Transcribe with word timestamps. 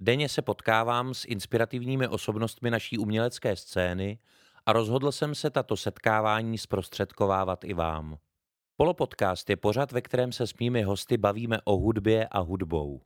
Denně 0.00 0.28
se 0.28 0.42
potkávám 0.42 1.14
s 1.14 1.24
inspirativními 1.24 2.08
osobnostmi 2.08 2.70
naší 2.70 2.98
umělecké 2.98 3.56
scény 3.56 4.18
a 4.66 4.72
rozhodl 4.72 5.12
jsem 5.12 5.34
se 5.34 5.50
tato 5.50 5.76
setkávání 5.76 6.58
zprostředkovávat 6.58 7.64
i 7.64 7.74
vám. 7.74 8.18
Polopodcast 8.76 9.50
je 9.50 9.56
pořad, 9.56 9.92
ve 9.92 10.00
kterém 10.00 10.32
se 10.32 10.46
s 10.46 10.54
mými 10.54 10.82
hosty 10.82 11.16
bavíme 11.16 11.58
o 11.64 11.76
hudbě 11.76 12.28
a 12.28 12.38
hudbou. 12.38 13.00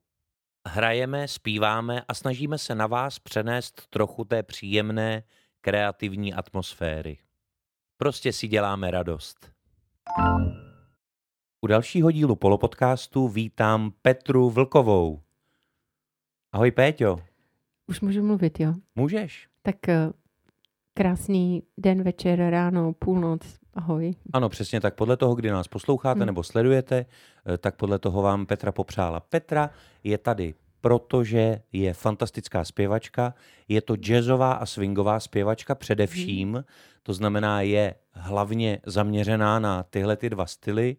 Hrajeme, 0.69 1.29
zpíváme 1.29 2.03
a 2.09 2.15
snažíme 2.15 2.59
se 2.59 2.75
na 2.75 2.87
vás 2.87 3.19
přenést 3.19 3.87
trochu 3.91 4.25
té 4.25 4.43
příjemné, 4.43 5.23
kreativní 5.61 6.35
atmosféry. 6.35 7.19
Prostě 7.97 8.33
si 8.33 8.49
děláme 8.49 8.91
radost. 8.91 9.51
U 11.61 11.67
dalšího 11.67 12.11
dílu 12.11 12.37
Polopodcastu 12.37 13.29
vítám 13.29 13.93
Petru 14.03 14.51
Vlkovou. 14.51 15.24
Ahoj 16.55 16.71
Péťo. 16.71 17.21
Už 17.87 18.01
můžu 18.01 18.23
mluvit, 18.23 18.61
jo? 18.61 18.75
Můžeš. 18.97 19.49
Tak 19.63 19.89
eh, 19.89 20.11
krásný 20.95 21.63
den, 21.79 22.03
večer, 22.03 22.39
ráno, 22.51 22.93
půlnoc, 22.93 23.41
ahoj. 23.75 24.15
Ano, 24.33 24.49
přesně 24.49 24.81
tak. 24.81 24.95
Podle 24.95 25.17
toho, 25.17 25.35
kdy 25.35 25.51
nás 25.51 25.69
posloucháte 25.69 26.19
Hmm. 26.19 26.27
nebo 26.27 26.43
sledujete, 26.43 27.07
eh, 27.47 27.59
tak 27.59 27.77
podle 27.77 27.99
toho 27.99 28.23
vám 28.23 28.47
Petra 28.47 28.73
popřála. 28.73 29.21
Petra 29.21 29.71
je 30.05 30.19
tady, 30.19 30.55
protože 30.81 31.63
je 31.73 31.95
fantastická 31.95 32.65
zpěvačka. 32.65 33.35
Je 33.69 33.81
to 33.83 33.97
jazzová 33.97 34.53
a 34.53 34.67
swingová 34.67 35.21
zpěvačka 35.21 35.75
především. 35.75 36.65
To 37.03 37.13
znamená, 37.13 37.61
je 37.61 37.95
hlavně 38.13 38.81
zaměřená 38.87 39.59
na 39.59 39.83
tyhle 39.83 40.17
ty 40.17 40.31
dva 40.31 40.47
styly. 40.47 40.97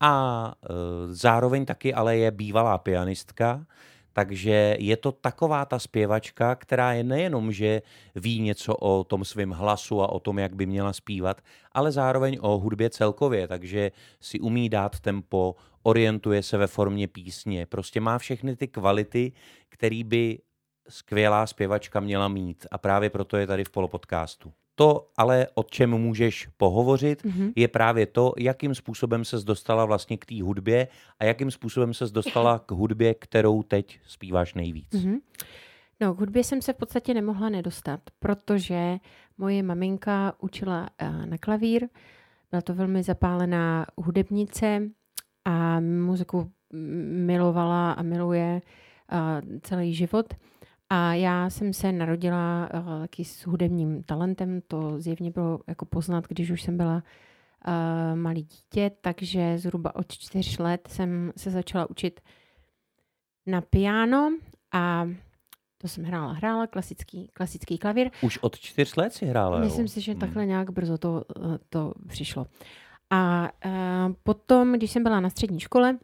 A 0.00 0.54
e, 0.62 0.68
zároveň 1.14 1.64
taky 1.64 1.94
ale 1.94 2.16
je 2.16 2.30
bývalá 2.30 2.78
pianistka, 2.78 3.66
takže 4.14 4.76
je 4.78 4.96
to 4.96 5.12
taková 5.12 5.64
ta 5.64 5.78
zpěvačka, 5.78 6.54
která 6.54 6.92
je 6.92 7.04
nejenom, 7.04 7.52
že 7.52 7.82
ví 8.14 8.40
něco 8.40 8.74
o 8.74 9.04
tom 9.04 9.24
svém 9.24 9.50
hlasu 9.50 10.02
a 10.02 10.12
o 10.12 10.20
tom, 10.20 10.38
jak 10.38 10.54
by 10.54 10.66
měla 10.66 10.92
zpívat, 10.92 11.40
ale 11.72 11.92
zároveň 11.92 12.38
o 12.40 12.58
hudbě 12.58 12.90
celkově, 12.90 13.48
takže 13.48 13.92
si 14.20 14.40
umí 14.40 14.68
dát 14.68 15.00
tempo, 15.00 15.54
orientuje 15.82 16.42
se 16.42 16.58
ve 16.58 16.66
formě 16.66 17.08
písně, 17.08 17.66
prostě 17.66 18.00
má 18.00 18.18
všechny 18.18 18.56
ty 18.56 18.68
kvality, 18.68 19.32
který 19.68 20.04
by 20.04 20.38
skvělá 20.88 21.46
zpěvačka 21.46 22.00
měla 22.00 22.28
mít 22.28 22.66
a 22.70 22.78
právě 22.78 23.10
proto 23.10 23.36
je 23.36 23.46
tady 23.46 23.64
v 23.64 23.70
polopodcastu. 23.70 24.52
To 24.74 25.08
ale, 25.16 25.46
o 25.54 25.62
čem 25.62 25.90
můžeš 25.90 26.48
pohovořit, 26.56 27.24
Mhm. 27.24 27.52
je 27.56 27.68
právě 27.68 28.06
to, 28.06 28.32
jakým 28.38 28.74
způsobem 28.74 29.24
se 29.24 29.36
dostala 29.36 29.84
vlastně 29.84 30.16
k 30.18 30.26
té 30.26 30.42
hudbě 30.42 30.88
a 31.18 31.24
jakým 31.24 31.50
způsobem 31.50 31.94
se 31.94 32.04
dostala 32.06 32.58
k 32.58 32.70
hudbě, 32.70 33.14
kterou 33.14 33.62
teď 33.62 34.00
zpíváš 34.06 34.54
nejvíc. 34.54 34.92
Mhm. 34.92 35.16
No, 36.00 36.14
k 36.14 36.20
hudbě 36.20 36.44
jsem 36.44 36.62
se 36.62 36.72
v 36.72 36.76
podstatě 36.76 37.14
nemohla 37.14 37.48
nedostat, 37.48 38.00
protože 38.18 38.96
moje 39.38 39.62
maminka 39.62 40.34
učila 40.40 40.88
eh, 40.98 41.26
na 41.26 41.38
klavír, 41.38 41.88
byla 42.50 42.62
to 42.62 42.74
velmi 42.74 43.02
zapálená 43.02 43.86
hudebnice 43.96 44.82
a 45.44 45.80
muziku 45.80 46.50
milovala 47.26 47.92
a 47.92 48.02
miluje 48.02 48.62
eh, 49.12 49.42
celý 49.62 49.94
život. 49.94 50.34
A 50.94 51.14
já 51.14 51.50
jsem 51.50 51.72
se 51.72 51.92
narodila 51.92 52.68
eh, 52.74 53.00
taky 53.00 53.24
s 53.24 53.46
hudebním 53.46 54.02
talentem, 54.02 54.60
to 54.68 55.00
zjevně 55.00 55.30
bylo 55.30 55.60
jako 55.66 55.84
poznat, 55.84 56.28
když 56.28 56.50
už 56.50 56.62
jsem 56.62 56.76
byla 56.76 56.94
uh, 56.94 58.18
malý 58.18 58.42
dítě, 58.42 58.90
takže 59.00 59.58
zhruba 59.58 59.96
od 59.96 60.12
čtyř 60.12 60.58
let 60.58 60.88
jsem 60.90 61.32
se 61.36 61.50
začala 61.50 61.90
učit 61.90 62.20
na 63.46 63.60
piano 63.60 64.30
a 64.72 65.08
to 65.78 65.88
jsem 65.88 66.04
hrála, 66.04 66.32
hrála 66.32 66.66
klasický, 66.66 67.28
klasický 67.32 67.78
klavír. 67.78 68.10
Už 68.22 68.38
od 68.38 68.58
čtyř 68.58 68.96
let 68.96 69.12
si 69.12 69.26
hrála, 69.26 69.58
jo? 69.58 69.64
Myslím 69.64 69.88
si, 69.88 70.00
že 70.00 70.12
Hmm. 70.12 70.20
takhle 70.20 70.46
nějak 70.46 70.70
brzo 70.70 70.98
to, 70.98 71.24
eh, 71.36 71.58
to 71.68 71.92
přišlo. 72.08 72.46
A 73.10 73.50
uh, 73.64 74.12
potom, 74.22 74.72
když 74.72 74.90
jsem 74.90 75.02
byla 75.02 75.20
na 75.20 75.30
střední 75.30 75.60
škole, 75.60 75.98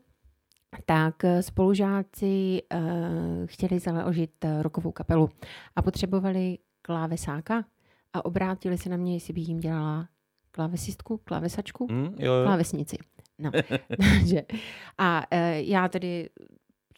tak 0.86 1.25
eh, 1.25 1.42
spolužáci 1.42 2.62
uh, 2.75 2.81
chtěli 3.47 3.78
založit 3.78 4.44
uh, 4.44 4.62
rokovou 4.62 4.92
kapelu 4.92 5.28
a 5.76 5.82
potřebovali 5.82 6.58
klávesáka 6.82 7.64
a 8.12 8.25
obrátili 8.25 8.78
se 8.78 8.88
na 8.88 8.97
mě, 8.97 9.14
jestli 9.14 9.34
bych 9.34 9.48
jim 9.48 9.60
dělala 9.60 10.09
klávesistku, 10.50 11.20
klávesačku, 11.25 11.86
Hm, 11.91 12.14
jo, 12.19 12.32
jo. 12.34 12.44
klávesnici. 12.44 12.97
No. 13.38 13.50
Takže, 14.20 14.42
a 14.98 15.22
já 15.54 15.88
tedy 15.88 16.28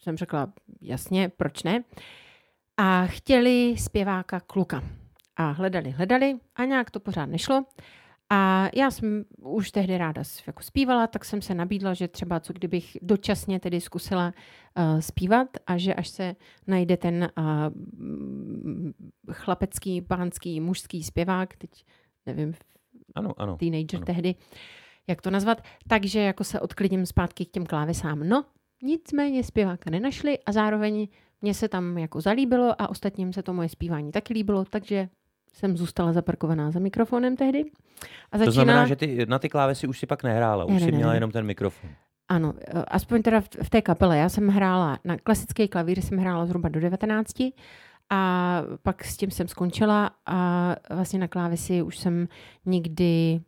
jsem 0.01 0.17
řekla, 0.17 0.53
jasně, 0.81 1.29
proč 1.29 1.63
ne? 1.63 1.83
A 2.77 3.05
chtěli 3.05 3.75
zpěváka 3.77 4.39
kluka. 4.39 4.83
A 5.35 5.51
hledali, 5.51 5.89
hledali 5.89 6.35
a 6.55 6.65
nějak 6.65 6.91
to 6.91 6.99
pořád 6.99 7.25
nešlo. 7.25 7.65
A 8.35 8.69
já 8.75 8.91
jsem 8.91 9.25
už 9.37 9.71
tehdy 9.71 9.97
ráda 9.97 10.23
jako 10.47 10.63
zpívala, 10.63 11.07
tak 11.07 11.25
jsem 11.25 11.41
se 11.41 11.53
nabídla, 11.53 11.93
že 11.93 12.07
třeba 12.07 12.39
co 12.39 12.53
kdybych 12.53 12.97
dočasně 13.01 13.59
tedy 13.59 13.81
zkusila 13.81 14.33
uh, 14.77 14.99
zpívat 14.99 15.47
a 15.67 15.77
že 15.77 15.93
až 15.93 16.07
se 16.07 16.35
najde 16.67 16.97
ten 16.97 17.29
uh, 17.37 17.45
chlapecký, 19.31 20.01
pánský, 20.01 20.59
mužský 20.59 21.03
zpěvák, 21.03 21.55
teď 21.55 21.85
nevím, 22.25 22.53
Ano, 23.15 23.33
ano. 23.37 23.57
teenager 23.57 23.97
ano. 23.97 24.05
tehdy, 24.05 24.35
jak 25.07 25.21
to 25.21 25.29
nazvat, 25.29 25.61
takže 25.87 26.19
jako 26.19 26.43
se 26.43 26.59
odklidím 26.59 27.05
zpátky 27.05 27.45
k 27.45 27.51
těm 27.51 27.65
klávesám. 27.65 28.29
No, 28.29 28.45
nicméně 28.83 29.43
zpěváka 29.43 29.89
nenašli 29.89 30.39
a 30.39 30.51
zároveň 30.51 31.07
mě 31.41 31.53
se 31.53 31.67
tam 31.67 31.97
jako 31.97 32.21
zalíbilo 32.21 32.81
a 32.81 32.89
ostatním 32.89 33.33
se 33.33 33.43
to 33.43 33.53
moje 33.53 33.69
zpívání 33.69 34.11
taky 34.11 34.33
líbilo, 34.33 34.65
takže 34.65 35.09
jsem 35.53 35.77
zůstala 35.77 36.13
zaparkovaná 36.13 36.71
za 36.71 36.79
mikrofonem 36.79 37.35
tehdy. 37.35 37.63
A 38.31 38.37
To 38.37 38.45
začínala... 38.45 38.53
znamená, 38.53 38.87
že 38.87 38.95
ty 38.95 39.25
na 39.25 39.39
ty 39.39 39.49
klávesy 39.49 39.87
už 39.87 39.99
si 39.99 40.05
pak 40.05 40.23
nehrála, 40.23 40.65
Ne, 40.65 40.75
už 40.75 40.81
ne, 40.81 40.85
si 40.85 40.91
měla 40.91 41.11
ne. 41.11 41.17
jenom 41.17 41.31
ten 41.31 41.45
mikrofon. 41.45 41.89
Ano, 42.29 42.53
eh, 42.67 42.83
aspoň 42.87 43.21
teda 43.21 43.41
v, 43.41 43.49
v 43.63 43.69
té 43.69 43.81
kapele. 43.81 44.17
Já 44.17 44.29
jsem 44.29 44.47
hrála 44.47 44.99
na 45.05 45.17
klasický 45.17 45.67
klavír, 45.67 46.01
jsem 46.01 46.17
hrála 46.17 46.45
zhruba 46.45 46.69
do 46.69 46.79
19 46.79 47.33
a 48.09 48.61
pak 48.81 49.03
s 49.03 49.17
tím 49.17 49.31
jsem 49.31 49.47
skončila 49.47 50.11
a 50.25 50.75
vlastně 50.89 51.19
na 51.19 51.27
klávesi 51.27 51.81
už 51.81 51.97
jsem 51.97 52.27
nikdy 52.65 53.41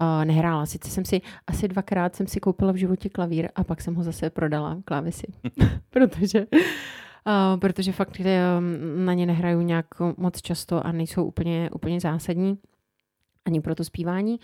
uh, 0.00 0.24
nehrála. 0.24 0.66
Sice 0.66 0.90
jsem 0.90 1.04
si 1.04 1.20
asi 1.46 1.68
dvakrát 1.68 2.16
jsem 2.16 2.26
si 2.26 2.40
koupila 2.40 2.72
v 2.72 2.76
životě 2.76 3.08
klavír 3.08 3.48
a 3.54 3.64
pak 3.64 3.80
jsem 3.80 3.94
ho 3.94 4.02
zase 4.02 4.30
prodala 4.30 4.78
klávesi, 4.84 5.26
protože 5.90 6.46
Uh, 7.26 7.60
protože 7.60 7.92
fakt 7.92 8.20
uh, 8.20 8.26
na 9.04 9.14
ně 9.14 9.26
nehraju 9.26 9.60
nějak 9.60 9.86
moc 10.16 10.42
často 10.42 10.86
a 10.86 10.92
nejsou 10.92 11.24
úplně, 11.24 11.70
úplně 11.74 12.00
zásadní 12.00 12.58
ani 13.46 13.60
pro 13.60 13.74
to 13.74 13.84
zpívání. 13.84 14.40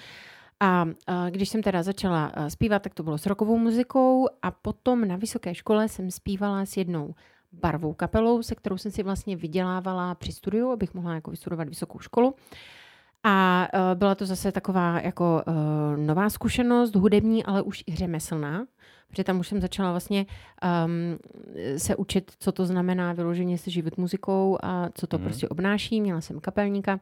A 0.60 0.86
a 1.06 1.30
když 1.30 1.48
jsem 1.48 1.62
teda 1.62 1.82
začala 1.82 2.26
a, 2.26 2.50
zpívat, 2.50 2.82
tak 2.82 2.94
to 2.94 3.02
bylo 3.02 3.18
s 3.18 3.26
rokovou 3.26 3.58
muzikou 3.58 4.28
a 4.42 4.50
potom 4.50 5.08
na 5.08 5.16
vysoké 5.16 5.54
škole 5.54 5.88
jsem 5.88 6.10
zpívala 6.10 6.66
s 6.66 6.76
jednou 6.76 7.14
barvou 7.52 7.92
kapelou, 7.92 8.42
se 8.42 8.54
kterou 8.54 8.78
jsem 8.78 8.90
si 8.90 9.02
vlastně 9.02 9.36
vydělávala 9.36 10.14
při 10.14 10.32
studiu, 10.32 10.70
abych 10.70 10.94
mohla 10.94 11.14
jako 11.14 11.30
vystudovat 11.30 11.68
vysokou 11.68 11.98
školu. 11.98 12.34
A 13.24 13.68
uh, 13.74 13.98
byla 13.98 14.14
to 14.14 14.26
zase 14.26 14.52
taková 14.52 15.00
jako 15.00 15.42
uh, 15.46 15.54
nová 15.96 16.30
zkušenost, 16.30 16.94
hudební, 16.94 17.44
ale 17.44 17.62
už 17.62 17.84
i 17.86 17.96
řemeslná, 17.96 18.66
protože 19.08 19.24
tam 19.24 19.40
už 19.40 19.48
jsem 19.48 19.60
začala 19.60 19.90
vlastně 19.90 20.26
um, 20.86 21.18
se 21.78 21.96
učit, 21.96 22.32
co 22.38 22.52
to 22.52 22.66
znamená 22.66 23.12
vyloženě 23.12 23.58
se 23.58 23.70
živit 23.70 23.98
muzikou 23.98 24.58
a 24.62 24.88
co 24.94 25.06
to 25.06 25.18
mm. 25.18 25.24
prostě 25.24 25.48
obnáší. 25.48 26.00
Měla 26.00 26.20
jsem 26.20 26.40
kapelníka, 26.40 27.00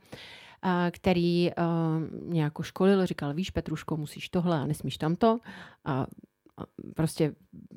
a 0.62 0.90
který 0.90 1.50
uh, 1.50 2.24
mě 2.28 2.42
jako 2.42 2.62
školil, 2.62 3.06
říkal, 3.06 3.34
víš 3.34 3.50
Petruško, 3.50 3.96
musíš 3.96 4.28
tohle 4.28 4.60
a 4.60 4.66
nesmíš 4.66 4.98
tamto. 4.98 5.38
A, 5.84 6.06
a 6.56 6.64
prostě 6.94 7.34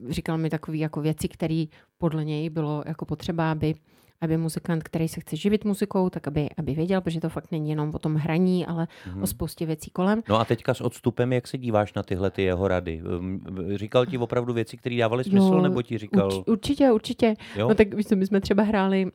říkal 0.10 0.38
mi 0.38 0.50
takové 0.50 0.78
jako 0.78 1.02
věci, 1.02 1.28
které 1.28 1.66
podle 1.98 2.26
něj 2.26 2.50
bylo 2.50 2.84
jako 2.86 3.06
potřeba, 3.06 3.52
aby, 3.52 3.76
aby 4.24 4.38
muzikant, 4.38 4.84
který 4.84 5.08
se 5.08 5.20
chce 5.20 5.36
živit 5.36 5.66
muzikou, 5.66 6.10
tak 6.10 6.28
aby, 6.28 6.50
aby 6.58 6.74
věděl, 6.74 7.02
protože 7.02 7.20
to 7.22 7.30
fakt 7.30 7.52
není 7.52 7.70
jenom 7.70 7.92
o 7.96 8.00
tom 8.00 8.16
hraní, 8.16 8.66
ale 8.66 8.88
Mhm. 9.08 9.24
o 9.24 9.28
spoustě 9.28 9.66
věcí 9.66 9.92
kolem. 9.92 10.24
No 10.30 10.40
a 10.40 10.46
teďka 10.46 10.74
s 10.74 10.82
odstupem, 10.82 11.34
jak 11.34 11.48
se 11.48 11.58
díváš 11.58 11.94
na 11.94 12.04
tyhle 12.04 12.32
ty 12.32 12.42
jeho 12.44 12.68
rady? 12.68 13.02
Um, 13.20 13.42
Říkal 13.76 14.06
ti 14.06 14.18
opravdu 14.18 14.54
věci, 14.54 14.78
které 14.78 14.98
dávaly 14.98 15.24
smysl, 15.24 15.46
Jo, 15.54 15.62
nebo 15.62 15.82
ti 15.82 15.98
říkal... 15.98 16.28
Urč, 16.34 16.48
určitě, 16.48 16.92
určitě. 16.92 17.34
jo? 17.56 17.68
No 17.70 17.76
tak 17.76 17.94
víš 17.94 18.06
co, 18.08 18.16
my 18.16 18.26
jsme 18.28 18.42
třeba 18.42 18.64
hráli 18.64 19.12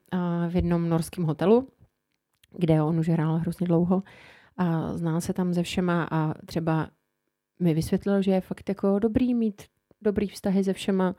v 0.48 0.56
jednom 0.56 0.88
norském 0.88 1.24
hotelu 1.24 1.68
kde 2.58 2.82
on 2.82 2.98
už 2.98 3.08
hrál 3.08 3.36
hrozně 3.38 3.66
dlouho 3.66 4.02
a 4.56 4.96
znal 4.96 5.20
se 5.20 5.32
tam 5.32 5.54
ze 5.54 5.62
všema 5.62 6.08
a 6.10 6.34
třeba 6.46 6.88
mi 7.60 7.74
vysvětlil, 7.74 8.22
že 8.22 8.30
je 8.30 8.40
fakt 8.40 8.68
jako 8.68 8.98
dobrý 8.98 9.34
mít 9.34 9.62
dobrý 10.02 10.28
vztahy 10.28 10.64
se 10.64 10.72
všema, 10.72 11.14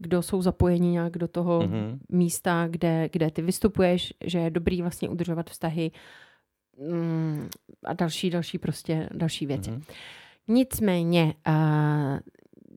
kdo 0.00 0.22
jsou 0.22 0.42
zapojeni 0.42 0.88
nějak 0.88 1.18
do 1.18 1.28
toho 1.28 1.60
mm-hmm. 1.60 1.98
místa, 2.08 2.66
kde, 2.68 3.08
kde 3.12 3.30
ty 3.30 3.42
vystupuješ, 3.42 4.14
že 4.24 4.38
je 4.38 4.50
dobrý 4.50 4.82
vlastně 4.82 5.08
udržovat 5.08 5.50
vztahy 5.50 5.90
mm, 6.92 7.48
a 7.84 7.92
další, 7.92 8.30
další 8.30 8.58
prostě, 8.58 9.08
další 9.14 9.46
věci. 9.46 9.70
Mm-hmm. 9.70 9.82
Nicméně 10.48 11.34
uh, 11.48 12.18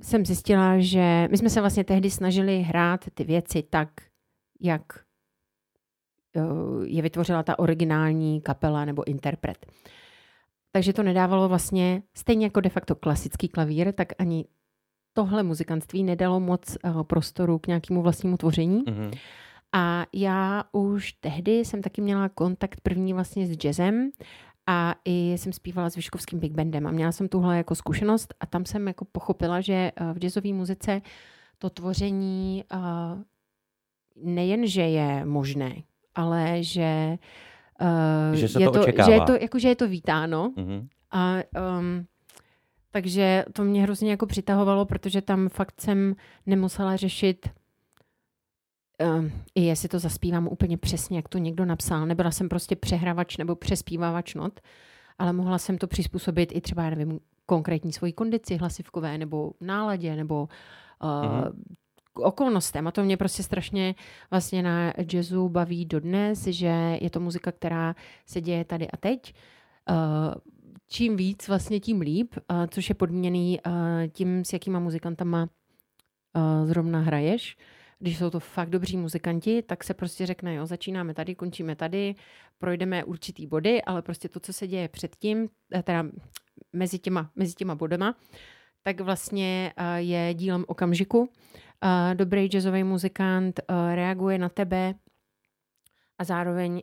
jsem 0.02 0.26
zjistila, 0.26 0.80
že 0.80 1.28
my 1.32 1.38
jsme 1.38 1.50
se 1.50 1.60
vlastně 1.60 1.84
tehdy 1.84 2.12
snažili 2.12 2.62
hrát 2.62 3.06
ty 3.14 3.24
věci 3.24 3.64
tak, 3.70 3.90
jak 4.62 4.84
uh, 6.36 6.84
je 6.86 7.02
vytvořila 7.02 7.44
ta 7.44 7.60
originální 7.60 8.42
kapela 8.42 8.86
nebo 8.86 9.08
interpret. 9.08 9.66
Takže 10.72 10.94
to 10.94 11.04
nedávalo 11.04 11.50
vlastně, 11.50 12.04
stejně 12.18 12.46
jako 12.46 12.62
de 12.62 12.70
facto 12.70 12.96
klasický 12.96 13.48
klavír, 13.48 13.94
tak 13.94 14.08
ani 14.18 14.46
tohle 15.14 15.44
muzikantství 15.44 16.04
nedalo 16.04 16.40
moc 16.40 16.78
uh, 16.84 17.04
prostoru 17.04 17.60
k 17.60 17.68
nějakému 17.68 18.02
vlastnímu 18.02 18.38
tvoření. 18.38 18.84
Mm-hmm. 18.84 19.18
A 19.74 20.06
já 20.14 20.64
už 20.72 21.14
tehdy 21.14 21.52
jsem 21.52 21.82
taky 21.82 22.02
měla 22.02 22.30
kontakt 22.30 22.82
první 22.82 23.14
vlastně 23.14 23.48
s 23.48 23.58
jazzem 23.58 24.12
a 24.68 24.96
i 25.06 25.34
jsem 25.38 25.54
zpívala 25.54 25.90
s 25.90 25.96
Vyškovským 25.96 26.40
big 26.40 26.52
bandem 26.52 26.88
a 26.88 26.92
měla 26.92 27.12
jsem 27.12 27.28
tuhle 27.28 27.58
jako 27.58 27.76
zkušenost 27.76 28.34
a 28.40 28.46
tam 28.46 28.66
jsem 28.66 28.88
jako 28.88 29.06
pochopila, 29.06 29.62
že 29.62 29.74
eh, 29.74 30.14
v 30.14 30.18
jazzové 30.18 30.54
muzice 30.54 31.02
to 31.58 31.70
tvoření 31.70 32.64
uh, 32.74 32.80
nejen, 34.24 34.68
že 34.68 34.82
je 34.82 35.26
možné, 35.26 35.76
ale 36.16 36.64
že, 36.64 37.18
že, 38.34 38.48
se 38.48 38.62
je 38.62 38.66
to, 38.66 38.72
to 38.72 39.04
že 39.06 39.12
je 39.12 39.22
to 39.22 39.34
jako, 39.42 39.60
že 39.60 39.68
je 39.68 39.76
to 39.76 39.88
vítáno. 39.88 40.54
Mm-hmm. 40.58 40.88
A 41.12 41.36
um, 41.80 42.06
takže 42.94 43.46
to 43.54 43.64
mě 43.64 43.84
hrozně 43.84 44.12
jako 44.12 44.26
přitahovalo, 44.26 44.86
protože 44.86 45.22
tam 45.22 45.50
fakt 45.50 45.82
jsem 45.82 46.16
nemusela 46.46 46.96
řešit 46.96 47.50
uh, 49.02 49.26
i 49.56 49.62
jestli 49.62 49.90
to 49.90 50.00
zaspívám 50.00 50.48
úplně 50.48 50.78
přesně, 50.78 51.18
jak 51.18 51.30
to 51.30 51.38
někdo 51.38 51.66
napsal. 51.66 52.06
Nebyla 52.06 52.32
jsem 52.32 52.50
prostě 52.50 52.76
přehrávač 52.76 53.38
nebo 53.38 53.56
přespívávač 53.56 54.36
not, 54.36 54.60
ale 55.18 55.34
mohla 55.34 55.58
jsem 55.58 55.78
to 55.78 55.88
přizpůsobit 55.88 56.50
i 56.56 56.62
třeba, 56.62 56.90
nevím, 56.90 57.20
konkrétní 57.46 57.94
svoji 57.94 58.14
kondici 58.14 58.58
hlasivkové 58.58 59.18
nebo 59.18 59.52
náladě 59.62 60.16
nebo 60.16 60.42
uh, 61.04 61.10
mm-hmm. 61.10 61.54
okolnostem. 62.14 62.88
A 62.88 62.92
to 62.92 63.04
mě 63.04 63.18
prostě 63.18 63.44
strašně 63.44 63.96
vlastně 64.32 64.64
na 64.64 64.94
jazzu 65.14 65.50
baví 65.50 65.86
dodnes, 65.86 66.44
že 66.44 66.98
je 67.02 67.10
to 67.10 67.20
muzika, 67.20 67.52
která 67.52 67.96
se 68.26 68.42
děje 68.42 68.66
tady 68.66 68.88
a 68.92 68.98
teď. 68.98 69.34
Uh, 69.90 70.53
čím 70.94 71.18
víc, 71.18 71.48
vlastně 71.48 71.80
tím 71.80 72.02
líp, 72.02 72.36
uh, 72.52 72.66
což 72.68 72.90
je 72.90 72.96
podmíněný 72.96 73.60
uh, 73.66 73.74
tím, 74.12 74.46
s 74.46 74.54
jakýma 74.54 74.80
muzikantama 74.80 75.50
uh, 76.36 76.68
zrovna 76.68 77.00
hraješ. 77.00 77.58
Když 78.00 78.18
jsou 78.18 78.30
to 78.30 78.40
fakt 78.40 78.70
dobří 78.70 78.98
muzikanti, 78.98 79.62
tak 79.62 79.84
se 79.84 79.94
prostě 79.94 80.26
řekne, 80.26 80.56
jo, 80.56 80.66
začínáme 80.66 81.14
tady, 81.14 81.36
končíme 81.36 81.76
tady, 81.76 82.16
projdeme 82.58 83.04
určitý 83.04 83.48
body, 83.48 83.82
ale 83.82 84.02
prostě 84.02 84.30
to, 84.30 84.40
co 84.40 84.54
se 84.54 84.68
děje 84.68 84.88
předtím, 84.88 85.50
teda 85.84 86.06
mezi 86.74 87.00
těma, 87.00 87.32
mezi 87.36 87.54
těma 87.54 87.76
bodama, 87.76 88.16
tak 88.84 89.02
vlastně 89.02 89.74
uh, 89.80 89.86
je 89.96 90.34
dílem 90.34 90.66
okamžiku. 90.68 91.20
Uh, 91.20 91.28
dobrý 92.14 92.46
jazzový 92.46 92.84
muzikant 92.84 93.60
uh, 93.70 93.96
reaguje 93.96 94.38
na 94.38 94.50
tebe 94.50 94.94
a 96.18 96.24
zároveň 96.24 96.82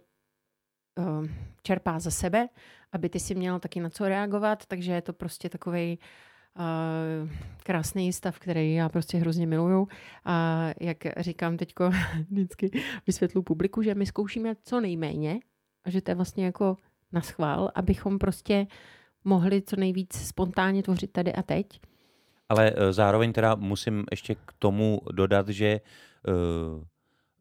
čerpá 1.62 1.98
za 1.98 2.10
sebe 2.10 2.48
aby 2.92 3.08
ty 3.08 3.20
si 3.20 3.34
měl 3.34 3.58
taky 3.58 3.80
na 3.80 3.90
co 3.90 4.08
reagovat, 4.08 4.66
takže 4.66 4.92
je 4.92 5.02
to 5.02 5.12
prostě 5.12 5.48
takový 5.48 5.98
uh, 6.58 7.30
krásný 7.62 8.12
stav, 8.12 8.38
který 8.38 8.74
já 8.74 8.88
prostě 8.88 9.18
hrozně 9.18 9.46
miluju. 9.46 9.88
A 10.24 10.66
jak 10.80 10.98
říkám 11.16 11.56
teďko 11.56 11.90
vždycky 12.30 12.70
vysvětlu 13.06 13.42
publiku, 13.42 13.82
že 13.82 13.94
my 13.94 14.06
zkoušíme 14.06 14.54
co 14.62 14.80
nejméně 14.80 15.40
a 15.84 15.90
že 15.90 16.00
to 16.00 16.10
je 16.10 16.14
vlastně 16.14 16.44
jako 16.44 16.76
na 17.12 17.20
schvál, 17.20 17.70
abychom 17.74 18.18
prostě 18.18 18.66
mohli 19.24 19.62
co 19.62 19.76
nejvíc 19.76 20.14
spontánně 20.14 20.82
tvořit 20.82 21.12
tady 21.12 21.32
a 21.32 21.42
teď. 21.42 21.66
Ale 22.48 22.72
uh, 22.72 22.76
zároveň 22.90 23.32
teda 23.32 23.54
musím 23.54 24.04
ještě 24.10 24.34
k 24.34 24.52
tomu 24.58 25.00
dodat, 25.12 25.48
že 25.48 25.80
uh, 26.28 26.84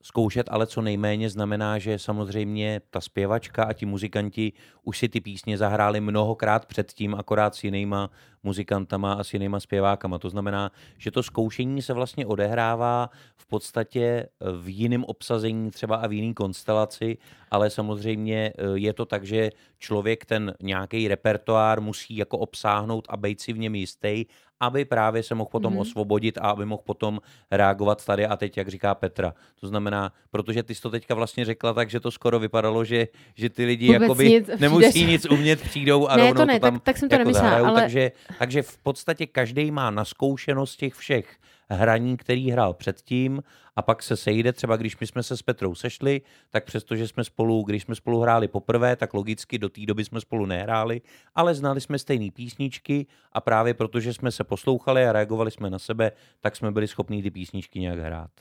Zkoušet 0.01 0.50
ale 0.50 0.68
co 0.68 0.81
nejméně 0.81 1.30
znamená, 1.30 1.78
že 1.78 2.00
samozřejmě 2.00 2.81
ta 2.90 3.01
zpěvačka 3.01 3.63
a 3.63 3.74
ti 3.74 3.86
muzikanti 3.86 4.54
už 4.84 4.98
si 4.98 5.10
ty 5.10 5.22
písně 5.22 5.57
zahráli 5.57 6.01
mnohokrát 6.01 6.66
předtím, 6.66 7.16
akorát 7.16 7.56
s 7.56 7.63
jinýma 7.63 8.10
muzikantama 8.44 9.13
a 9.13 9.24
s 9.24 9.34
jinýma 9.34 9.60
zpěvákama. 9.60 10.19
To 10.19 10.30
znamená, 10.30 10.72
že 10.98 11.12
to 11.12 11.24
zkoušení 11.24 11.81
se 11.81 11.94
vlastně 11.94 12.25
odehrává 12.25 13.10
v 13.38 13.46
podstatě 13.46 14.30
v 14.62 14.69
jiném 14.69 15.04
obsazení 15.04 15.72
třeba 15.72 15.96
a 15.96 16.07
v 16.07 16.13
jiný 16.13 16.34
konstelaci, 16.34 17.18
ale 17.51 17.69
samozřejmě 17.69 18.54
eh, 18.57 18.63
je 18.74 18.94
to 18.94 19.06
tak, 19.06 19.25
že 19.25 19.50
člověk 19.80 20.25
ten 20.25 20.54
nějaký 20.62 21.07
repertoár 21.07 21.81
musí 21.81 22.18
jako 22.18 22.38
obsáhnout 22.38 23.07
a 23.10 23.18
být 23.18 23.42
si 23.42 23.54
v 23.54 23.57
něm 23.57 23.75
jistý 23.75 24.25
aby 24.60 24.86
právě 24.86 25.24
se 25.24 25.36
mohl 25.36 25.50
potom 25.50 25.74
mm-hmm. 25.74 25.82
osvobodit 25.82 26.38
a 26.38 26.42
aby 26.42 26.66
mohl 26.66 26.82
potom 26.86 27.20
reagovat 27.52 28.06
tady 28.06 28.26
a 28.26 28.38
teď, 28.38 28.58
jak 28.58 28.68
říká 28.68 28.96
Petra. 28.96 29.34
To 29.60 29.68
znamená, 29.68 30.12
protože 30.32 30.64
ty 30.64 30.76
jsi 30.76 30.82
to 30.82 30.90
teďka 30.90 31.16
vlastně 31.16 31.46
řekla 31.46 31.74
tak, 31.74 31.90
že 31.90 32.00
to 32.00 32.12
skoro 32.12 32.40
vypadalo, 32.40 32.86
že, 32.86 33.08
že 33.36 33.50
ty 33.50 33.66
lidi 33.66 33.88
Vůbec 33.88 34.02
jakoby 34.02 34.30
nic, 34.30 34.50
nemusí 34.60 35.06
nic 35.06 35.26
umět, 35.26 35.62
přijdou 35.62 36.08
a 36.08 36.16
ne, 36.16 36.24
rovnou 36.24 36.42
to, 36.42 36.46
ne, 36.46 36.60
to 36.60 36.66
tam 36.66 36.74
tak, 36.74 36.84
tak 36.84 36.98
jsem 36.98 37.10
to 37.10 37.16
jako 37.16 37.20
nemyslela, 37.20 37.50
zahrajou, 37.50 37.66
ale... 37.66 37.82
takže, 37.82 38.12
takže 38.40 38.62
v 38.62 38.78
podstatě 38.78 39.28
každý 39.28 39.72
má 39.72 39.92
naskoušenost 39.92 40.76
těch 40.76 40.94
všech 40.94 41.38
hraní, 41.69 42.18
který 42.18 42.51
hrál 42.51 42.74
předtím 42.74 43.44
a 43.75 43.81
pak 43.81 44.04
se 44.04 44.18
sejde, 44.18 44.54
třeba 44.54 44.77
když 44.77 45.00
my 45.00 45.07
jsme 45.07 45.24
se 45.24 45.38
s 45.38 45.42
Petrou 45.42 45.75
sešli, 45.75 46.21
tak 46.50 46.66
přestože 46.66 47.07
jsme 47.07 47.24
spolu, 47.24 47.63
když 47.63 47.83
jsme 47.83 47.95
spolu 47.95 48.19
hráli 48.19 48.48
poprvé, 48.48 48.95
tak 48.95 49.13
logicky 49.13 49.57
do 49.57 49.69
té 49.69 49.86
doby 49.86 50.06
jsme 50.06 50.21
spolu 50.21 50.45
nehráli, 50.45 51.01
ale 51.36 51.56
znali 51.56 51.81
jsme 51.81 52.00
stejné 52.00 52.31
písničky 52.31 53.07
a 53.31 53.42
právě 53.42 53.74
protože 53.74 54.13
jsme 54.13 54.31
se 54.31 54.44
poslouchali 54.44 55.06
a 55.06 55.12
reagovali 55.12 55.51
jsme 55.51 55.69
na 55.69 55.80
sebe, 55.80 56.12
tak 56.39 56.56
jsme 56.56 56.71
byli 56.71 56.88
schopni 56.88 57.24
ty 57.24 57.31
písničky 57.31 57.80
nějak 57.80 58.00
hrát. 58.00 58.31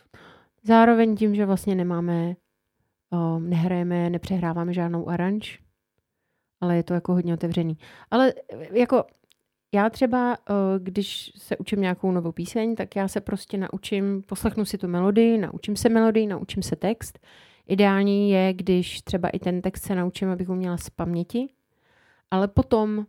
Zároveň 0.63 1.17
tím, 1.17 1.35
že 1.35 1.47
vlastně 1.47 1.75
nemáme, 1.75 2.37
um, 3.11 3.51
nehrajeme, 3.51 4.11
nepřehráváme 4.11 4.73
žádnou 4.73 5.09
aranž, 5.09 5.61
ale 6.61 6.77
je 6.77 6.83
to 6.83 6.95
jako 6.95 7.13
hodně 7.13 7.35
otevřený. 7.35 7.79
Ale 8.11 8.33
jako 8.73 9.05
já 9.75 9.91
třeba, 9.91 10.35
eh, 10.35 10.53
když 10.79 11.33
se 11.37 11.57
učím 11.57 11.81
nějakou 11.81 12.13
novou 12.13 12.33
píseň, 12.33 12.75
tak 12.75 12.97
já 12.97 13.09
se 13.09 13.21
prostě 13.21 13.59
naučím, 13.59 14.23
poslechnu 14.23 14.65
si 14.65 14.79
tu 14.79 14.89
melodii, 14.89 15.39
naučím 15.39 15.77
se 15.77 15.89
melodii, 15.89 16.27
naučím 16.27 16.63
se 16.63 16.77
text. 16.77 17.19
Ideální 17.67 18.31
je, 18.31 18.53
když 18.53 19.03
třeba 19.03 19.29
i 19.29 19.39
ten 19.39 19.63
text 19.63 19.85
se 19.85 19.95
naučím, 19.95 20.29
abych 20.29 20.49
ho 20.49 20.55
měla 20.55 20.77
z 20.77 20.91
paměti, 20.91 21.49
ale 22.31 22.49
potom 22.49 23.07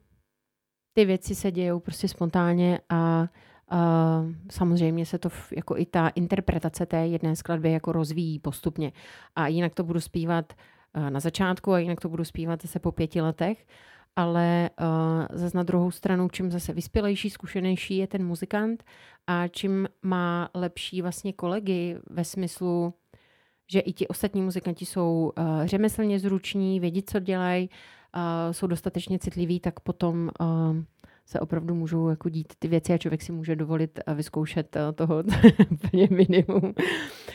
ty 0.93 1.05
věci 1.05 1.35
se 1.35 1.51
dějou 1.51 1.79
prostě 1.79 2.07
spontánně 2.07 2.79
a 2.89 3.27
a 3.69 4.23
samozřejmě 4.51 5.05
se 5.05 5.17
to 5.17 5.29
jako 5.55 5.77
i 5.77 5.85
ta 5.85 6.07
interpretace 6.07 6.85
té 6.85 7.07
jedné 7.07 7.35
skladby 7.35 7.71
jako 7.71 7.91
rozvíjí 7.91 8.39
postupně. 8.39 8.91
A 9.35 9.47
jinak 9.47 9.73
to 9.75 9.83
budu 9.83 9.99
zpívat 9.99 10.53
eh, 10.93 11.09
na 11.09 11.19
začátku 11.19 11.73
a 11.73 11.79
jinak 11.79 11.99
to 11.99 12.09
budu 12.09 12.23
zpívat 12.23 12.61
zase 12.61 12.79
po 12.79 12.91
pěti 12.91 13.21
letech 13.21 13.65
ale 14.19 14.69
uh, 14.81 15.37
zase 15.37 15.57
na 15.57 15.63
druhou 15.63 15.91
stranu, 15.91 16.29
čím 16.29 16.51
zase 16.51 16.73
vyspělejší, 16.73 17.29
zkušenější 17.29 17.97
je 17.97 18.07
ten 18.07 18.25
muzikant 18.25 18.83
a 19.27 19.47
čím 19.47 19.87
má 20.01 20.49
lepší 20.53 21.01
vlastně 21.01 21.33
kolegy 21.33 21.97
ve 22.09 22.23
smyslu, 22.23 22.93
že 23.71 23.79
i 23.79 23.93
ti 23.93 24.07
ostatní 24.07 24.41
muzikanti 24.41 24.85
jsou 24.85 25.31
uh, 25.37 25.65
řemeslně 25.65 26.19
zruční, 26.19 26.79
vědí, 26.79 27.03
co 27.03 27.19
dělají, 27.19 27.69
uh, 27.69 28.51
jsou 28.51 28.67
dostatečně 28.67 29.19
citliví, 29.19 29.59
tak 29.59 29.79
potom 29.79 30.31
uh, 30.39 30.47
se 31.29 31.39
opravdu 31.39 31.75
můžou 31.75 32.07
jako 32.07 32.29
dít 32.29 32.53
ty 32.59 32.67
věci 32.67 32.93
a 32.93 32.97
člověk 32.97 33.21
si 33.21 33.31
může 33.31 33.55
dovolit 33.55 33.99
a 34.07 34.13
vyzkoušet 34.13 34.77
toho 34.95 35.23
úplně 35.71 36.07
minimum. 36.11 36.73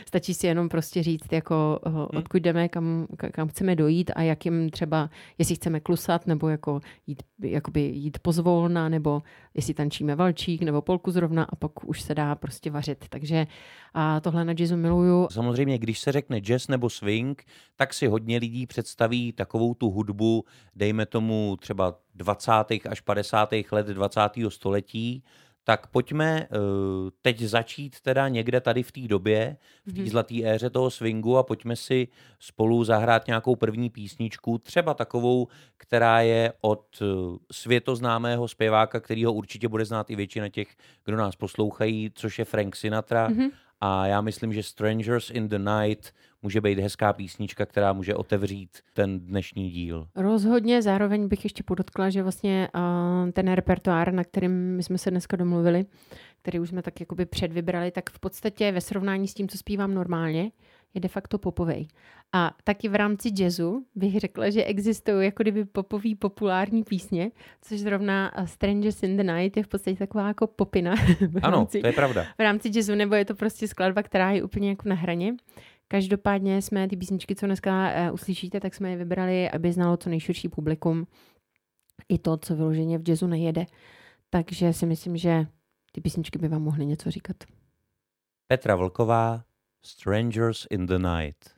Stačí 0.07 0.35
si 0.35 0.47
jenom 0.47 0.69
prostě 0.69 1.03
říct, 1.03 1.33
jako, 1.33 1.81
hmm. 1.87 2.07
odkud 2.17 2.43
jdeme, 2.43 2.69
kam, 2.69 3.07
kam 3.33 3.49
chceme 3.49 3.77
dojít 3.77 4.11
a 4.17 4.23
jakým 4.23 4.71
třeba, 4.71 5.11
jestli 5.39 5.55
chceme 5.55 5.81
klusat, 5.81 6.27
nebo 6.27 6.49
jako 6.49 6.81
jít, 7.07 7.23
jakoby 7.43 7.81
jít 7.81 8.19
pozvolna, 8.19 8.89
nebo 8.89 9.23
jestli 9.55 9.75
tančíme 9.75 10.17
valčík, 10.17 10.63
nebo 10.63 10.83
polku 10.83 11.11
zrovna 11.11 11.45
a 11.45 11.57
pak 11.57 11.85
už 11.85 12.03
se 12.03 12.15
dá 12.15 12.35
prostě 12.35 12.71
vařit. 12.71 13.05
Takže 13.09 13.47
a 13.95 14.21
tohle 14.21 14.45
na 14.45 14.55
jazzu 14.59 14.77
miluju. 14.77 15.29
Samozřejmě, 15.31 15.79
když 15.79 15.99
se 15.99 16.13
řekne 16.13 16.41
jazz 16.41 16.69
nebo 16.69 16.91
swing, 16.91 17.45
tak 17.77 17.95
si 17.95 18.07
hodně 18.07 18.39
lidí 18.39 18.67
představí 18.67 19.33
takovou 19.33 19.75
tu 19.75 19.91
hudbu, 19.91 20.45
dejme 20.77 21.07
tomu 21.07 21.57
třeba 21.61 22.04
20. 22.15 22.53
až 22.91 23.01
50. 23.01 23.51
let 23.73 23.87
20. 23.87 24.21
století, 24.49 25.25
Tak 25.67 25.87
pojďme 25.87 26.49
uh, 26.51 26.59
teď 27.23 27.41
začít 27.41 28.01
teda 28.01 28.29
někde 28.29 28.61
tady 28.61 28.83
v 28.83 28.93
té 28.93 29.01
době, 29.01 29.57
v 29.87 29.93
té 29.93 30.01
Mhm. 30.01 30.09
zlaté 30.11 30.35
éře 30.45 30.71
toho 30.71 30.91
swingu 30.91 31.39
a 31.39 31.43
pojďme 31.43 31.77
si 31.77 32.09
spolu 32.39 32.85
zahrát 32.85 33.27
nějakou 33.27 33.57
první 33.57 33.91
písničku, 33.91 34.59
třeba 34.59 34.95
takovou, 34.95 35.49
která 35.77 36.21
je 36.21 36.53
od 36.61 37.01
uh, 37.01 37.37
světoznámého 37.53 38.49
zpěváka, 38.49 39.01
kterýho 39.01 39.33
určitě 39.33 39.69
bude 39.69 39.85
znát 39.85 40.11
i 40.11 40.17
většina 40.17 40.49
těch, 40.49 40.69
kdo 41.05 41.17
nás 41.17 41.37
poslouchají, 41.37 42.11
což 42.15 42.39
je 42.39 42.45
Frank 42.45 42.77
Sinatra. 42.77 43.29
Mhm. 43.29 43.49
A 43.87 44.07
já 44.07 44.21
myslím, 44.21 44.53
že 44.53 44.63
Strangers 44.63 45.31
in 45.31 45.49
the 45.49 45.59
Night 45.59 46.13
může 46.43 46.61
být 46.61 46.79
hezká 46.79 47.13
písnička, 47.13 47.67
která 47.67 47.93
může 47.93 48.15
otevřít 48.15 48.71
ten 48.93 49.21
dnešní 49.21 49.71
díl. 49.71 50.09
Rozhodně, 50.17 50.83
zároveň 50.83 51.29
bych 51.29 51.45
ještě 51.45 51.63
podotkla, 51.63 52.11
že 52.11 52.23
vlastně 52.23 52.69
uh, 52.75 53.31
ten 53.31 53.53
repertoár, 53.53 54.13
na 54.13 54.25
kterým 54.25 54.77
my 54.77 54.83
jsme 54.83 54.99
se 54.99 55.11
dneska 55.11 55.37
domluvili, 55.37 55.85
který 56.43 56.61
už 56.61 56.69
jsme 56.69 56.83
tak 56.83 57.01
jakoby 57.01 57.27
předvybrali, 57.27 57.91
tak 57.91 58.11
v 58.11 58.19
podstatě 58.19 58.73
ve 58.73 58.81
srovnání 58.81 59.29
s 59.29 59.35
tím, 59.35 59.49
co 59.49 59.59
zpívám 59.59 59.95
normálně, 59.95 60.51
je 60.95 61.01
de 61.01 61.09
facto 61.09 61.39
popovej. 61.39 61.89
A 62.33 62.51
taky 62.65 62.89
v 62.89 62.95
rámci 62.95 63.31
jazzu 63.39 63.87
bych 63.95 64.21
řekla, 64.21 64.51
že 64.51 64.65
existují 64.65 65.25
jako 65.25 65.43
kdyby 65.43 65.65
popový 65.65 66.15
populární 66.15 66.85
písně, 66.85 67.31
což 67.63 67.81
zrovna 67.81 68.39
uh, 68.39 68.45
Strangers 68.45 69.03
in 69.03 69.17
the 69.17 69.23
Night 69.23 69.57
je 69.57 69.63
v 69.63 69.69
podstatě 69.69 69.99
taková 69.99 70.29
jako 70.29 70.47
popina 70.47 70.95
Ano, 71.43 71.57
rámci, 71.57 71.81
to 71.81 71.87
je 71.87 71.93
pravda. 71.93 72.25
v 72.39 72.41
rámci 72.41 72.71
jazzu, 72.75 72.95
nebo 72.95 73.15
je 73.15 73.25
to 73.25 73.35
prostě 73.35 73.69
skladba, 73.69 74.03
která 74.03 74.31
je 74.31 74.43
úplně 74.43 74.69
jako 74.69 74.89
na 74.89 74.95
hraně. 74.95 75.35
Každopádně 75.89 76.63
jsme 76.63 76.89
ty 76.89 76.97
písničky, 76.97 77.35
co 77.37 77.47
dneska 77.47 77.91
uh, 78.09 78.15
uslyšíte, 78.15 78.61
tak 78.61 78.75
jsme 78.75 78.91
je 78.91 78.97
vybrali, 78.97 79.51
aby 79.51 79.73
znalo 79.73 79.97
co 79.97 80.11
nejširší 80.11 80.49
publikum 80.49 81.07
i 82.09 82.19
to, 82.19 82.37
co 82.37 82.57
vyloženě 82.57 82.99
v 82.99 83.09
jazzu 83.09 83.27
nejede. 83.27 83.67
Takže 84.31 84.73
si 84.73 84.87
myslím, 84.87 85.17
že 85.17 85.47
ty 85.93 86.01
písničky 86.01 86.39
by 86.39 86.49
vám 86.49 86.63
mohly 86.63 86.87
něco 86.87 87.11
říkat. 87.11 87.37
Petra 88.49 88.77
Vlková, 88.77 89.43
Strangers 89.87 90.67
in 90.71 90.87
the 90.87 90.99
Night. 90.99 91.53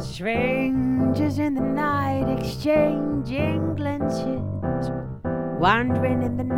Strangers 0.00 1.38
in 1.38 1.54
the 1.54 1.60
night 1.60 2.26
exchanging 2.40 3.76
glances, 3.76 4.90
wandering 5.60 6.22
in 6.24 6.36
the 6.36 6.42
night. 6.42 6.57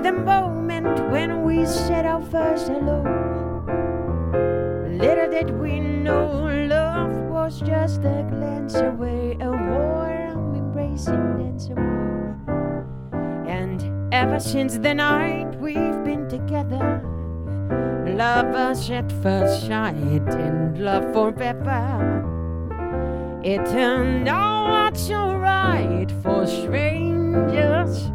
The 0.00 0.12
moment 0.12 1.10
when 1.10 1.42
we 1.42 1.66
said 1.66 2.06
our 2.06 2.22
first 2.22 2.68
hello. 2.68 3.02
Little 4.88 5.30
did 5.30 5.50
we 5.58 5.80
know 5.80 6.46
love 6.68 7.12
was 7.28 7.60
just 7.60 8.00
a 8.00 8.24
glance 8.30 8.76
away, 8.76 9.36
a 9.40 9.50
warm 9.50 10.54
embracing 10.54 11.38
dance 11.38 11.68
away. 11.68 11.82
And 13.48 14.14
ever 14.14 14.38
since 14.38 14.78
the 14.78 14.94
night 14.94 15.58
we've 15.58 16.04
been 16.04 16.28
together, 16.28 17.02
love 18.16 18.46
lovers 18.46 18.90
at 18.90 19.10
first 19.22 19.66
sight 19.66 19.96
and 19.96 20.78
love 20.78 21.12
forever. 21.12 22.14
It 23.42 23.64
turned 23.66 24.28
out 24.28 24.96
so 24.96 25.34
right 25.34 26.10
for 26.22 26.46
strangers 26.46 28.10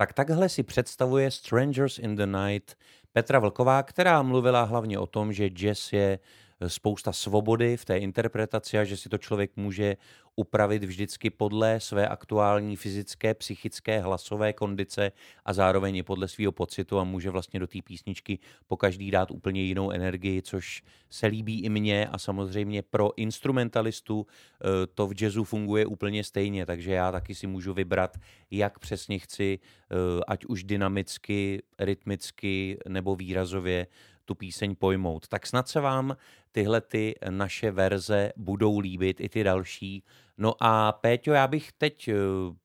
Tak 0.00 0.12
takhle 0.12 0.48
si 0.48 0.62
představuje 0.62 1.30
Strangers 1.30 1.98
in 1.98 2.16
the 2.16 2.26
Night 2.26 2.76
Petra 3.12 3.38
Vlková, 3.38 3.82
která 3.82 4.22
mluvila 4.22 4.62
hlavně 4.62 4.98
o 4.98 5.06
tom, 5.06 5.32
že 5.32 5.48
jazz 5.48 5.92
je 5.92 6.18
spousta 6.66 7.12
svobody 7.12 7.76
v 7.76 7.84
té 7.84 7.98
interpretaci 7.98 8.78
a 8.78 8.84
že 8.84 8.96
si 8.96 9.08
to 9.08 9.18
člověk 9.18 9.56
může 9.56 9.96
upravit 10.36 10.84
vždycky 10.84 11.30
podle 11.30 11.80
své 11.80 12.08
aktuální 12.08 12.76
fyzické, 12.76 13.34
psychické, 13.34 14.00
hlasové 14.00 14.52
kondice 14.52 15.12
a 15.44 15.52
zároveň 15.52 15.96
i 15.96 16.02
podle 16.02 16.28
svého 16.28 16.52
pocitu 16.52 16.98
a 16.98 17.04
může 17.04 17.30
vlastně 17.30 17.60
do 17.60 17.66
té 17.66 17.78
písničky 17.84 18.38
po 18.66 18.76
každý 18.76 19.10
dát 19.10 19.30
úplně 19.30 19.62
jinou 19.62 19.90
energii, 19.90 20.42
což 20.42 20.82
se 21.10 21.26
líbí 21.26 21.60
i 21.60 21.68
mně 21.68 22.08
a 22.08 22.18
samozřejmě 22.18 22.82
pro 22.82 23.18
instrumentalistu 23.18 24.26
eh, 24.26 24.86
to 24.94 25.06
v 25.06 25.22
jazzu 25.22 25.44
funguje 25.44 25.86
úplně 25.86 26.24
stejně, 26.24 26.66
takže 26.66 26.92
já 26.92 27.12
taky 27.12 27.34
si 27.34 27.46
můžu 27.46 27.74
vybrat, 27.74 28.16
jak 28.50 28.78
přesně 28.78 29.18
chci, 29.18 29.58
eh, 29.58 29.94
ať 30.28 30.44
už 30.44 30.64
dynamicky, 30.64 31.62
rytmicky 31.78 32.78
nebo 32.88 33.16
výrazově 33.16 33.86
tu 34.30 34.34
píseň 34.34 34.74
pojmout. 34.74 35.28
Tak 35.28 35.46
snad 35.46 35.68
se 35.68 35.80
vám 35.80 36.16
tyhle 36.52 36.80
ty 36.80 37.14
naše 37.30 37.70
verze 37.70 38.32
budou 38.36 38.78
líbit, 38.78 39.20
i 39.20 39.28
ty 39.28 39.44
další. 39.44 40.04
No 40.38 40.54
a 40.60 40.92
Péťo, 40.92 41.32
já 41.32 41.46
bych 41.46 41.72
teď 41.72 42.08
eh, 42.08 42.14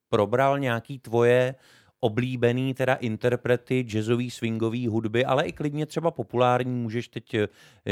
probral 0.10 0.60
nějaký 0.60 1.00
tvoje 1.00 1.56
oblíbený 2.00 2.74
teda 2.74 2.94
interprety 2.94 3.84
jazzový, 3.84 4.32
swingový 4.32 4.88
hudby, 4.88 5.26
ale 5.26 5.46
i 5.46 5.52
klidně 5.52 5.86
třeba 5.86 6.12
populární, 6.12 6.76
můžeš 6.76 7.08
teď 7.08 7.34
eh, 7.34 7.50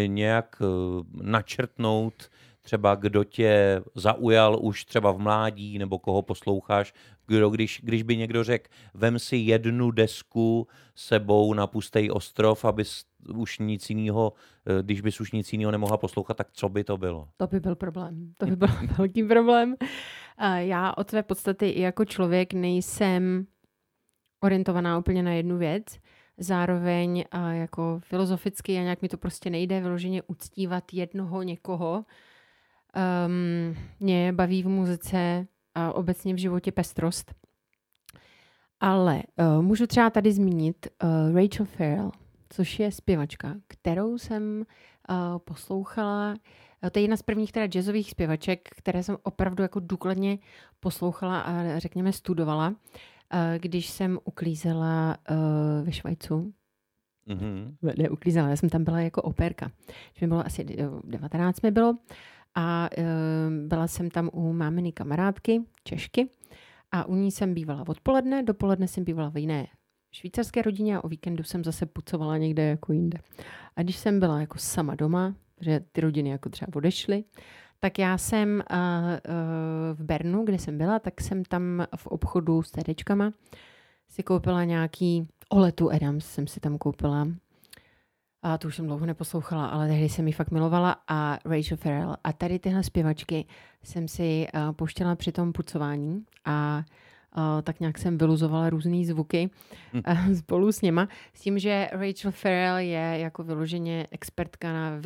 nějak 0.08 0.62
eh, 0.62 0.66
načrtnout 1.12 2.30
třeba 2.64 2.96
kdo 2.96 3.24
tě 3.24 3.82
zaujal 3.96 4.58
už 4.62 4.86
třeba 4.86 5.12
v 5.12 5.20
mládí, 5.20 5.78
nebo 5.78 6.00
koho 6.00 6.22
posloucháš, 6.22 6.94
kdo, 7.28 7.50
když, 7.50 7.82
když 7.84 8.04
by 8.04 8.18
někdo 8.18 8.44
řekl, 8.44 8.70
vem 8.94 9.20
si 9.20 9.38
jednu 9.38 9.92
desku 9.92 10.68
sebou 10.96 11.54
na 11.54 11.68
pustý 11.68 12.12
ostrov, 12.12 12.66
aby 12.66 12.84
už 13.36 13.60
nic 13.60 13.90
jiného, 13.90 14.34
eh, 14.66 14.84
když 14.84 15.02
bys 15.02 15.22
už 15.22 15.32
nic 15.32 15.54
jiného 15.54 15.72
nemohla 15.72 15.98
poslouchat, 15.98 16.38
tak 16.38 16.48
co 16.54 16.70
by 16.70 16.84
to 16.84 16.98
bylo? 16.98 17.30
To 17.38 17.48
by 17.48 17.60
byl 17.60 17.76
problém. 17.76 18.34
To 18.38 18.46
by 18.46 18.56
byl 18.56 18.68
velký 18.98 19.24
problém. 19.24 19.76
Já 20.58 20.94
od 20.98 21.10
své 21.10 21.24
podstaty 21.24 21.70
i 21.70 21.82
jako 21.82 22.06
člověk 22.06 22.54
nejsem 22.54 23.46
orientovaná 24.44 24.98
úplně 24.98 25.24
na 25.24 25.32
jednu 25.32 25.58
věc. 25.58 25.84
Zároveň 26.38 27.24
jako 27.52 28.00
filozoficky 28.04 28.78
a 28.78 28.82
nějak 28.82 29.02
mi 29.02 29.10
to 29.10 29.18
prostě 29.18 29.50
nejde 29.50 29.82
vyloženě 29.82 30.22
uctívat 30.28 30.94
jednoho 30.94 31.44
někoho, 31.44 32.06
Um, 32.96 33.76
mě 34.00 34.34
baví 34.34 34.64
v 34.64 34.68
muzice 34.68 35.48
a 35.76 35.94
obecně 35.94 36.34
v 36.34 36.38
životě 36.38 36.72
pestrost. 36.72 37.34
Ale 38.80 39.24
uh, 39.56 39.62
můžu 39.62 39.88
třeba 39.88 40.10
tady 40.10 40.32
zmínit 40.32 40.88
uh, 41.04 41.36
Rachel 41.36 41.66
Farrell, 41.66 42.12
což 42.50 42.80
je 42.80 42.92
zpěvačka, 42.92 43.56
kterou 43.68 44.18
jsem 44.18 44.66
uh, 45.10 45.16
poslouchala. 45.38 46.36
To 46.92 47.00
je 47.00 47.04
jedna 47.04 47.18
z 47.18 47.22
prvních 47.22 47.52
teda 47.52 47.68
jazzových 47.68 48.10
zpěvaček, 48.12 48.70
které 48.78 49.04
jsem 49.04 49.18
opravdu 49.24 49.64
jako 49.64 49.80
důkladně 49.80 50.38
poslouchala 50.80 51.40
a 51.42 51.80
řekněme 51.80 52.14
studovala, 52.14 52.68
uh, 52.68 52.76
když 53.58 53.90
jsem 53.90 54.20
uklízela 54.24 55.18
uh, 55.32 55.86
ve 55.86 55.92
Švajcu. 55.92 56.54
Mm-hmm. 57.28 57.76
Ne, 57.98 58.10
uklízela, 58.10 58.50
já 58.50 58.56
jsem 58.56 58.70
tam 58.70 58.84
byla 58.84 59.00
jako 59.00 59.22
operka. 59.22 59.72
Když 60.12 60.22
mi 60.22 60.28
bylo 60.28 60.46
asi 60.46 60.66
19 61.04 61.62
mi 61.62 61.72
bylo 61.72 61.98
a 62.56 62.90
e, 62.98 63.04
byla 63.68 63.88
jsem 63.88 64.10
tam 64.10 64.30
u 64.34 64.54
máminy 64.54 64.92
kamarádky, 64.92 65.62
Češky, 65.84 66.30
a 66.92 67.06
u 67.06 67.16
ní 67.16 67.32
jsem 67.32 67.54
bývala 67.54 67.88
odpoledne, 67.88 68.44
dopoledne 68.44 68.88
jsem 68.88 69.04
bývala 69.04 69.30
v 69.30 69.38
jiné 69.38 69.68
švýcarské 70.12 70.62
rodině 70.62 70.98
a 70.98 71.04
o 71.04 71.08
víkendu 71.08 71.44
jsem 71.44 71.64
zase 71.64 71.86
pucovala 71.86 72.38
někde 72.38 72.64
jako 72.64 72.94
jinde. 72.94 73.18
A 73.76 73.84
když 73.84 73.96
jsem 73.98 74.20
byla 74.20 74.40
jako 74.40 74.58
sama 74.58 74.96
doma, 74.96 75.36
že 75.62 75.82
ty 75.92 76.02
rodiny 76.02 76.30
jako 76.30 76.50
třeba 76.50 76.76
odešly, 76.76 77.24
tak 77.80 78.00
já 78.00 78.18
jsem 78.18 78.50
uh, 78.72 78.78
uh, 78.78 79.98
v 79.98 80.04
Bernu, 80.04 80.46
kde 80.46 80.60
jsem 80.60 80.78
byla, 80.78 81.00
tak 81.00 81.22
jsem 81.22 81.46
tam 81.46 81.88
v 81.96 82.08
obchodu 82.08 82.64
s 82.64 82.72
TDčkama 82.72 83.32
si 84.10 84.24
koupila 84.24 84.64
nějaký 84.64 85.28
Oletu 85.50 85.92
Adams 85.92 86.26
jsem 86.26 86.48
si 86.48 86.60
tam 86.60 86.78
koupila 86.78 87.28
a 88.44 88.58
tu 88.58 88.68
už 88.68 88.76
jsem 88.76 88.86
dlouho 88.86 89.06
neposlouchala, 89.06 89.66
ale 89.68 89.88
tehdy 89.88 90.10
jsem 90.10 90.28
ji 90.28 90.34
fakt 90.34 90.52
milovala 90.52 90.96
a 91.08 91.40
Rachel 91.46 91.78
Farrell. 91.78 92.16
A 92.24 92.34
tady 92.34 92.60
tyhle 92.60 92.84
zpěvačky 92.84 93.46
jsem 93.84 94.08
si 94.08 94.48
uh, 94.54 94.72
pouštěla 94.72 95.16
při 95.16 95.32
tom 95.32 95.54
pucování 95.54 96.26
a 96.46 96.84
Uh, 97.38 97.62
tak 97.62 97.80
nějak 97.80 97.98
jsem 97.98 98.18
vyluzovala 98.18 98.70
různé 98.70 99.06
zvuky 99.06 99.50
uh, 99.94 100.34
spolu 100.40 100.72
s 100.72 100.82
něma. 100.82 101.08
S 101.34 101.42
tím, 101.42 101.60
že 101.60 101.90
Rachel 101.92 102.32
Farrell 102.32 102.78
je 102.78 103.18
jako 103.20 103.44
vyloženě 103.44 104.08
expertka 104.12 104.74
na 104.74 105.00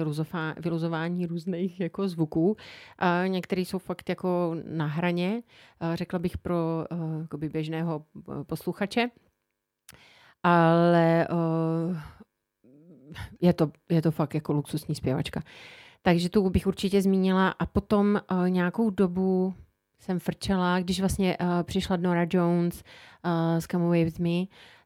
vyluzování 0.59 1.25
různých 1.25 1.79
jako 1.79 2.07
zvuků. 2.07 2.47
Uh, 2.51 2.55
některé 3.27 3.61
jsou 3.61 3.77
fakt 3.77 4.09
jako 4.09 4.55
na 4.71 4.85
hraně, 4.85 5.41
uh, 5.81 5.95
řekla 5.95 6.19
bych 6.19 6.37
pro 6.37 6.85
uh, 7.33 7.49
běžného 7.49 8.05
posluchače. 8.47 9.09
Ale 10.43 11.27
uh, 11.31 11.97
je 13.41 13.53
to, 13.53 13.71
je 13.89 14.01
to 14.01 14.11
fakt 14.11 14.35
jako 14.35 14.53
luxusní 14.53 14.95
zpěvačka. 14.95 15.41
Takže 16.01 16.29
tu 16.29 16.49
bych 16.49 16.67
určitě 16.67 17.01
zmínila 17.01 17.49
a 17.49 17.65
potom 17.65 18.21
uh, 18.31 18.49
nějakou 18.49 18.89
dobu 18.89 19.53
jsem 19.99 20.19
frčela, 20.19 20.79
když 20.79 20.99
vlastně 20.99 21.37
uh, 21.37 21.47
přišla 21.63 21.97
Nora 21.97 22.25
Jones 22.29 22.83
uh, 23.25 23.59
s 23.59 23.67
Come 23.67 23.85
Away 23.85 24.03
With 24.03 24.19
Me, 24.19 24.45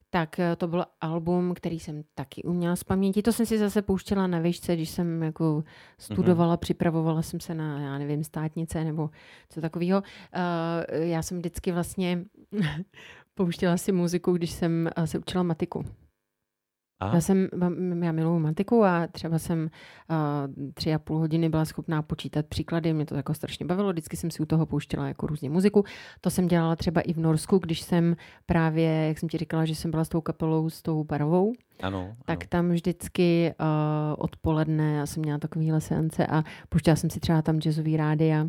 tak 0.09 0.35
uh, 0.39 0.55
to 0.57 0.67
byl 0.67 0.85
album, 1.01 1.53
který 1.53 1.79
jsem 1.79 2.03
taky 2.15 2.43
uměla 2.43 2.75
z 2.75 2.83
paměti. 2.83 3.21
To 3.21 3.31
jsem 3.31 3.45
si 3.45 3.57
zase 3.57 3.81
pouštěla 3.81 4.27
na 4.27 4.39
výšce, 4.39 4.75
když 4.75 4.89
jsem 4.89 5.23
jako 5.23 5.63
studovala, 5.97 6.55
mm-hmm. 6.55 6.59
připravovala 6.59 7.21
jsem 7.21 7.39
se 7.39 7.55
na, 7.55 7.79
já 7.79 7.97
nevím, 7.97 8.23
státnice 8.23 8.83
nebo 8.83 9.09
co 9.49 9.61
takového. 9.61 9.99
Uh, 10.01 11.03
já 11.03 11.21
jsem 11.21 11.37
vždycky 11.37 11.71
vlastně 11.71 12.23
pouštěla 13.35 13.77
si 13.77 13.91
muziku, 13.91 14.33
když 14.33 14.51
jsem 14.51 14.89
uh, 14.97 15.03
se 15.03 15.19
učila 15.19 15.43
matiku. 15.43 15.85
Aha. 17.01 17.15
Já 17.15 17.21
jsem, 17.21 17.47
já 18.03 18.11
miluju 18.11 18.39
matiku 18.39 18.83
a 18.83 19.07
třeba 19.07 19.39
jsem 19.39 19.69
uh, 20.09 20.73
tři 20.73 20.93
a 20.93 20.99
půl 20.99 21.17
hodiny 21.17 21.49
byla 21.49 21.65
schopná 21.65 22.01
počítat 22.01 22.45
příklady, 22.45 22.93
mě 22.93 23.05
to 23.05 23.15
jako 23.15 23.33
strašně 23.33 23.65
bavilo, 23.65 23.91
vždycky 23.91 24.17
jsem 24.17 24.31
si 24.31 24.43
u 24.43 24.45
toho 24.45 24.65
pouštěla 24.65 25.07
jako 25.07 25.27
různě 25.27 25.49
muziku. 25.49 25.83
To 26.21 26.29
jsem 26.29 26.47
dělala 26.47 26.75
třeba 26.75 27.01
i 27.01 27.13
v 27.13 27.17
Norsku, 27.17 27.57
když 27.57 27.81
jsem 27.81 28.15
právě, 28.45 29.07
jak 29.07 29.19
jsem 29.19 29.29
ti 29.29 29.37
říkala, 29.37 29.65
že 29.65 29.75
jsem 29.75 29.91
byla 29.91 30.03
s 30.03 30.09
tou 30.09 30.21
kapelou, 30.21 30.69
s 30.69 30.81
tou 30.81 31.03
barovou, 31.03 31.53
ano, 31.81 32.15
tak 32.25 32.39
ano. 32.41 32.47
tam 32.49 32.69
vždycky 32.69 33.53
uh, 33.59 33.65
odpoledne, 34.17 34.93
já 34.93 35.05
jsem 35.05 35.21
měla 35.21 35.39
takovýhle 35.39 35.81
seance 35.81 36.27
a 36.27 36.43
pouštěla 36.69 36.95
jsem 36.95 37.09
si 37.09 37.19
třeba 37.19 37.41
tam 37.41 37.59
jazzový 37.59 37.97
rádia 37.97 38.47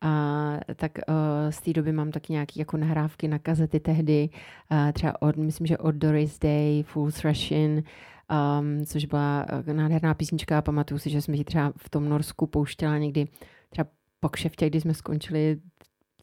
a 0.00 0.58
tak 0.76 0.92
uh, 1.08 1.14
z 1.50 1.60
té 1.60 1.72
doby 1.72 1.92
mám 1.92 2.10
taky 2.10 2.32
nějaké 2.32 2.60
jako 2.60 2.76
nahrávky 2.76 3.28
na 3.28 3.38
kazety 3.38 3.80
tehdy, 3.80 4.28
uh, 4.70 4.92
třeba 4.92 5.22
od, 5.22 5.36
myslím, 5.36 5.66
že 5.66 5.78
od 5.78 5.94
Doris 5.94 6.38
Day, 6.38 6.82
Full 6.82 7.12
Thrashing, 7.12 7.86
um, 8.30 8.86
což 8.86 9.04
byla 9.04 9.46
uh, 9.68 9.74
nádherná 9.74 10.14
písnička 10.14 10.58
a 10.58 10.62
pamatuju 10.62 10.98
si, 10.98 11.10
že 11.10 11.22
jsme 11.22 11.36
ji 11.36 11.44
třeba 11.44 11.72
v 11.76 11.90
tom 11.90 12.08
Norsku 12.08 12.46
pouštěla 12.46 12.98
někdy 12.98 13.28
třeba 13.70 13.88
po 14.20 14.28
kšeftě, 14.28 14.66
kdy 14.66 14.80
jsme 14.80 14.94
skončili 14.94 15.60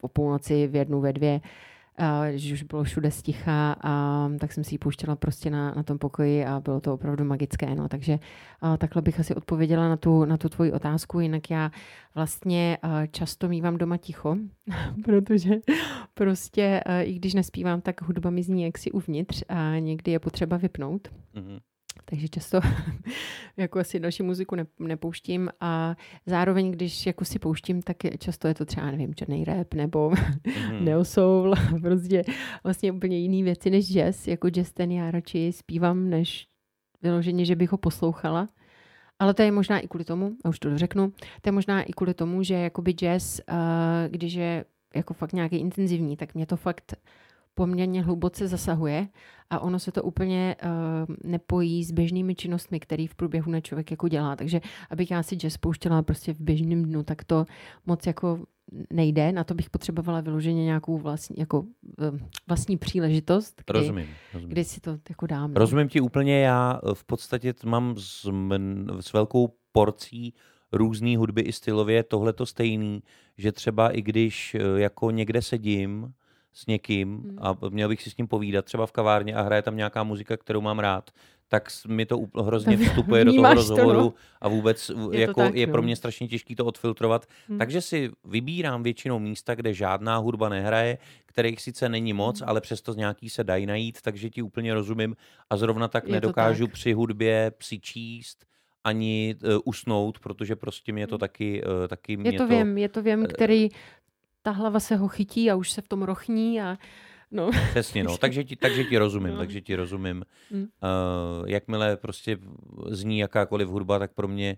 o 0.01 0.07
půlnoci 0.07 0.67
v 0.67 0.75
jednu, 0.75 1.01
ve 1.01 1.13
dvě, 1.13 1.41
že 2.35 2.53
už 2.53 2.63
bylo 2.63 2.83
všude 2.83 3.11
sticha, 3.11 3.75
a 3.83 4.29
tak 4.39 4.53
jsem 4.53 4.63
si 4.63 4.73
ji 4.73 4.77
pouštěla 4.77 5.15
prostě 5.15 5.49
na, 5.49 5.73
na 5.73 5.83
tom 5.83 5.97
pokoji 5.97 6.45
a 6.45 6.59
bylo 6.59 6.81
to 6.81 6.93
opravdu 6.93 7.25
magické. 7.25 7.75
No. 7.75 7.89
Takže 7.89 8.19
a, 8.61 8.77
takhle 8.77 9.01
bych 9.01 9.19
asi 9.19 9.35
odpověděla 9.35 9.89
na 9.89 9.97
tu, 9.97 10.25
na 10.25 10.37
tu 10.37 10.49
tvoji 10.49 10.71
otázku, 10.71 11.19
jinak 11.19 11.49
já 11.49 11.71
vlastně 12.15 12.77
a, 12.81 13.05
často 13.05 13.47
mývám 13.47 13.77
doma 13.77 13.97
ticho, 13.97 14.37
protože 15.03 15.55
prostě 16.13 16.81
a, 16.85 17.01
i 17.01 17.13
když 17.13 17.33
nespívám, 17.33 17.81
tak 17.81 18.01
hudba 18.01 18.29
mi 18.29 18.43
zní 18.43 18.63
jaksi 18.63 18.91
uvnitř 18.91 19.43
a 19.49 19.79
někdy 19.79 20.11
je 20.11 20.19
potřeba 20.19 20.57
vypnout. 20.57 21.07
Mm-hmm 21.35 21.72
takže 22.05 22.27
často 22.27 22.59
jako 23.57 23.79
asi 23.79 23.99
další 23.99 24.23
muziku 24.23 24.55
ne, 24.55 24.65
nepouštím 24.79 25.49
a 25.59 25.95
zároveň, 26.25 26.71
když 26.71 27.05
jako 27.05 27.25
si 27.25 27.39
pouštím, 27.39 27.81
tak 27.81 27.97
často 28.17 28.47
je 28.47 28.53
to 28.53 28.65
třeba, 28.65 28.91
nevím, 28.91 29.15
černý 29.15 29.45
rap 29.45 29.73
nebo 29.73 30.09
mm-hmm. 30.09 30.81
neo 30.83 31.05
soul, 31.05 31.55
prostě 31.81 32.23
vlastně 32.63 32.91
úplně 32.91 33.17
jiný 33.17 33.43
věci 33.43 33.69
než 33.69 33.93
jazz. 33.93 34.27
Jako 34.27 34.49
jazz 34.49 34.71
ten 34.71 34.91
já 34.91 35.11
radši 35.11 35.51
zpívám, 35.51 36.09
než 36.09 36.47
vyloženě, 37.01 37.45
že 37.45 37.55
bych 37.55 37.71
ho 37.71 37.77
poslouchala. 37.77 38.47
Ale 39.19 39.33
to 39.33 39.41
je 39.41 39.51
možná 39.51 39.79
i 39.79 39.87
kvůli 39.87 40.05
tomu, 40.05 40.31
a 40.45 40.49
už 40.49 40.59
to 40.59 40.69
dořeknu, 40.69 41.13
to 41.41 41.47
je 41.47 41.51
možná 41.51 41.83
i 41.83 41.93
kvůli 41.93 42.13
tomu, 42.13 42.43
že 42.43 42.53
jakoby 42.53 42.91
jazz, 42.91 43.41
uh, 43.51 43.55
když 44.09 44.33
je 44.33 44.65
jako 44.95 45.13
fakt 45.13 45.33
nějaký 45.33 45.55
intenzivní, 45.55 46.17
tak 46.17 46.35
mě 46.35 46.45
to 46.45 46.57
fakt 46.57 46.95
poměrně 47.55 48.03
hluboce 48.03 48.47
zasahuje 48.47 49.07
a 49.49 49.59
ono 49.59 49.79
se 49.79 49.91
to 49.91 50.03
úplně 50.03 50.55
uh, 50.63 51.15
nepojí 51.23 51.83
s 51.83 51.91
běžnými 51.91 52.35
činnostmi, 52.35 52.79
které 52.79 53.05
v 53.09 53.15
průběhu 53.15 53.51
na 53.51 53.61
člověk 53.61 53.91
jako 53.91 54.07
dělá. 54.07 54.35
Takže 54.35 54.61
abych 54.89 55.11
já 55.11 55.23
si 55.23 55.35
jazz 55.35 55.57
pouštěla 55.57 56.01
prostě 56.01 56.33
v 56.33 56.39
běžném 56.39 56.83
dnu, 56.83 57.03
tak 57.03 57.23
to 57.23 57.45
moc 57.85 58.07
jako 58.07 58.39
nejde. 58.93 59.31
Na 59.31 59.43
to 59.43 59.53
bych 59.53 59.69
potřebovala 59.69 60.21
vyloženě 60.21 60.65
nějakou 60.65 60.97
vlastní, 60.97 61.35
jako, 61.39 61.59
uh, 61.59 62.19
vlastní 62.47 62.77
příležitost, 62.77 63.61
kdy, 63.65 63.79
rozumím, 63.79 64.07
rozumím. 64.33 64.51
kdy 64.51 64.63
si 64.63 64.79
to 64.79 64.97
jako 65.09 65.27
dám. 65.27 65.53
No. 65.53 65.59
Rozumím 65.59 65.87
ti 65.87 66.01
úplně, 66.01 66.39
já 66.39 66.79
v 66.93 67.03
podstatě 67.03 67.53
mám 67.65 67.95
s, 67.97 68.31
s 68.99 69.13
velkou 69.13 69.53
porcí 69.71 70.33
různé 70.71 71.17
hudby 71.17 71.41
i 71.41 71.51
stylově 71.51 72.03
tohle 72.03 72.33
to 72.33 72.45
stejný, 72.45 73.03
že 73.37 73.51
třeba 73.51 73.89
i 73.89 74.01
když 74.01 74.55
eh, 74.55 74.79
jako 74.79 75.11
někde 75.11 75.41
sedím 75.41 76.13
s 76.53 76.65
někým 76.67 77.17
Hmm. 77.17 77.37
a 77.41 77.57
měl 77.69 77.89
bych 77.89 78.01
si 78.01 78.09
s 78.09 78.17
ním 78.17 78.27
povídat 78.27 78.65
třeba 78.65 78.85
v 78.85 78.91
kavárně 78.91 79.35
a 79.35 79.41
hraje 79.41 79.61
tam 79.61 79.77
nějaká 79.77 80.03
muzika, 80.03 80.37
kterou 80.37 80.61
mám 80.61 80.79
rád, 80.79 81.11
tak 81.47 81.69
mi 81.87 82.05
to 82.05 82.19
hrozně 82.43 82.77
vstupuje 82.77 83.25
do 83.25 83.31
toho 83.31 83.35
vnímáš 83.35 83.67
to, 83.67 83.75
no. 83.75 83.75
rozhovoru 83.77 84.13
a 84.41 84.47
vůbec 84.47 84.87
to 84.87 85.11
jako 85.13 85.41
tak, 85.41 85.55
je 85.55 85.67
pro 85.67 85.81
mě 85.81 85.95
strašně 85.95 86.27
těžký 86.27 86.55
to 86.55 86.65
odfiltrovat. 86.65 87.25
Hmm. 87.49 87.57
Takže 87.57 87.81
si 87.81 88.11
vybírám 88.25 88.83
většinou 88.83 89.19
místa, 89.19 89.55
kde 89.55 89.73
žádná 89.73 90.17
hudba 90.17 90.49
nehraje, 90.49 90.97
kterých 91.25 91.61
sice 91.61 91.89
není 91.89 92.13
moc, 92.13 92.39
Hmm. 92.39 92.49
ale 92.49 92.61
přesto 92.61 92.93
nějaký 92.93 93.29
se 93.29 93.43
dají 93.43 93.65
najít, 93.65 94.01
takže 94.01 94.29
ti 94.29 94.41
úplně 94.41 94.73
rozumím 94.73 95.15
a 95.49 95.57
zrovna 95.57 95.87
tak 95.87 96.03
Je 96.03 96.07
to 96.07 96.13
nedokážu 96.13 96.65
tak. 96.67 96.73
při 96.73 96.93
hudbě 96.93 97.51
si 97.61 97.79
číst 97.79 98.45
ani 98.83 99.35
uh, 99.43 99.59
usnout, 99.65 100.19
protože 100.19 100.55
prostě 100.55 100.93
mě 100.93 101.07
to 101.07 101.15
Hmm. 101.15 101.19
taky, 101.19 101.63
uh, 101.63 101.87
taky 101.87 102.17
mě 102.17 102.29
Je 102.31 102.37
to 102.37 102.47
věm, 102.47 102.77
je 102.77 102.89
to 102.89 103.01
věm, 103.01 103.25
který 103.33 103.69
ta 104.43 104.51
hlava 104.51 104.79
se 104.79 104.95
ho 104.95 105.07
chytí 105.07 105.51
a 105.51 105.55
už 105.55 105.71
se 105.71 105.81
v 105.81 105.87
tom 105.87 106.03
rochní 106.03 106.61
a 106.61 106.77
no. 107.31 107.49
Přesně, 107.69 108.03
no. 108.03 108.17
Takže 108.17 108.43
ti, 108.43 108.55
takže 108.55 108.83
ti 108.83 108.97
rozumím, 108.97 109.31
No. 109.33 109.37
takže 109.37 109.61
ti 109.61 109.75
rozumím. 109.75 110.25
Mm. 110.51 110.61
Uh, 110.61 110.67
jakmile 111.49 111.97
prostě 111.97 112.37
zní 112.89 113.19
jakákoliv 113.19 113.67
hudba, 113.67 113.99
tak 113.99 114.13
pro 114.13 114.27
mě 114.27 114.57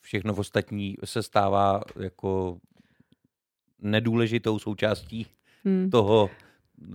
všechno 0.00 0.34
v 0.34 0.38
ostatní 0.38 0.96
se 1.04 1.22
stává 1.22 1.80
jako 2.00 2.58
nedůležitou 3.78 4.58
součástí 4.58 5.26
Hmm. 5.66 5.90
toho 5.90 6.30
uh, 6.88 6.94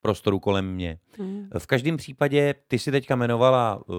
prostoru 0.00 0.38
kolem 0.38 0.74
mě. 0.74 0.98
Hmm. 1.18 1.48
V 1.58 1.66
každém 1.66 1.96
případě 1.96 2.54
ty 2.68 2.78
si 2.78 2.90
teďka 2.90 3.14
jmenovala 3.14 3.82
uh, 3.86 3.94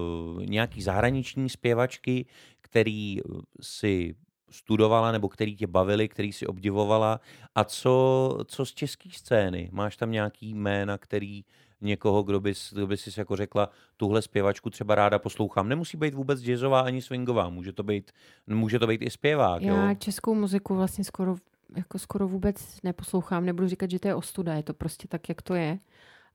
nějaký 0.46 0.82
zahraniční 0.82 1.48
zpěvačky, 1.48 2.26
který 2.60 3.18
si 3.60 4.14
studovala 4.50 5.12
nebo 5.12 5.28
který 5.28 5.56
tě 5.56 5.66
bavili, 5.66 6.08
který 6.08 6.32
si 6.32 6.46
obdivovala. 6.46 7.20
A 7.54 7.64
co, 7.64 8.38
co 8.44 8.66
z 8.66 8.72
české 8.72 9.10
scény? 9.12 9.68
Máš 9.72 9.96
tam 9.96 10.10
nějaký 10.10 10.54
jména, 10.54 10.98
který 10.98 11.44
někoho, 11.80 12.22
kdo 12.22 12.40
bys, 12.40 12.72
kdo 12.72 12.86
bys 12.86 13.00
si 13.00 13.20
jako 13.20 13.36
řekla, 13.36 13.68
tuhle 13.96 14.22
zpěvačku 14.22 14.70
třeba 14.70 14.94
ráda 14.94 15.18
poslouchám. 15.18 15.68
Nemusí 15.68 15.96
být 15.96 16.14
vůbec 16.14 16.40
jazzová 16.40 16.80
ani 16.80 17.02
swingová, 17.02 17.48
může 17.48 17.72
to 17.72 17.82
být, 17.82 18.12
může 18.46 18.78
to 18.78 18.86
být 18.86 19.02
i 19.02 19.10
zpěvák. 19.10 19.62
Já 19.62 19.88
jo? 19.88 19.94
českou 19.98 20.34
muziku 20.34 20.74
vlastně 20.74 21.04
skoro, 21.04 21.36
jako 21.76 21.98
skoro 21.98 22.28
vůbec 22.28 22.82
neposlouchám. 22.82 23.46
Nebudu 23.46 23.68
říkat, 23.68 23.90
že 23.90 23.98
to 23.98 24.08
je 24.08 24.14
ostuda, 24.14 24.54
je 24.54 24.62
to 24.62 24.74
prostě 24.74 25.08
tak, 25.08 25.28
jak 25.28 25.42
to 25.42 25.54
je. 25.54 25.78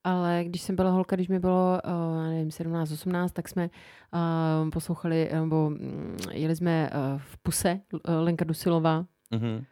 Ale 0.03 0.43
když 0.45 0.61
jsem 0.61 0.75
byla 0.75 0.91
holka, 0.91 1.15
když 1.15 1.27
mi 1.27 1.39
bylo, 1.39 1.79
uh, 1.85 2.23
nevím, 2.29 2.51
17, 2.51 2.91
18, 2.91 3.31
tak 3.31 3.49
jsme 3.49 3.69
uh, 4.63 4.69
poslouchali, 4.69 5.29
nebo 5.33 5.69
mm, 5.69 6.17
jeli 6.31 6.55
jsme 6.55 6.89
uh, 6.89 7.19
v 7.19 7.37
Puse, 7.37 7.79
uh, 7.93 7.99
Lenka 8.19 8.45
Dusilová, 8.45 9.05
Mhm. 9.33 9.63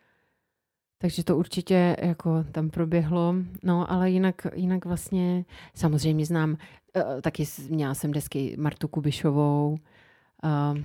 takže 0.97 1.23
to 1.23 1.37
určitě 1.37 1.95
jako 2.01 2.43
tam 2.51 2.69
proběhlo. 2.69 3.35
No, 3.63 3.91
ale 3.91 4.09
jinak, 4.09 4.47
jinak 4.55 4.85
vlastně 4.85 5.45
samozřejmě 5.75 6.25
znám, 6.25 6.49
uh, 6.95 7.21
taky 7.21 7.43
měla 7.69 7.93
jsem 7.93 8.11
desky 8.11 8.55
Martu 8.59 8.87
Kubišovou, 8.87 9.77
uh, 10.43 10.77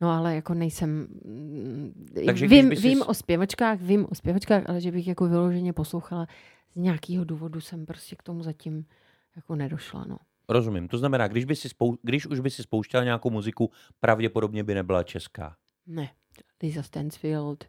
no 0.00 0.10
ale 0.10 0.34
jako 0.34 0.54
nejsem, 0.54 1.06
mm, 1.24 1.92
Takže 2.26 2.46
vím, 2.48 2.68
by 2.68 2.74
sis- 2.76 2.82
vím 2.82 3.02
o 3.06 3.14
zpěvačkách, 3.14 3.80
vím 3.80 4.06
o 4.10 4.14
zpěvačkách, 4.14 4.62
ale 4.68 4.80
že 4.80 4.92
bych 4.92 5.08
jako 5.08 5.28
vyloženě 5.28 5.72
poslouchala 5.72 6.26
z 6.72 6.76
nějakého 6.76 7.24
důvodu 7.24 7.60
jsem 7.60 7.86
prostě 7.86 8.16
k 8.16 8.22
tomu 8.22 8.42
zatím 8.42 8.84
jako 9.36 9.56
nedošla, 9.56 10.04
no. 10.08 10.18
Rozumím. 10.48 10.88
To 10.88 10.98
znamená, 10.98 11.28
když, 11.28 11.44
by 11.44 11.56
si 11.56 11.68
spou- 11.68 11.98
když 12.02 12.26
už 12.26 12.40
by 12.40 12.50
si 12.50 12.62
spouštěla 12.62 13.04
nějakou 13.04 13.30
muziku, 13.30 13.70
pravděpodobně 14.00 14.64
by 14.64 14.74
nebyla 14.74 15.02
česká. 15.02 15.56
Ne. 15.86 16.10
Lisa 16.62 16.82
Stansfield, 16.82 17.64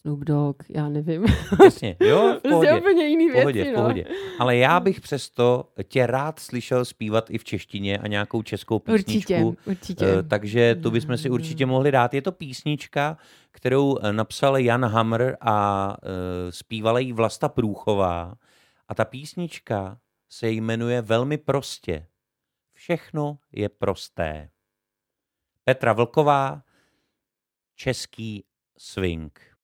Snoop 0.00 0.20
Dogg, 0.20 0.62
já 0.68 0.88
nevím. 0.88 1.26
Jasně, 1.64 1.96
jo, 2.00 2.18
v 2.18 2.32
Prostě 2.42 2.50
pohodě. 2.50 2.74
úplně 2.74 3.06
jiný 3.06 3.30
pohodě, 3.32 3.52
věci, 3.52 3.70
v 3.70 3.74
no. 3.76 3.82
pohodě. 3.82 4.04
Ale 4.38 4.56
já 4.56 4.80
bych 4.80 5.00
přesto 5.00 5.72
tě 5.82 6.06
rád 6.06 6.38
slyšel 6.38 6.84
zpívat 6.84 7.30
i 7.30 7.38
v 7.38 7.44
češtině 7.44 7.98
a 7.98 8.06
nějakou 8.06 8.42
českou 8.42 8.78
písničku. 8.78 9.32
Určitě, 9.34 9.70
určitě. 9.70 10.06
Eh, 10.06 10.22
takže 10.22 10.74
to 10.74 10.90
bychom 10.90 11.16
si 11.16 11.30
určitě 11.30 11.66
mohli 11.66 11.90
dát. 11.90 12.14
Je 12.14 12.22
to 12.22 12.32
písnička, 12.32 13.18
kterou 13.50 13.98
eh, 13.98 14.12
napsal 14.12 14.58
Jan 14.58 14.84
Hamr 14.84 15.22
a 15.40 15.96
eh, 16.02 16.52
zpívala 16.52 16.98
ji 16.98 17.12
Vlasta 17.12 17.48
Průchová. 17.48 18.34
A 18.88 18.94
ta 18.94 19.04
písnička 19.04 19.98
se 20.28 20.50
jmenuje 20.50 21.02
velmi 21.02 21.38
prostě. 21.38 22.06
Všechno 22.72 23.38
je 23.52 23.68
prosté. 23.68 24.50
Petra 25.64 25.92
Vlková, 25.92 26.62
český 27.74 28.44
swing. 28.78 29.57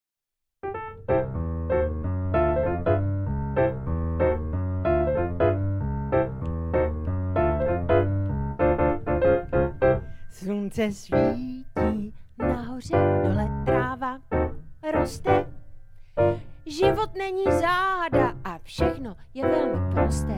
Slunce 10.45 10.93
svítí, 10.93 11.65
nahoře 12.39 12.97
dole 13.25 13.51
tráva 13.65 14.19
roste. 14.93 15.47
Život 16.67 17.11
není 17.19 17.45
záhada 17.45 18.33
a 18.45 18.59
všechno 18.63 19.17
je 19.35 19.49
velmi 19.49 19.95
prosté. 19.95 20.37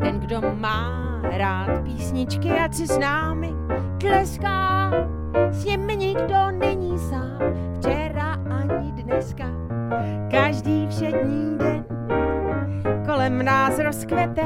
Ten, 0.00 0.20
kdo 0.20 0.40
má 0.54 1.20
rád 1.22 1.84
písničky, 1.84 2.50
ať 2.50 2.74
si 2.74 2.86
s 2.86 2.98
námi 2.98 3.52
tleská. 4.00 4.90
S 5.50 5.64
nimi 5.64 5.96
nikdo 5.96 6.50
není 6.50 6.98
sám, 6.98 7.40
včera 7.78 8.32
ani 8.32 8.92
dneska. 8.92 9.46
Každý 10.30 10.86
všední 10.86 11.58
den 11.58 11.84
kolem 13.06 13.44
nás 13.44 13.78
rozkvete. 13.78 14.42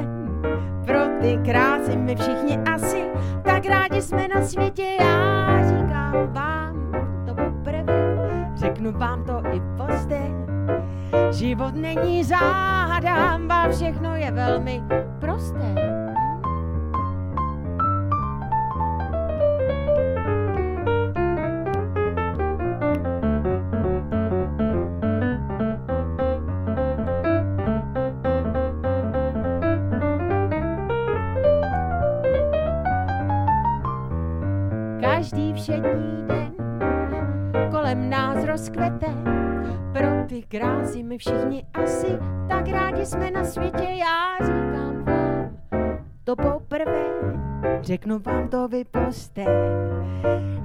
Pro 0.91 1.07
ty 1.21 1.39
krásy 1.45 1.97
my 1.97 2.17
všichni 2.17 2.59
asi 2.59 3.05
tak 3.45 3.67
rádi 3.67 4.03
jsme 4.03 4.29
na 4.29 4.43
světě. 4.43 4.97
Já 5.01 5.63
říkám 5.69 6.33
vám 6.33 6.93
to 7.27 7.35
poprvé, 7.35 8.51
řeknu 8.55 8.93
vám 8.93 9.25
to 9.25 9.43
i 9.53 9.61
pozdě. 9.77 10.21
Život 11.31 11.75
není 11.75 12.25
záhada, 12.25 13.39
a 13.51 13.69
všechno 13.71 14.17
je 14.17 14.31
velmi 14.31 14.83
prosté. 15.21 15.80
Všední 35.71 36.27
den 36.27 36.53
kolem 37.71 38.11
nás 38.11 38.45
rozkvete. 38.45 39.07
Pro 39.93 40.25
ty 40.27 40.43
krásy 40.43 41.03
my 41.03 41.19
všichni 41.19 41.67
asi 41.75 42.19
tak 42.49 42.69
rádi 42.69 43.07
jsme 43.07 43.31
na 43.31 43.45
světě. 43.45 43.85
Já 43.85 44.47
říkám 44.47 45.05
vám 45.05 45.51
to 46.25 46.37
poprvé, 46.37 47.05
řeknu 47.81 48.19
vám 48.19 48.49
to 48.49 48.69
vy 48.69 48.85
posté. 48.85 49.45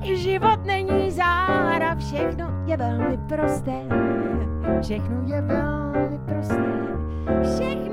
Život 0.02 0.66
není 0.66 1.12
záhada, 1.12 1.96
všechno 1.96 2.64
je 2.66 2.78
velmi 2.78 3.18
prosté. 3.18 3.82
Všechno 4.82 5.24
je 5.26 5.42
velmi 5.42 6.20
prosté. 6.26 6.66
Všechno 7.44 7.85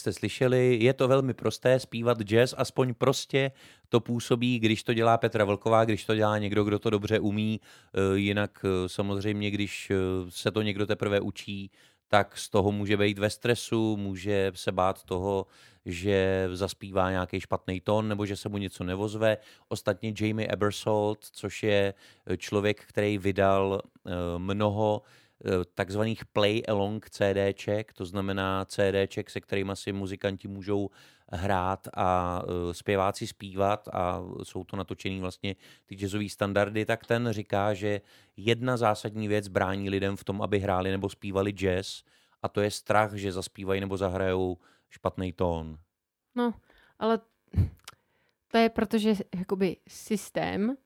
jste 0.00 0.12
slyšeli, 0.12 0.78
je 0.80 0.92
to 0.92 1.08
velmi 1.08 1.34
prosté 1.34 1.80
zpívat 1.80 2.18
jazz, 2.22 2.54
aspoň 2.56 2.94
prostě 2.94 3.52
to 3.88 4.00
působí, 4.00 4.58
když 4.58 4.82
to 4.82 4.94
dělá 4.94 5.18
Petra 5.18 5.44
Vlková, 5.44 5.84
když 5.84 6.04
to 6.04 6.14
dělá 6.14 6.38
někdo, 6.38 6.64
kdo 6.64 6.78
to 6.78 6.90
dobře 6.90 7.18
umí. 7.18 7.60
Eh, 7.60 8.18
jinak 8.18 8.64
eh, 8.64 8.88
samozřejmě, 8.88 9.50
když 9.50 9.90
eh, 9.90 9.96
se 10.28 10.50
to 10.50 10.62
někdo 10.62 10.86
teprve 10.86 11.20
učí, 11.20 11.70
tak 12.08 12.38
z 12.38 12.48
toho 12.48 12.72
může 12.72 12.96
být 12.96 13.18
ve 13.18 13.30
stresu, 13.30 13.96
může 13.96 14.52
se 14.54 14.72
bát 14.72 15.04
toho, 15.04 15.46
že 15.86 16.48
zaspívá 16.52 17.10
nějaký 17.10 17.40
špatný 17.40 17.80
tón 17.80 18.08
nebo 18.08 18.26
že 18.26 18.36
se 18.36 18.48
mu 18.48 18.58
něco 18.58 18.84
nevozve. 18.84 19.36
Ostatně 19.68 20.14
Jamie 20.20 20.48
Ebersold, 20.48 21.18
což 21.32 21.62
je 21.62 21.94
člověk, 22.36 22.84
který 22.84 23.18
vydal 23.18 23.82
mnoho 24.38 25.02
Eh, 25.44 25.64
takzvaných 25.74 26.24
play-along 26.24 27.00
CDček, 27.10 27.92
to 27.92 28.04
znamená 28.04 28.64
CDček, 28.64 29.30
se 29.30 29.40
kterými 29.40 29.72
si 29.74 29.92
muzikanti 29.92 30.48
můžou 30.48 30.90
hrát 31.32 31.88
a 31.94 32.42
uh, 32.42 32.72
zpěváci 32.72 33.26
zpívat 33.26 33.88
a 33.92 34.22
jsou 34.42 34.64
to 34.64 34.76
natočený 34.76 35.20
vlastně 35.20 35.56
ty 35.86 35.94
jazzové 35.94 36.28
standardy, 36.28 36.84
tak 36.84 37.06
ten 37.06 37.28
říká, 37.30 37.74
že 37.74 38.00
jedna 38.36 38.76
zásadní 38.76 39.28
věc 39.28 39.48
brání 39.48 39.90
lidem 39.90 40.16
v 40.16 40.24
tom, 40.24 40.42
aby 40.42 40.58
hráli 40.58 40.90
nebo 40.90 41.08
zpívali 41.08 41.52
jazz 41.52 42.02
a 42.42 42.48
to 42.48 42.60
je 42.60 42.70
strach, 42.70 43.14
že 43.14 43.32
zaspívají 43.32 43.80
nebo 43.80 43.96
zahrajou 43.96 44.58
špatný 44.90 45.32
tón. 45.32 45.78
No, 46.34 46.54
ale 46.98 47.18
to 48.48 48.58
je 48.58 48.68
proto, 48.68 48.98
že 48.98 49.14
jakoby 49.34 49.76
systém 49.88 50.76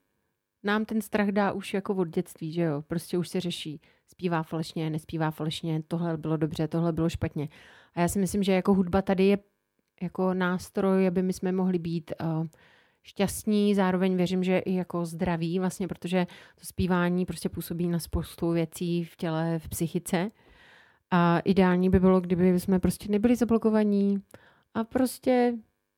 nám 0.64 0.84
ten 0.84 1.00
strach 1.00 1.28
dá 1.28 1.52
už 1.52 1.74
jako 1.74 1.94
od 1.94 2.08
dětství, 2.08 2.52
že 2.52 2.62
jo? 2.62 2.82
Prostě 2.82 3.18
už 3.18 3.28
se 3.28 3.40
řeší, 3.40 3.80
zpívá 4.08 4.42
falešně, 4.42 4.90
nespívá 4.90 5.30
falešně, 5.30 5.82
tohle 5.88 6.16
bylo 6.16 6.36
dobře, 6.36 6.68
tohle 6.68 6.92
bylo 6.92 7.08
špatně. 7.08 7.48
A 7.94 8.00
já 8.00 8.08
si 8.08 8.18
myslím, 8.18 8.42
že 8.42 8.52
jako 8.52 8.74
hudba 8.74 9.02
tady 9.02 9.24
je 9.24 9.38
jako 10.02 10.34
nástroj, 10.34 11.06
aby 11.06 11.22
my 11.22 11.32
jsme 11.32 11.52
mohli 11.52 11.78
být 11.78 12.12
uh, 12.20 12.46
šťastní, 13.02 13.74
zároveň 13.74 14.16
věřím, 14.16 14.44
že 14.44 14.58
i 14.58 14.74
jako 14.74 15.04
zdraví, 15.04 15.58
vlastně, 15.58 15.88
protože 15.88 16.26
to 16.60 16.66
zpívání 16.66 17.26
prostě 17.26 17.48
působí 17.48 17.88
na 17.88 17.98
spoustu 17.98 18.50
věcí 18.50 19.04
v 19.04 19.16
těle, 19.16 19.58
v 19.58 19.68
psychice. 19.68 20.30
A 21.10 21.38
ideální 21.38 21.90
by 21.90 22.00
bylo, 22.00 22.20
kdyby 22.20 22.60
jsme 22.60 22.78
prostě 22.78 23.08
nebyli 23.08 23.36
zablokovaní 23.36 24.22
a 24.74 24.84
prostě 24.84 25.54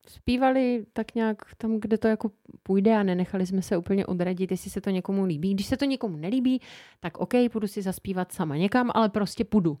zpívali 0.09 0.85
tak 0.93 1.15
nějak 1.15 1.37
tam, 1.57 1.79
kde 1.79 1.97
to 1.97 2.07
jako 2.07 2.31
půjde 2.63 2.95
a 2.95 3.03
nenechali 3.03 3.45
jsme 3.45 3.61
se 3.61 3.77
úplně 3.77 4.05
odradit, 4.05 4.51
jestli 4.51 4.71
se 4.71 4.81
to 4.81 4.89
někomu 4.89 5.23
líbí. 5.23 5.53
Když 5.53 5.65
se 5.65 5.77
to 5.77 5.85
někomu 5.85 6.17
nelíbí, 6.17 6.61
tak 6.99 7.17
OK, 7.17 7.33
půjdu 7.51 7.67
si 7.67 7.81
zaspívat 7.81 8.31
sama 8.31 8.57
někam, 8.57 8.91
ale 8.93 9.09
prostě 9.09 9.45
půjdu. 9.45 9.77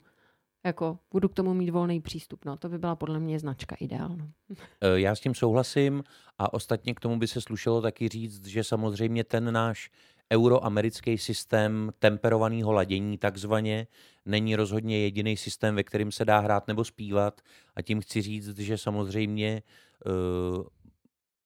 Jako, 0.65 0.99
budu 1.11 1.29
k 1.29 1.33
tomu 1.33 1.53
mít 1.53 1.69
volný 1.69 2.01
přístup. 2.01 2.45
No, 2.45 2.57
to 2.57 2.69
by 2.69 2.77
byla 2.77 2.95
podle 2.95 3.19
mě 3.19 3.39
značka 3.39 3.75
ideálna. 3.79 4.27
Eh, 4.81 4.99
já 4.99 5.15
s 5.15 5.19
tím 5.19 5.35
souhlasím 5.35 6.03
a 6.37 6.53
ostatně 6.53 6.93
k 6.93 6.99
tomu 6.99 7.19
by 7.19 7.27
se 7.27 7.41
slušelo 7.41 7.81
taky 7.81 8.07
říct, 8.07 8.45
že 8.45 8.63
samozřejmě 8.63 9.23
ten 9.23 9.53
náš 9.53 9.91
euroamerický 10.33 11.17
systém 11.17 11.91
temperovaného 11.99 12.71
ladění 12.71 13.17
takzvaně 13.17 13.87
není 14.25 14.55
rozhodně 14.55 14.99
jediný 14.99 15.37
systém, 15.37 15.75
ve 15.75 15.83
kterým 15.83 16.11
se 16.11 16.25
dá 16.25 16.39
hrát 16.39 16.67
nebo 16.67 16.83
zpívat. 16.83 17.41
A 17.75 17.81
tím 17.81 18.01
chci 18.01 18.21
říct, 18.21 18.59
že 18.59 18.77
samozřejmě 18.77 19.63
uh, 20.05 20.63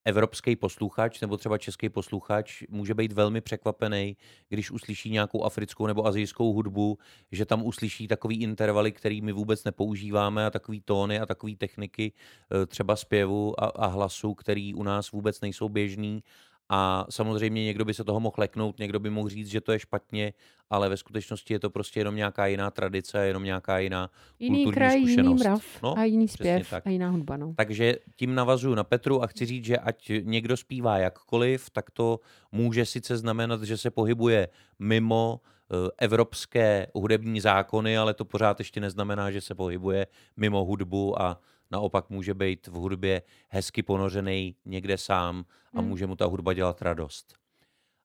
evropský 0.06 0.56
posluchač 0.56 1.22
nebo 1.22 1.38
třeba 1.38 1.58
český 1.58 1.90
posluchač 1.90 2.64
může 2.70 2.94
být 2.94 3.12
velmi 3.12 3.42
překvapený, 3.42 4.18
když 4.50 4.72
uslyší 4.72 5.10
nějakou 5.10 5.44
africkou 5.44 5.88
nebo 5.88 6.08
azijskou 6.08 6.54
hudbu, 6.54 6.98
že 7.32 7.46
tam 7.46 7.64
uslyší 7.64 8.08
takový 8.08 8.42
intervaly, 8.42 8.92
který 8.92 9.22
my 9.22 9.32
vůbec 9.32 9.64
nepoužíváme 9.64 10.46
a 10.46 10.50
takový 10.50 10.82
tóny 10.82 11.20
a 11.20 11.26
takové 11.26 11.56
techniky 11.56 12.14
eh, 12.14 12.66
třeba 12.66 12.96
zpěvu 12.96 13.64
a, 13.64 13.66
a 13.66 13.86
hlasu, 13.86 14.34
který 14.34 14.74
u 14.74 14.84
nás 14.84 15.12
vůbec 15.12 15.42
nejsou 15.42 15.70
běžný 15.70 16.24
a 16.74 17.06
samozřejmě 17.10 17.64
někdo 17.64 17.86
by 17.86 17.94
se 17.94 18.04
toho 18.04 18.20
mohl 18.20 18.36
leknout, 18.38 18.80
někdo 18.80 19.00
by 19.00 19.10
mohl 19.10 19.30
říct, 19.30 19.48
že 19.48 19.62
to 19.62 19.72
je 19.72 19.80
špatně, 19.80 20.34
ale 20.70 20.90
ve 20.90 20.98
skutečnosti 20.98 21.54
je 21.54 21.60
to 21.60 21.70
prostě 21.70 22.00
jenom 22.00 22.16
nějaká 22.16 22.48
jiná 22.48 22.72
tradice, 22.72 23.28
jenom 23.28 23.44
nějaká 23.44 23.80
jiná 23.80 24.10
jiný 24.40 24.64
kulturní 24.64 24.74
kraj, 24.74 25.00
zkušenost. 25.00 25.18
Jiný 25.18 25.40
mrav 25.40 25.64
no, 25.84 25.98
a 25.98 26.04
jiný 26.04 26.28
zpěv 26.28 26.70
tak. 26.70 26.88
a 26.88 26.90
jiná 26.90 27.10
hudba. 27.10 27.38
No. 27.38 27.54
Takže 27.58 27.96
tím 28.16 28.36
navazuju 28.36 28.76
na 28.76 28.84
Petru 28.84 29.24
a 29.24 29.28
chci 29.28 29.46
říct, 29.46 29.66
že 29.66 29.78
ať 29.78 30.12
někdo 30.22 30.58
zpívá 30.58 30.98
jakkoliv, 30.98 31.70
tak 31.70 31.92
to 31.92 32.20
může 32.52 32.86
sice 32.86 33.18
znamenat, 33.18 33.64
že 33.64 33.78
se 33.78 33.92
pohybuje 33.92 34.48
mimo 34.80 35.42
eh, 35.42 35.90
evropské 35.98 36.88
hudební 36.94 37.42
zákony, 37.42 37.98
ale 37.98 38.14
to 38.14 38.26
pořád 38.26 38.60
ještě 38.60 38.80
neznamená, 38.80 39.32
že 39.32 39.42
se 39.42 39.56
pohybuje 39.56 40.08
mimo 40.38 40.66
hudbu 40.66 41.22
a 41.22 41.40
naopak 41.72 42.10
může 42.10 42.34
být 42.34 42.68
v 42.68 42.74
hudbě 42.74 43.22
hezky 43.50 43.84
ponořený 43.84 44.56
někde 44.66 44.98
sám 44.98 45.46
a 45.74 45.80
hmm. 45.80 45.90
může 45.90 46.08
mu 46.08 46.16
ta 46.16 46.26
hudba 46.26 46.54
dělat 46.54 46.82
radost. 46.82 47.42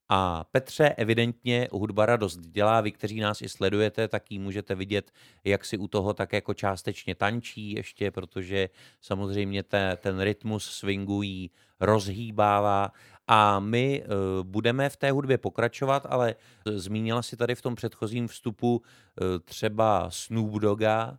A 0.09 0.45
Petře 0.53 0.89
evidentně 0.89 1.69
hudba 1.73 2.07
radost 2.07 2.41
dělá. 2.41 2.81
Vy, 2.81 2.93
kteří 2.93 3.21
nás 3.21 3.43
i 3.43 3.49
sledujete, 3.49 4.09
tak 4.09 4.31
ji 4.31 4.39
můžete 4.39 4.75
vidět, 4.75 5.11
jak 5.45 5.65
si 5.65 5.79
u 5.79 5.89
toho 5.89 6.15
tak 6.15 6.33
jako 6.33 6.55
částečně 6.55 7.15
tančí 7.15 7.73
ještě, 7.73 8.11
protože 8.11 8.69
samozřejmě 9.01 9.63
te, 9.63 9.97
ten 9.97 10.21
rytmus 10.21 10.65
swingu 10.65 11.23
jí 11.23 11.51
rozhýbává. 11.81 12.93
A 13.27 13.61
my 13.61 14.05
uh, 14.05 14.45
budeme 14.45 14.89
v 14.89 14.97
té 14.97 15.11
hudbě 15.11 15.39
pokračovat, 15.39 16.07
ale 16.09 16.35
zmínila 16.65 17.23
si 17.23 17.37
tady 17.37 17.55
v 17.55 17.63
tom 17.63 17.75
předchozím 17.75 18.29
vstupu 18.29 18.77
uh, 18.77 19.27
třeba 19.45 20.11
Snoop 20.11 20.53
Dogga, 20.53 21.19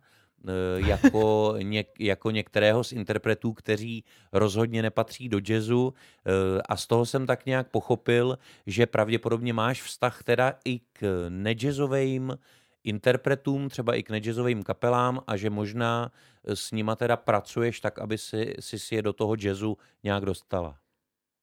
jako, 0.76 1.54
něk, 1.62 1.88
jako 2.00 2.30
některého 2.30 2.84
z 2.84 2.92
interpretů, 2.92 3.52
kteří 3.52 4.04
rozhodně 4.32 4.82
nepatří 4.82 5.28
do 5.28 5.40
jazzu 5.48 5.94
eh, 5.94 6.62
a 6.68 6.76
z 6.76 6.86
toho 6.86 7.06
jsem 7.06 7.26
tak 7.26 7.46
nějak 7.46 7.68
pochopil, 7.68 8.38
že 8.66 8.86
pravděpodobně 8.86 9.52
máš 9.52 9.82
vztah 9.82 10.22
teda 10.22 10.54
i 10.64 10.80
k 10.92 11.26
nejazzovým 11.28 12.38
interpretům, 12.84 13.68
třeba 13.68 13.94
i 13.94 14.02
k 14.02 14.10
nejazzovým 14.10 14.62
kapelám 14.62 15.20
a 15.26 15.36
že 15.36 15.50
možná 15.50 16.12
s 16.44 16.72
nima 16.72 16.96
teda 16.96 17.16
pracuješ 17.16 17.80
tak, 17.80 17.98
aby 17.98 18.18
si, 18.18 18.54
si, 18.60 18.78
si 18.78 18.94
je 18.94 19.02
do 19.02 19.12
toho 19.12 19.36
jazzu 19.38 19.76
nějak 20.04 20.24
dostala. 20.24 20.76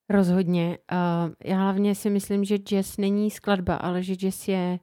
Rozhodně. 0.10 0.77
Já 1.43 1.58
hlavně 1.58 1.95
si 1.95 2.10
myslím, 2.10 2.43
že 2.43 2.58
jazz 2.58 2.97
není 2.97 3.31
skladba, 3.31 3.75
ale 3.75 4.03
že 4.03 4.15
jazz 4.15 4.47
je 4.47 4.79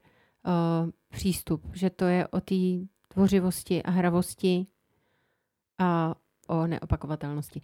přístup, 1.08 1.62
že 1.74 1.90
to 1.90 2.04
je 2.04 2.28
o 2.28 2.40
té 2.40 2.54
tvořivosti 3.14 3.82
a 3.82 3.90
hravosti 3.90 4.66
a 5.78 6.14
o 6.48 6.66
neopakovatelnosti. 6.66 7.60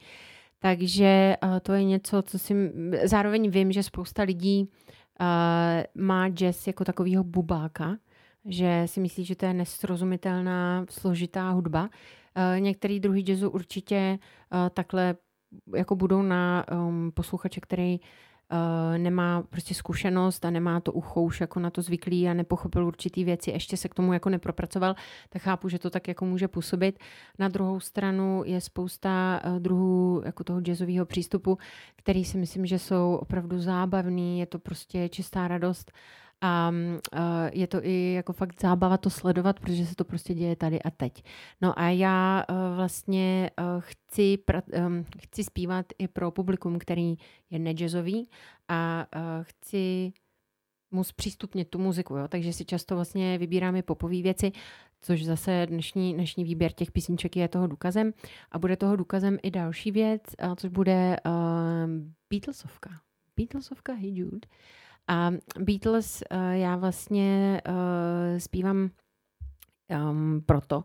Takže 0.59 1.37
uh, 1.43 1.59
to 1.59 1.73
je 1.73 1.85
něco, 1.85 2.23
co 2.23 2.39
si... 2.39 2.73
Zároveň 3.05 3.51
vím, 3.51 3.73
že 3.73 3.83
spousta 3.83 4.23
lidí 4.23 4.63
uh, 4.65 6.03
má 6.03 6.29
jazz 6.29 6.67
jako 6.67 6.85
takového 6.85 7.25
bubáka, 7.25 7.97
že 8.45 8.83
si 8.87 9.01
myslí, 9.01 9.25
že 9.25 9.37
to 9.37 9.47
je 9.47 9.55
nesrozumitelná, 9.55 10.87
složitá 10.91 11.51
hudba. 11.51 11.83
Uh, 11.83 12.61
některý 12.61 13.01
druhý 13.01 13.25
jazzu 13.29 13.51
určitě 13.51 14.19
takhle 14.75 15.17
jako 15.77 15.97
budou 15.97 16.23
na 16.23 16.65
um, 16.73 17.13
posluchače, 17.15 17.61
který 17.61 18.01
uh, 18.53 18.99
nemá 18.99 19.43
prostě 19.43 19.75
zkušenost 19.75 20.45
a 20.45 20.51
nemá 20.51 20.81
to 20.81 20.93
ucho 20.93 21.23
už 21.23 21.41
jako 21.41 21.61
na 21.61 21.71
to 21.71 21.83
zvyklý 21.83 22.29
a 22.29 22.35
nepochopil 22.35 22.87
určitý 22.87 23.25
věci, 23.25 23.51
ještě 23.51 23.77
se 23.77 23.89
k 23.89 23.95
tomu 23.95 24.13
jako 24.13 24.29
nepropracoval, 24.29 24.95
tak 25.29 25.43
chápu, 25.43 25.69
že 25.69 25.79
to 25.79 25.91
tak 25.91 26.09
jako 26.09 26.25
může 26.25 26.49
působit. 26.49 26.99
Na 27.39 27.49
druhou 27.49 27.81
stranu 27.81 28.43
je 28.47 28.61
spousta 28.61 29.41
uh, 29.45 29.59
druhů 29.59 30.23
jako 30.25 30.45
toho 30.45 30.61
jazzového 30.61 31.07
přístupu, 31.07 31.59
který 31.97 32.25
si 32.25 32.39
myslím, 32.39 32.67
že 32.67 32.79
jsou 32.79 33.19
opravdu 33.23 33.61
zábavný, 33.61 34.41
je 34.41 34.47
to 34.47 34.59
prostě 34.59 35.09
čistá 35.09 35.49
radost 35.49 35.93
a 36.41 36.71
uh, 36.71 37.21
je 37.53 37.67
to 37.67 37.85
i 37.85 38.13
jako 38.13 38.33
fakt 38.33 38.61
zábava 38.61 38.97
to 38.97 39.11
sledovat, 39.11 39.61
protože 39.61 39.87
se 39.87 39.95
to 39.95 40.05
prostě 40.05 40.35
děje 40.35 40.57
tady 40.57 40.83
a 40.83 40.91
teď. 40.91 41.25
No 41.61 41.79
a 41.79 41.89
já 41.89 42.45
uh, 42.49 42.77
vlastně 42.77 43.51
uh, 43.61 43.81
chci, 43.81 44.39
um, 44.87 45.05
chci 45.19 45.45
zpívat 45.45 45.87
i 45.99 46.09
pro 46.09 46.31
publikum, 46.31 46.79
který 46.79 47.15
je 47.51 47.59
nejazzový 47.59 48.29
a 48.69 49.07
uh, 49.17 49.23
chci 49.43 50.13
mu 50.91 51.05
zpřístupnit 51.05 51.71
tu 51.71 51.79
muziku, 51.79 52.17
jo? 52.17 52.29
takže 52.29 52.53
si 52.53 52.65
často 52.65 52.95
vlastně 52.95 53.39
vybírám 53.39 53.77
i 53.77 53.83
popové 53.83 54.23
věci, 54.23 54.53
což 55.01 55.25
zase 55.25 55.67
dnešní, 55.67 56.15
dnešní 56.15 56.45
výběr 56.45 56.73
těch 56.73 56.93
písniček 56.93 57.37
je 57.37 57.49
toho 57.49 57.67
důkazem. 57.67 58.13
A 58.53 58.59
bude 58.59 58.77
toho 58.77 58.97
důkazem 58.97 59.39
i 59.43 59.51
další 59.51 59.91
věc, 59.91 60.23
což 60.57 60.71
bude 60.71 61.17
uh, 61.27 61.33
Beatlesovka. 62.31 62.91
Beatlesovka 63.37 63.93
Hey 63.93 64.15
Jude. 64.15 64.49
A 65.09 65.31
Beatles 65.59 66.23
eh, 66.31 66.59
já 66.59 66.77
vlastně 66.77 67.61
eh, 67.65 68.41
zpívám 68.41 68.91
um, 70.11 70.43
proto, 70.47 70.85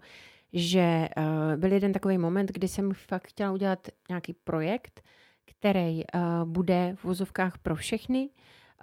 že 0.54 1.10
uh, 1.18 1.60
byl 1.60 1.74
jeden 1.74 1.94
takový 1.94 2.18
moment, 2.18 2.52
kdy 2.52 2.68
jsem 2.68 2.94
fakt 2.94 3.28
chtěla 3.28 3.52
udělat 3.52 3.88
nějaký 4.10 4.34
projekt, 4.34 5.02
který 5.46 6.04
uh, 6.04 6.22
bude 6.46 6.96
v 6.96 7.04
vozovkách 7.04 7.58
pro 7.58 7.76
všechny, 7.76 8.30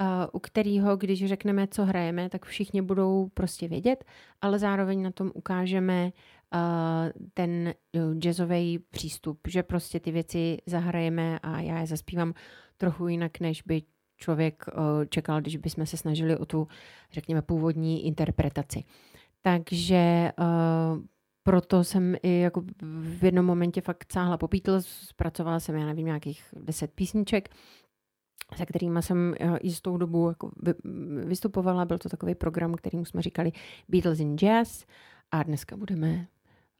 uh, 0.00 0.06
u 0.32 0.38
kterého, 0.38 0.96
když 0.96 1.26
řekneme, 1.26 1.66
co 1.68 1.84
hrajeme, 1.84 2.28
tak 2.28 2.44
všichni 2.46 2.82
budou 2.82 3.28
prostě 3.34 3.68
vědět, 3.68 4.04
ale 4.40 4.58
zároveň 4.58 5.02
na 5.02 5.10
tom 5.10 5.30
ukážeme 5.34 6.12
uh, 6.54 6.60
ten 7.34 7.74
jazzový 8.18 8.78
přístup, 8.78 9.40
že 9.48 9.62
prostě 9.62 10.00
ty 10.00 10.10
věci 10.10 10.58
zahrajeme 10.66 11.38
a 11.38 11.60
já 11.60 11.80
je 11.80 11.86
zaspívám 11.86 12.34
trochu 12.76 13.08
jinak, 13.08 13.40
než 13.40 13.62
by 13.62 13.82
člověk 14.20 14.64
eh, 14.68 15.06
čekal, 15.06 15.40
když 15.40 15.56
bychom 15.56 15.86
se 15.86 15.96
snažili 15.96 16.36
o 16.36 16.46
tu, 16.46 16.68
řekněme, 17.12 17.42
původní 17.42 18.06
interpretaci. 18.06 18.84
Takže 19.42 19.96
eh, 19.96 20.32
proto 21.42 21.84
jsem 21.84 22.16
i 22.22 22.40
jako 22.40 22.62
v 22.82 23.24
jednom 23.24 23.46
momentě 23.46 23.80
fakt 23.80 24.12
sáhla 24.12 24.38
po 24.38 24.48
Beatles, 24.48 24.86
zpracovala 24.86 25.60
jsem, 25.60 25.74
já 25.74 25.86
nevím, 25.86 26.06
nějakých 26.06 26.54
deset 26.56 26.92
písniček, 26.92 27.48
se 28.56 28.66
kterými 28.66 29.02
jsem 29.02 29.34
eh, 29.40 29.58
jistou 29.62 29.96
dobu 29.96 30.28
jako 30.28 30.50
vystupovala. 31.24 31.84
Byl 31.84 31.98
to 31.98 32.08
takový 32.08 32.34
program, 32.34 32.74
kterým 32.74 33.04
jsme 33.04 33.22
říkali 33.22 33.52
Beatles 33.88 34.20
in 34.20 34.36
Jazz 34.36 34.84
a 35.30 35.42
dneska 35.42 35.76
budeme 35.76 36.26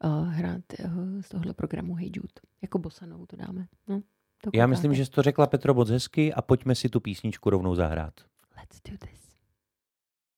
uh, 0.03 0.27
hrát 0.27 0.61
uh, 0.85 1.21
z 1.21 1.29
tohle 1.29 1.53
programu 1.53 1.95
Hey 1.95 2.11
Jude. 2.15 2.33
Jako 2.61 2.79
bosanou 2.79 3.25
to 3.25 3.35
dáme. 3.35 3.67
No. 3.87 4.01
Dokud 4.45 4.57
Já 4.57 4.67
myslím, 4.67 4.93
že 4.93 5.05
jsi 5.05 5.11
to 5.11 5.21
řekla 5.21 5.47
Petro 5.47 5.73
moc 5.73 5.89
hezky 5.89 6.33
a 6.33 6.41
pojďme 6.41 6.75
si 6.75 6.89
tu 6.89 6.99
písničku 6.99 7.49
rovnou 7.49 7.75
zahrát. 7.75 8.13
Let's 8.57 8.81
do 8.91 8.97
this. 8.97 9.21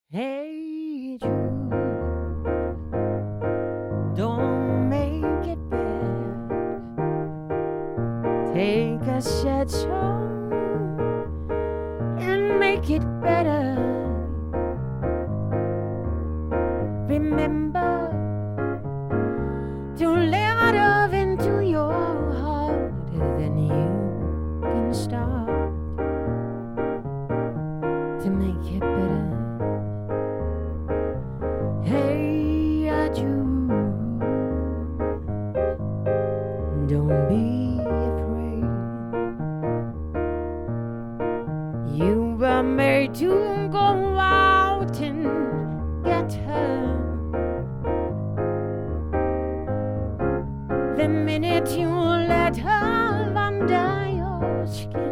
Hey 0.09 1.17
Jude, 1.21 1.69
don't 4.15 4.89
make 4.89 5.51
it 5.51 5.59
bad. 5.59 6.49
Take 8.53 9.11
a 9.11 9.21
shot 9.21 9.73
and 12.19 12.59
make 12.59 12.89
it 12.95 13.03
better. 13.21 13.92
the 51.03 51.09
minute 51.09 51.69
you 51.77 51.89
let 51.89 52.55
her 52.55 53.33
under 53.35 54.07
your 54.07 54.65
skin. 54.65 55.02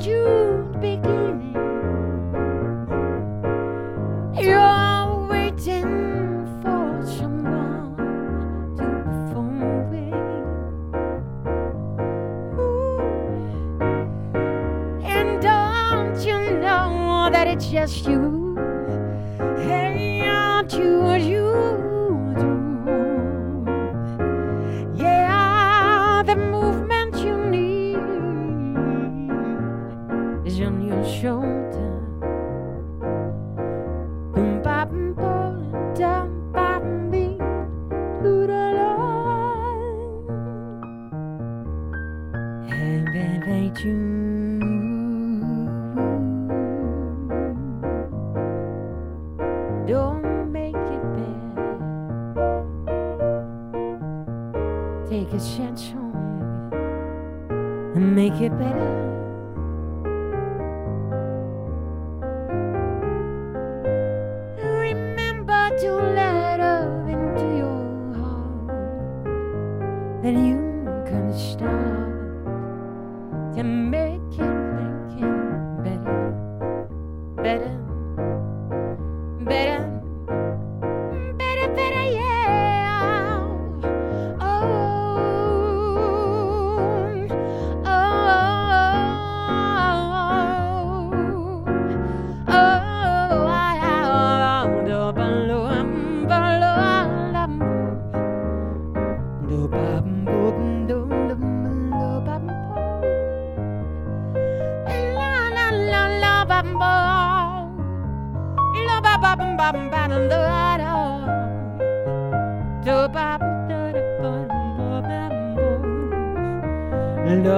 you. 0.00 0.41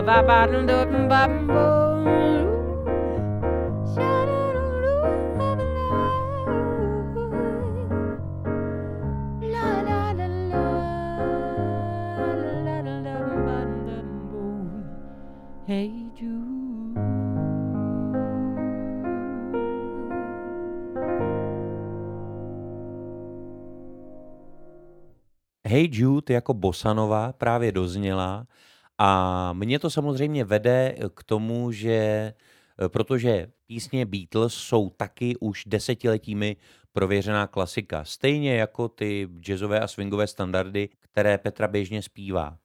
Love, 0.05 0.09
I 0.09 0.23
bottled 0.27 0.71
up 0.71 0.89
and 0.91 1.09
bottled 1.09 1.94
Hey 25.75 25.89
Jude 25.93 26.35
jako 26.35 26.55
Bosanova 26.55 27.33
právě 27.33 27.73
dozněla 27.73 28.47
a 28.99 29.53
mě 29.53 29.79
to 29.79 29.91
samozřejmě 29.91 30.45
vede 30.45 30.95
k 31.15 31.25
tomu, 31.25 31.73
že 31.73 31.93
eh, 31.93 32.89
protože 32.89 33.47
písně 33.67 34.07
Beatles 34.07 34.55
jsou 34.55 34.91
taky 34.91 35.37
už 35.37 35.65
desetiletími 35.67 36.57
prověřená 36.93 37.47
klasika. 37.47 38.05
Stejně 38.05 38.57
jako 38.57 38.89
ty 38.89 39.29
jazzové 39.41 39.81
a 39.81 39.89
swingové 39.89 40.27
standardy, 40.27 40.89
které 41.01 41.39
Petra 41.39 41.69
běžně 41.69 42.03
zpívá. 42.03 42.59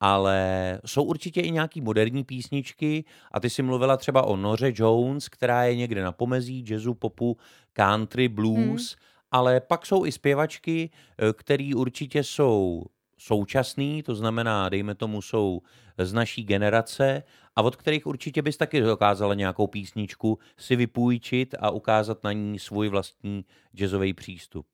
Ale 0.00 0.80
jsou 0.86 1.02
určitě 1.02 1.40
i 1.40 1.50
nějaký 1.50 1.80
moderní 1.80 2.24
písničky 2.24 3.04
a 3.32 3.40
ty 3.40 3.50
si 3.50 3.62
mluvila 3.62 3.96
třeba 3.96 4.22
o 4.22 4.36
Noře 4.36 4.72
Jones, 4.74 5.28
která 5.28 5.64
je 5.64 5.76
někde 5.76 6.02
na 6.02 6.12
pomezí 6.12 6.64
jazzu, 6.68 6.94
popu, 6.94 7.36
country, 7.72 8.28
blues, 8.28 8.96
ale 9.30 9.60
pak 9.60 9.86
jsou 9.86 10.06
i 10.06 10.12
zpěvačky, 10.12 10.90
eh, 11.18 11.32
který 11.32 11.74
určitě 11.74 12.24
jsou 12.24 12.84
současný, 13.18 14.02
to 14.02 14.14
znamená, 14.14 14.68
dejme 14.68 14.94
tomu, 14.94 15.22
jsou 15.22 15.60
z 15.98 16.12
naší 16.12 16.44
generace 16.44 17.22
a 17.56 17.62
od 17.62 17.76
kterých 17.76 18.06
určitě 18.06 18.42
bys 18.42 18.56
taky 18.56 18.80
dokázala 18.80 19.34
nějakou 19.34 19.66
písničku 19.66 20.38
si 20.56 20.76
vypůjčit 20.76 21.54
a 21.58 21.70
ukázat 21.70 22.24
na 22.24 22.32
ní 22.32 22.58
svůj 22.58 22.88
vlastní 22.88 23.44
jazzový 23.74 24.14
přístup. 24.14 24.66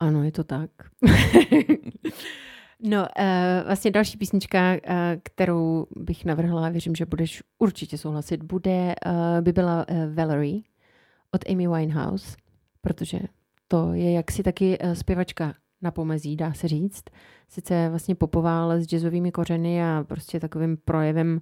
Ano, 0.00 0.24
je 0.24 0.32
to 0.32 0.44
tak. 0.44 0.70
no, 2.80 3.00
uh, 3.00 3.66
vlastně 3.66 3.90
další 3.90 4.18
písnička, 4.18 4.72
uh, 4.72 4.78
kterou 5.22 5.86
bych 5.96 6.24
navrhla, 6.24 6.68
věřím, 6.68 6.94
že 6.94 7.06
budeš 7.06 7.42
určitě 7.58 7.98
souhlasit, 7.98 8.42
bude, 8.42 8.94
by 9.40 9.52
byla 9.52 9.86
Valerie 10.14 10.60
od 11.30 11.48
Amy 11.48 11.68
Winehouse, 11.68 12.36
protože 12.80 13.18
to 13.68 13.92
je 13.92 14.12
jaksi 14.12 14.42
taky 14.42 14.78
uh, 14.78 14.92
zpěvačka 14.92 15.54
na 15.82 15.90
pomezí, 15.90 16.36
dá 16.36 16.52
se 16.52 16.68
říct. 16.68 17.04
Sice 17.48 17.88
vlastně 17.88 18.14
popová, 18.14 18.62
ale 18.62 18.80
s 18.80 18.86
jazzovými 18.86 19.32
kořeny 19.32 19.84
a 19.84 20.04
prostě 20.08 20.40
takovým 20.40 20.76
projevem 20.76 21.40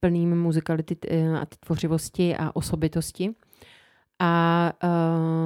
plným 0.00 0.42
muzikality 0.42 0.96
uh, 1.10 1.36
a 1.36 1.46
tvořivosti 1.60 2.36
a 2.36 2.56
osobitosti. 2.56 3.34
A 4.18 4.72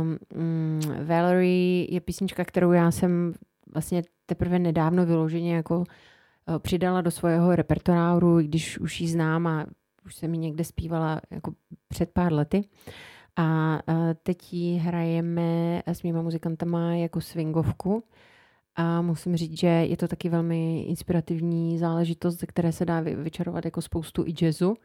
um, 0.01 0.81
Valerie 1.05 1.95
je 1.95 2.01
písnička, 2.01 2.45
kterou 2.45 2.73
já 2.73 2.91
jsem 2.91 3.35
vlastně 3.73 4.03
teprve 4.27 4.59
nedávno 4.59 5.07
vyloženě 5.07 5.55
jako 5.55 5.79
uh, 5.79 5.85
přidala 6.59 7.01
do 7.01 7.11
svého 7.11 7.57
repertoáru, 7.57 8.39
když 8.39 8.79
už 8.79 9.01
ji 9.01 9.09
znám 9.09 9.47
a 9.47 9.67
už 10.05 10.15
jsem 10.15 10.35
ji 10.35 10.41
někde 10.41 10.65
zpívala 10.65 11.21
jako 11.31 11.53
před 11.89 12.11
pár 12.11 12.33
lety. 12.33 12.63
A 13.39 13.81
uh, 13.89 13.95
teď 14.23 14.53
ji 14.53 14.77
hrajeme 14.77 15.83
s 15.87 16.03
mýma 16.03 16.23
muzikantama 16.23 16.95
jako 16.95 17.21
swingovku. 17.21 18.05
A 18.77 19.03
musím 19.03 19.37
říct, 19.37 19.59
že 19.61 19.67
je 19.67 19.97
to 19.97 20.09
taky 20.09 20.29
velmi 20.29 20.83
inspirativní 20.83 21.79
záležitost, 21.79 22.41
ze 22.41 22.47
které 22.47 22.73
se 22.73 22.85
dá 22.85 23.01
vyčarovat 23.01 23.65
jako 23.65 23.83
spoustu 23.83 24.25
i 24.27 24.35
jazzu. 24.45 24.77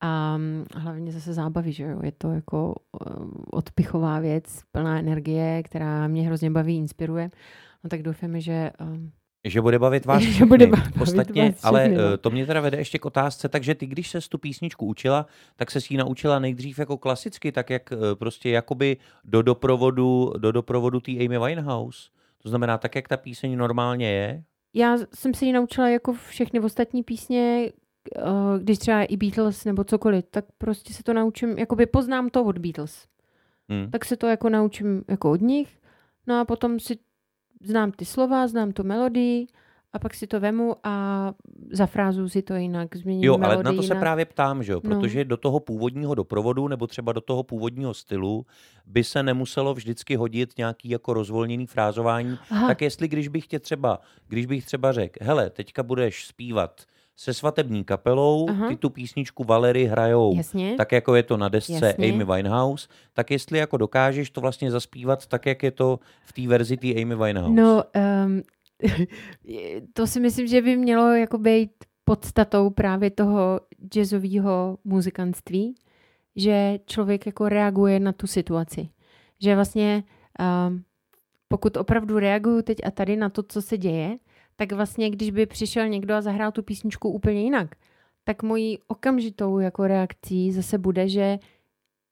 A 0.00 0.38
hlavně 0.76 1.12
zase 1.12 1.32
zábavy, 1.32 1.72
že 1.72 1.84
jo? 1.84 2.00
Je 2.02 2.12
to 2.12 2.32
jako 2.32 2.74
odpichová 3.50 4.18
věc, 4.18 4.62
plná 4.72 4.98
energie, 4.98 5.62
která 5.62 6.08
mě 6.08 6.22
hrozně 6.22 6.50
baví, 6.50 6.76
inspiruje. 6.76 7.30
No 7.84 7.90
tak 7.90 8.02
doufáme, 8.02 8.40
že... 8.40 8.70
Že 9.44 9.60
bude 9.60 9.78
bavit 9.78 10.06
vás 10.06 10.22
Že 10.38 10.46
bude 10.46 10.66
bavit 10.66 11.00
Ostatně, 11.00 11.44
vás 11.44 11.64
ale 11.64 11.80
všechny, 11.80 11.96
no. 11.96 12.14
eh, 12.14 12.16
to 12.16 12.30
mě 12.30 12.46
teda 12.46 12.60
vede 12.60 12.78
ještě 12.78 12.98
k 12.98 13.06
otázce, 13.06 13.48
takže 13.48 13.74
ty, 13.74 13.86
když 13.86 14.10
se 14.10 14.20
tu 14.28 14.38
písničku 14.38 14.86
učila, 14.86 15.26
tak 15.56 15.70
se 15.70 15.78
ji 15.90 15.96
naučila 15.96 16.38
nejdřív 16.38 16.78
jako 16.78 16.96
klasicky, 16.96 17.52
tak 17.52 17.70
jak 17.70 17.92
eh, 17.92 17.96
prostě 18.14 18.50
jakoby 18.50 18.96
do 19.24 19.42
doprovodu, 19.42 20.32
do 20.38 20.52
doprovodu 20.52 21.00
té 21.00 21.12
Amy 21.12 21.38
Winehouse. 21.38 22.08
To 22.42 22.48
znamená, 22.48 22.78
tak 22.78 22.94
jak 22.94 23.08
ta 23.08 23.16
píseň 23.16 23.56
normálně 23.56 24.10
je, 24.10 24.44
já 24.74 24.96
jsem 25.14 25.34
se 25.34 25.44
ji 25.44 25.52
naučila 25.52 25.88
jako 25.88 26.12
všechny 26.12 26.60
ostatní 26.60 27.02
písně, 27.02 27.72
eh, 28.16 28.22
když 28.58 28.78
třeba 28.78 29.02
i 29.02 29.16
Beatles 29.16 29.64
nebo 29.64 29.84
cokoliv, 29.84 30.24
tak 30.30 30.44
prostě 30.58 30.92
se 30.92 31.02
to 31.02 31.14
naučím, 31.14 31.58
jakoby 31.58 31.86
poznám 31.86 32.30
to 32.30 32.44
od 32.44 32.58
Beatles. 32.58 33.06
hm. 33.72 33.90
Tak 33.90 34.04
se 34.04 34.16
to 34.16 34.26
jako 34.26 34.48
naučím 34.48 35.04
jako 35.08 35.30
od 35.30 35.40
nich, 35.40 35.80
no 36.26 36.40
a 36.40 36.44
potom 36.44 36.80
si 36.80 36.96
znám 37.62 37.92
ty 37.92 38.04
slova, 38.04 38.48
znám 38.48 38.72
tu 38.72 38.84
melodii 38.84 39.46
a 39.92 39.98
pak 39.98 40.14
si 40.14 40.26
to 40.26 40.40
vemu 40.40 40.76
a 40.84 41.32
zafrázu 41.72 42.28
si 42.28 42.42
to 42.42 42.54
jinak, 42.54 42.96
změním 42.96 43.24
Jo, 43.24 43.38
ale 43.42 43.62
na 43.62 43.72
to 43.72 43.82
se 43.82 43.86
jinak. 43.86 43.98
právě 43.98 44.24
ptám, 44.24 44.62
že 44.62 44.72
jo? 44.72 44.80
No. 44.84 44.90
Protože 44.90 45.24
do 45.24 45.36
toho 45.36 45.60
původního 45.60 46.14
doprovodu 46.14 46.68
nebo 46.68 46.86
třeba 46.86 47.12
do 47.12 47.20
toho 47.20 47.42
původního 47.42 47.94
stylu 47.94 48.46
by 48.86 49.04
se 49.04 49.22
nemuselo 49.22 49.74
vždycky 49.74 50.16
hodit 50.16 50.58
nějaký 50.58 50.88
jako 50.88 51.14
rozvolněný 51.14 51.66
frázování. 51.66 52.38
Aha, 52.50 52.68
Tak 52.68 52.82
jestli 52.82 53.08
když 53.08 53.28
bych 53.28 53.46
tě 53.46 53.58
třeba, 53.58 54.00
když 54.28 54.46
bych 54.46 54.66
třeba 54.66 54.92
řekl, 54.92 55.24
hele, 55.24 55.50
teďka 55.50 55.82
budeš 55.82 56.26
zpívat 56.26 56.80
se 57.20 57.34
svatební 57.34 57.84
kapelou, 57.84 58.46
Aha. 58.50 58.68
ty 58.68 58.76
tu 58.76 58.90
písničku 58.90 59.44
Valery 59.44 59.84
hrajou 59.84 60.36
jasně. 60.36 60.74
tak, 60.76 60.92
jako 60.92 61.14
je 61.14 61.22
to 61.22 61.36
na 61.36 61.48
desce 61.48 61.86
Jasně. 61.86 62.12
Amy 62.12 62.24
Winehouse, 62.24 62.88
tak 63.12 63.30
jestli 63.30 63.58
jako 63.58 63.76
dokážeš 63.76 64.30
to 64.30 64.40
vlastně 64.40 64.70
zaspívat 64.70 65.26
tak, 65.26 65.46
jak 65.46 65.62
je 65.62 65.70
to 65.70 65.98
v 66.24 66.32
té 66.32 66.48
verzi 66.48 66.76
té 66.76 66.88
Amy 66.88 67.16
Winehouse. 67.16 67.54
No, 67.54 67.84
um, 68.26 68.42
to 69.92 70.06
si 70.06 70.20
myslím, 70.20 70.46
že 70.46 70.62
by 70.62 70.76
mělo 70.76 71.14
jako 71.14 71.38
být 71.38 71.70
podstatou 72.04 72.70
právě 72.70 73.10
toho 73.10 73.60
jazzového 73.94 74.78
muzikantství, 74.84 75.74
že 76.36 76.78
člověk 76.86 77.26
jako 77.26 77.48
reaguje 77.48 78.00
na 78.00 78.12
tu 78.12 78.26
situaci. 78.26 78.88
Že 79.42 79.54
vlastně 79.54 80.04
um, 80.68 80.82
pokud 81.48 81.76
opravdu 81.76 82.18
reaguju 82.18 82.62
teď 82.62 82.78
a 82.84 82.90
tady 82.90 83.16
na 83.16 83.28
to, 83.28 83.42
co 83.42 83.62
se 83.62 83.78
děje, 83.78 84.18
tak 84.60 84.72
vlastně, 84.72 85.10
když 85.10 85.30
by 85.30 85.46
přišel 85.46 85.88
někdo 85.88 86.14
a 86.14 86.20
zahrál 86.20 86.52
tu 86.52 86.62
písničku 86.62 87.10
úplně 87.10 87.42
jinak, 87.42 87.74
tak 88.24 88.42
mojí 88.42 88.78
okamžitou 88.86 89.58
jako 89.58 89.86
reakcí 89.86 90.52
zase 90.52 90.78
bude, 90.78 91.08
že 91.08 91.38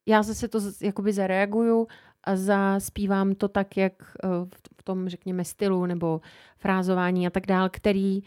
já 0.06 0.22
zase 0.22 0.48
to 0.48 0.58
jakoby 0.82 1.12
zareaguju 1.12 1.86
a 2.24 2.36
zaspívám 2.36 3.34
to 3.34 3.48
tak, 3.48 3.76
jak 3.76 3.92
eh, 4.24 4.28
v- 4.28 4.78
v 4.80 4.82
tom, 4.82 5.08
řekněme, 5.08 5.44
stylu 5.44 5.86
nebo 5.86 6.20
frázování 6.58 7.26
a 7.26 7.30
tak 7.30 7.46
dál, 7.46 7.68
který 7.72 8.20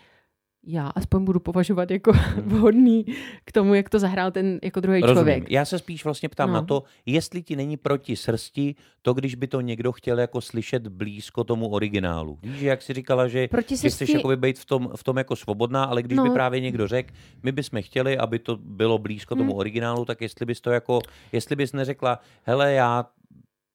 já 0.63 0.87
aspoň 0.87 1.23
budu 1.25 1.39
považovat 1.39 1.91
jako 1.91 2.11
vhodný 2.45 3.05
k 3.45 3.51
tomu, 3.51 3.73
jak 3.73 3.89
to 3.89 3.99
zahrál 3.99 4.31
ten 4.31 4.59
jako 4.63 4.79
druhý 4.79 5.01
Rozumím. 5.01 5.15
člověk. 5.15 5.51
Já 5.51 5.65
se 5.65 5.79
spíš 5.79 6.03
vlastně 6.03 6.29
ptám 6.29 6.47
No. 6.49 6.53
na 6.53 6.61
to, 6.61 6.83
jestli 7.05 7.43
ti 7.43 7.55
není 7.55 7.77
proti 7.77 8.15
srsti 8.15 8.75
to, 9.01 9.13
když 9.13 9.35
by 9.35 9.47
to 9.47 9.61
někdo 9.61 9.91
chtěl 9.91 10.19
jako 10.19 10.41
slyšet 10.41 10.87
blízko 10.87 11.43
tomu 11.43 11.69
originálu. 11.69 12.39
Víš, 12.43 12.61
jak 12.61 12.81
jsi 12.81 12.93
říkala, 12.93 13.27
že, 13.27 13.47
Proti 13.47 13.77
chceš 13.77 13.93
srsti- 13.93 14.15
jakoby 14.15 14.35
být 14.37 14.59
v 14.59 14.65
tom, 14.65 14.89
v 14.95 15.03
tom 15.03 15.17
jako 15.17 15.35
svobodná, 15.35 15.83
ale 15.83 16.03
když 16.03 16.19
by 16.19 16.27
No. 16.27 16.33
právě 16.33 16.59
někdo 16.59 16.87
řekl, 16.87 17.13
my 17.43 17.51
bychom 17.51 17.81
chtěli, 17.81 18.17
aby 18.17 18.39
to 18.39 18.57
bylo 18.57 18.97
blízko 18.97 19.35
tomu 19.35 19.51
Hmm. 19.51 19.59
originálu, 19.59 20.05
tak 20.05 20.21
jestli 20.21 20.45
bys 20.45 20.61
to 20.61 20.71
jako, 20.71 20.99
jestli 21.31 21.55
bys 21.55 21.73
neřekla, 21.73 22.19
hele, 22.43 22.73
já 22.73 23.05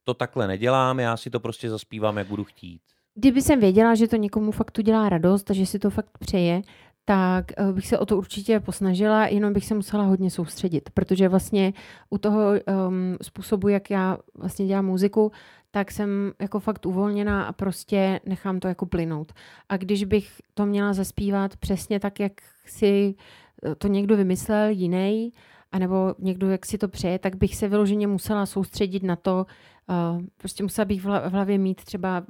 to 0.05 0.15
takhle 0.15 0.47
nedělám, 0.47 1.01
já 1.01 1.17
si 1.17 1.31
to 1.31 1.41
prostě 1.41 1.71
zaspívám, 1.71 2.17
jak 2.17 2.27
budu 2.27 2.45
chtít. 2.45 2.81
Kdyby 3.19 3.43
jsem 3.43 3.61
věděla, 3.61 3.95
že 3.95 4.09
to 4.09 4.17
někomu 4.17 4.53
fakt 4.53 4.79
udělá 4.79 5.09
radost 5.09 5.51
a 5.51 5.55
že 5.55 5.67
si 5.67 5.79
to 5.79 5.91
fakt 5.91 6.19
přeje, 6.19 6.63
tak 7.05 7.45
eh, 7.57 7.73
bych 7.73 7.87
se 7.87 7.99
o 7.99 8.07
to 8.07 8.19
určitě 8.19 8.61
posnažila, 8.61 9.27
jenom 9.27 9.53
bych 9.53 9.67
se 9.67 9.75
musela 9.75 10.05
hodně 10.05 10.31
soustředit, 10.31 10.91
protože 10.91 11.29
vlastně 11.29 11.73
u 12.11 12.19
toho 12.19 12.41
um, 12.51 13.17
způsobu, 13.23 13.69
jak 13.69 13.91
já 13.91 14.19
vlastně 14.35 14.67
dělám 14.67 14.87
muziku, 14.87 15.33
tak 15.71 15.91
jsem 15.91 16.33
jako 16.41 16.61
fakt 16.61 16.87
uvolněná 16.87 17.45
a 17.45 17.53
prostě 17.53 18.21
nechám 18.27 18.61
to 18.61 18.69
jako 18.69 18.87
plynout. 18.87 19.33
A 19.69 19.77
když 19.77 20.05
bych 20.05 20.33
to 20.55 20.67
měla 20.67 20.93
zaspívat 20.93 21.57
přesně 21.57 22.01
tak, 22.01 22.21
jak 22.21 22.33
si 22.67 23.15
eh, 23.65 23.75
to 23.75 23.89
někdo 23.89 24.17
vymyslel, 24.17 24.69
jiný, 24.69 25.33
anebo 25.77 26.15
někdo, 26.19 26.51
jak 26.51 26.67
si 26.67 26.79
to 26.79 26.89
přeje, 26.89 27.19
tak 27.19 27.37
bych 27.37 27.57
se 27.57 27.69
vyloženě 27.69 28.07
musela 28.07 28.47
soustředit 28.47 29.03
na 29.03 29.17
to, 29.17 29.47
uh, 29.89 30.23
prostě 30.37 30.63
musela 30.63 30.85
bych 30.85 31.01
v 31.01 31.07
hla- 31.07 31.29
v 31.29 31.33
hlavě 31.33 31.59
mít 31.59 31.85
třeba 31.85 32.23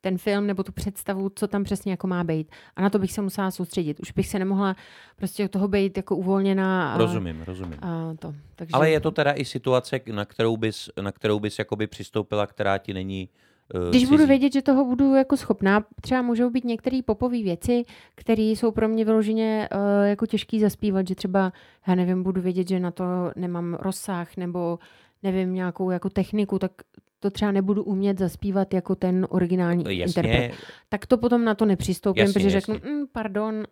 ten 0.00 0.18
film 0.18 0.46
nebo 0.46 0.62
tu 0.62 0.72
představu, 0.72 1.30
co 1.34 1.48
tam 1.48 1.64
přesně 1.64 1.92
jako 1.92 2.06
má 2.06 2.24
být. 2.24 2.52
A 2.76 2.82
na 2.82 2.90
to 2.90 2.98
bych 2.98 3.12
se 3.12 3.22
musela 3.22 3.50
soustředit. 3.50 4.00
Už 4.00 4.12
bych 4.12 4.28
se 4.28 4.38
nemohla 4.38 4.76
prostě 5.16 5.44
od 5.44 5.50
toho 5.50 5.68
být 5.68 5.96
jako 5.96 6.16
uvolněná. 6.16 6.94
A, 6.94 6.98
Rozumím, 6.98 7.42
rozumím. 7.42 7.78
A 7.82 8.14
to. 8.18 8.34
Takže... 8.56 8.72
Ale 8.72 8.90
je 8.90 9.00
to 9.00 9.10
teda 9.10 9.32
i 9.32 9.44
situace, 9.44 10.00
na 10.12 10.24
kterou 10.24 10.56
bys, 10.56 10.90
na 11.00 11.12
kterou 11.12 11.40
bys 11.40 11.58
jakoby 11.58 11.86
přistoupila, 11.86 12.46
která 12.46 12.78
ti 12.78 12.94
není 12.94 13.28
uh, 13.28 13.55
Když 13.90 14.04
budu 14.04 14.16
cizí. 14.18 14.28
vědět, 14.28 14.52
že 14.52 14.62
toho 14.62 14.84
budu 14.84 15.14
jako 15.14 15.36
schopná, 15.36 15.84
třeba 16.00 16.22
můžou 16.22 16.50
být 16.50 16.64
některé 16.64 17.00
popové 17.04 17.42
věci, 17.42 17.84
které 18.14 18.42
jsou 18.42 18.70
pro 18.70 18.88
mě 18.88 19.04
vyloženě 19.04 19.68
uh, 19.74 20.06
jako 20.06 20.26
těžký 20.26 20.60
zaspívat, 20.60 21.08
že 21.08 21.14
třeba, 21.14 21.52
já 21.88 21.94
nevím, 21.94 22.22
budu 22.22 22.40
vědět, 22.40 22.68
že 22.68 22.80
na 22.80 22.90
to 22.90 23.04
nemám 23.36 23.74
rozsah 23.74 24.36
nebo 24.36 24.78
nevím, 25.22 25.54
nějakou 25.54 25.90
jako 25.90 26.10
techniku, 26.10 26.58
tak 26.58 26.72
to 27.20 27.30
třeba 27.30 27.52
nebudu 27.52 27.84
umět 27.84 28.18
zaspívat 28.18 28.74
jako 28.74 28.94
ten 28.94 29.26
originální 29.30 29.84
interpret. 30.00 30.32
Jasně, 30.42 30.52
Tak 30.88 31.06
to 31.06 31.18
potom 31.18 31.44
na 31.44 31.54
to 31.54 31.64
nepřistoupím, 31.64 32.20
Jasně, 32.20 32.32
protože 32.32 32.56
jasně. 32.56 32.74
řeknu, 32.74 32.90
mm, 32.90 33.06
pardon, 33.12 33.64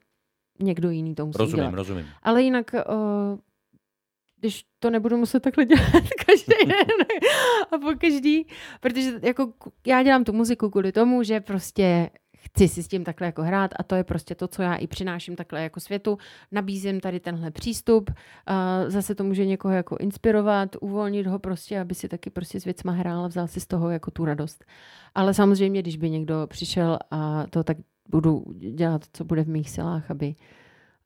někdo 0.61 0.90
jiný 0.90 1.14
to 1.14 1.26
musí 1.26 1.38
rozumím, 1.38 1.57
dělat. 1.62 1.74
rozumím. 1.74 2.07
Ale 2.22 2.42
jinak, 2.42 2.70
uh, 2.74 3.38
když 4.45 4.64
to 4.78 4.90
nebudu 4.90 5.16
muset 5.16 5.40
takhle 5.40 5.64
dělat 5.64 5.90
každý 6.26 6.66
den 6.66 7.07
a 7.72 7.78
po 7.78 7.92
každý, 7.99 8.47
protože 8.80 9.12
jako 9.22 9.53
já 9.86 10.03
dělám 10.03 10.24
tu 10.24 10.32
muziku 10.32 10.70
kvůli 10.70 10.92
tomu, 10.92 11.22
že 11.22 11.40
prostě 11.40 12.11
chci 12.36 12.68
si 12.68 12.82
s 12.82 12.88
tím 12.88 13.05
takhle 13.05 13.26
jako 13.26 13.42
hrát 13.42 13.70
a 13.78 13.82
to 13.82 13.95
je 13.95 14.05
prostě 14.05 14.34
to, 14.34 14.49
co 14.49 14.62
já 14.62 14.74
i 14.74 14.86
přináším 14.86 15.36
takhle 15.36 15.62
jako 15.62 15.80
světu. 15.80 16.18
Nabízím 16.53 17.01
tady 17.01 17.20
tenhle 17.20 17.51
přístup, 17.51 18.11
zase 18.86 19.14
to 19.14 19.24
může 19.24 19.47
někoho 19.47 19.74
jako 19.74 19.97
inspirovat, 20.01 20.76
uvolnit 20.80 21.26
ho 21.26 21.38
prostě, 21.38 21.80
aby 21.80 21.95
si 21.95 22.09
taky 22.09 22.30
prostě 22.30 22.61
s 22.61 22.64
věcma 22.64 22.92
hrál 22.92 23.24
a 23.24 23.28
vzal 23.28 23.49
si 23.49 23.61
z 23.61 23.66
toho 23.66 23.90
jako 23.90 24.11
tu 24.11 24.24
radost. 24.24 24.64
Ale 25.14 25.34
samozřejmě, 25.34 25.82
když 25.82 25.97
by 25.97 26.11
někdo 26.11 26.47
přišel 26.47 26.99
a 27.11 27.47
to 27.51 27.64
tak 27.64 27.76
budu 28.11 28.45
dělat, 28.55 29.03
co 29.12 29.24
bude 29.24 29.45
v 29.45 29.49
mých 29.49 29.70
silách, 29.70 30.11
aby 30.11 30.34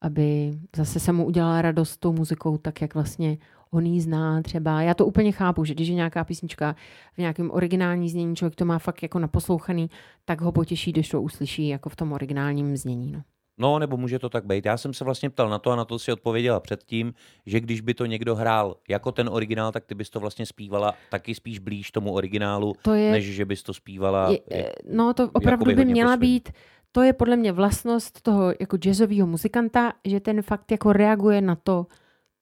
aby 0.01 0.53
zase 0.77 1.01
se 1.01 1.13
mu 1.13 1.25
udělala 1.27 1.63
radost 1.63 1.91
s 1.91 1.97
tou 1.97 2.13
muzikou, 2.13 2.59
tak 2.59 2.81
jak 2.83 2.95
vlastně 2.95 3.39
on 3.71 3.87
ji 3.87 4.01
zná 4.01 4.43
třeba. 4.43 4.83
Já 4.83 4.95
to 4.95 5.07
úplně 5.07 5.33
chápu, 5.33 5.65
že 5.65 5.75
když 5.75 5.89
je 5.89 5.95
nějaká 5.95 6.25
písnička 6.25 6.77
v 7.15 7.19
nějakém 7.19 7.51
originální 7.51 8.09
znění, 8.11 8.37
člověk 8.37 8.55
to 8.57 8.65
má 8.65 8.79
fakt 8.79 9.03
jako 9.03 9.19
naposlouchaný, 9.19 9.91
tak 10.25 10.41
ho 10.41 10.53
potěší, 10.53 10.93
když 10.93 11.09
to 11.09 11.23
uslyší 11.23 11.69
jako 11.69 11.89
v 11.89 11.97
tom 11.97 12.13
originálním 12.13 12.77
znění. 12.77 13.13
No. 13.13 13.23
No, 13.61 13.79
nebo 13.79 13.97
může 13.97 14.19
to 14.19 14.29
tak 14.29 14.45
být. 14.47 14.67
Já 14.67 14.77
jsem 14.77 14.95
se 14.95 15.05
vlastně 15.05 15.31
ptal 15.31 15.49
na 15.51 15.59
to 15.59 15.71
a 15.71 15.77
na 15.77 15.85
to 15.85 15.99
si 15.99 16.13
odpověděla 16.13 16.61
předtím, 16.61 17.15
že 17.47 17.61
když 17.61 17.81
by 17.81 17.95
to 17.95 18.07
někdo 18.07 18.35
hrál 18.35 18.77
jako 18.89 19.13
ten 19.13 19.29
originál, 19.33 19.73
tak 19.73 19.85
ty 19.85 19.95
bys 19.95 20.11
to 20.11 20.21
vlastně 20.21 20.47
zpívala 20.47 20.95
taky 21.11 21.35
spíš 21.35 21.59
blíž 21.59 21.91
tomu 21.91 22.13
originálu, 22.13 22.73
To 22.83 22.95
je, 22.95 23.13
než 23.13 23.25
že 23.25 23.45
bys 23.45 23.63
to 23.63 23.75
zpívala. 23.75 24.31
je, 24.51 24.73
no 24.93 25.15
to 25.15 25.31
opravdu 25.33 25.75
by 25.75 25.85
měla 25.85 26.11
po 26.17 26.19
svým. 26.19 26.21
být, 26.31 26.49
to 26.93 27.03
je 27.03 27.13
podle 27.13 27.37
mě 27.37 27.53
vlastnost 27.53 28.23
toho 28.23 28.53
jako 28.61 28.77
jazzového 28.77 29.27
muzikanta, 29.27 29.93
že 30.05 30.21
ten 30.21 30.43
fakt 30.43 30.71
jako 30.71 30.93
reaguje 30.93 31.41
na 31.41 31.57
to, 31.57 31.87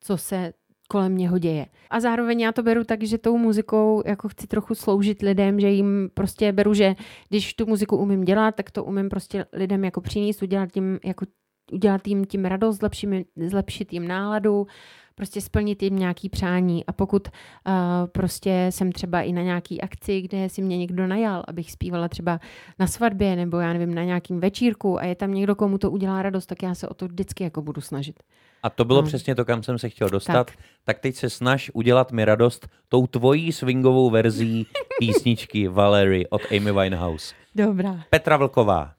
co 0.01 0.17
se 0.17 0.53
kolem 0.89 1.17
něho 1.17 1.39
děje. 1.39 1.67
A 1.91 2.01
zároveň 2.01 2.41
já 2.41 2.53
to 2.53 2.63
beru 2.63 2.85
tak, 2.85 3.03
že 3.03 3.19
tou 3.19 3.39
muzikou 3.39 4.03
jako 4.07 4.29
chci 4.29 4.47
trochu 4.47 4.75
sloužit 4.75 5.23
lidem, 5.23 5.61
že 5.61 5.71
jim 5.71 6.11
prostě 6.15 6.53
beru, 6.53 6.75
že 6.75 6.95
když 7.29 7.55
tu 7.55 7.67
muziku 7.67 7.97
umím 7.97 8.25
dělat, 8.25 8.55
tak 8.55 8.71
to 8.71 8.85
umím 8.85 9.09
prostě 9.09 9.47
lidem 9.53 9.85
jako 9.85 10.01
přinést, 10.01 10.43
udělat 10.43 10.77
jim 10.77 10.99
jako 11.05 11.27
udělat 11.73 12.09
jim 12.09 12.25
tím 12.25 12.45
radost, 12.45 12.77
zlepšit, 12.77 13.07
jim- 13.11 13.25
zlepšit 13.49 13.93
jim 13.93 14.09
náladu, 14.09 14.67
prostě 15.15 15.41
splnit 15.41 15.83
jim 15.83 15.99
nějaký 15.99 16.29
přání. 16.29 16.87
A 16.87 16.93
pokud 16.93 17.29
uh, 17.29 17.73
prostě 18.13 18.67
jsem 18.71 18.93
třeba 18.93 19.21
i 19.23 19.33
na 19.33 19.43
nějaký 19.43 19.81
akci, 19.81 20.21
kde 20.23 20.49
si 20.49 20.63
mě 20.63 20.79
někdo 20.79 21.07
najal, 21.07 21.45
abych 21.49 21.73
zpívala 21.73 22.09
třeba 22.09 22.41
na 22.79 22.87
svatbě 22.87 23.37
nebo 23.37 23.59
já 23.59 23.73
nevím, 23.73 23.95
na 23.95 24.05
nějakým 24.05 24.41
večírku 24.41 24.99
a 25.01 25.05
je 25.05 25.15
tam 25.15 25.35
někdo, 25.35 25.55
komu 25.55 25.79
to 25.79 25.91
udělá 25.91 26.23
radost, 26.23 26.47
tak 26.47 26.63
já 26.63 26.75
se 26.75 26.89
o 26.89 26.95
to 26.95 27.07
vždycky 27.09 27.45
jako 27.45 27.63
budu 27.63 27.81
snažit. 27.81 28.23
A 28.63 28.71
to 28.71 28.85
bylo 28.85 29.01
No. 29.03 29.07
přesně 29.07 29.35
to, 29.35 29.45
kam 29.45 29.63
jsem 29.63 29.79
se 29.79 29.89
chtěl 29.89 30.09
dostat. 30.09 30.33
Tak. 30.33 30.47
Tak. 30.47 30.57
tak 30.85 30.99
teď 30.99 31.15
se 31.15 31.31
snaž 31.31 31.71
udělat 31.75 32.13
mi 32.13 32.25
radost 32.25 32.69
tou 32.89 33.07
tvojí 33.07 33.53
swingovou 33.53 34.11
verzí 34.11 34.67
písničky 34.99 35.69
Valerie 35.69 36.29
od 36.29 36.41
Amy 36.57 36.73
Winehouse. 36.73 37.35
Dobrá. 37.55 38.05
Petra 38.11 38.37
Vlková. 38.37 38.93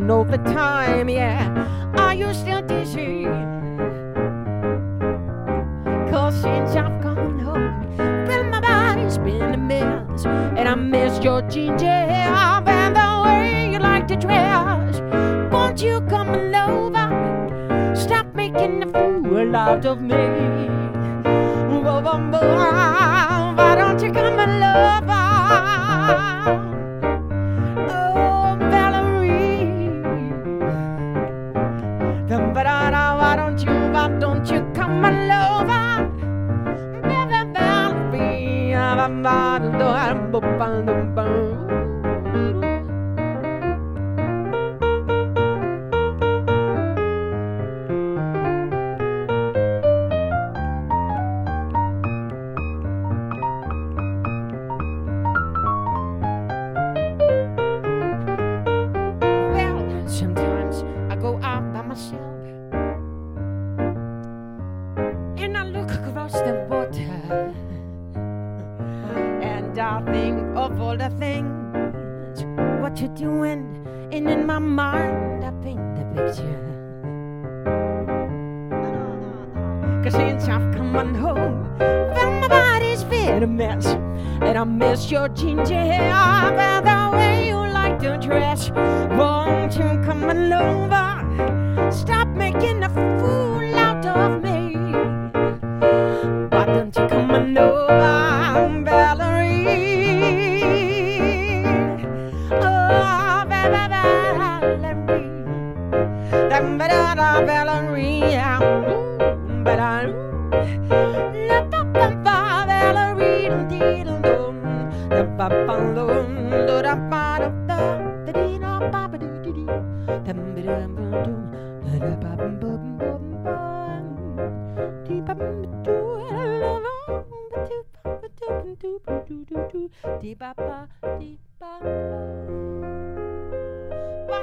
You 0.00 0.06
were 0.06 0.12
all 0.12 0.24
the 0.24 0.38
time? 0.38 1.08
Yeah. 1.08 1.92
Are 1.96 2.14
you 2.14 2.32
still 2.32 2.62
dizzy? 2.62 3.24
Cause 6.10 6.40
since 6.40 6.70
I've 6.76 7.02
gone 7.02 7.38
home, 7.38 7.96
well, 8.26 8.44
my 8.44 8.60
body's 8.60 9.18
been 9.18 9.54
a 9.54 9.56
mess. 9.56 10.24
And 10.24 10.68
I 10.68 10.74
miss 10.74 11.22
your 11.22 11.42
ginger 11.42 11.84
hair 11.84 12.62
and 12.66 12.96
the 12.96 13.22
way 13.24 13.72
you 13.72 13.78
like 13.78 14.06
to 14.08 14.16
dress. 14.16 15.00
Won't 15.52 15.82
you 15.82 16.00
come 16.02 16.30
over? 16.54 17.94
Stop 17.94 18.34
making 18.34 18.82
a 18.82 18.86
fool 18.86 19.56
out 19.56 19.84
of 19.84 20.00
me. 20.00 20.60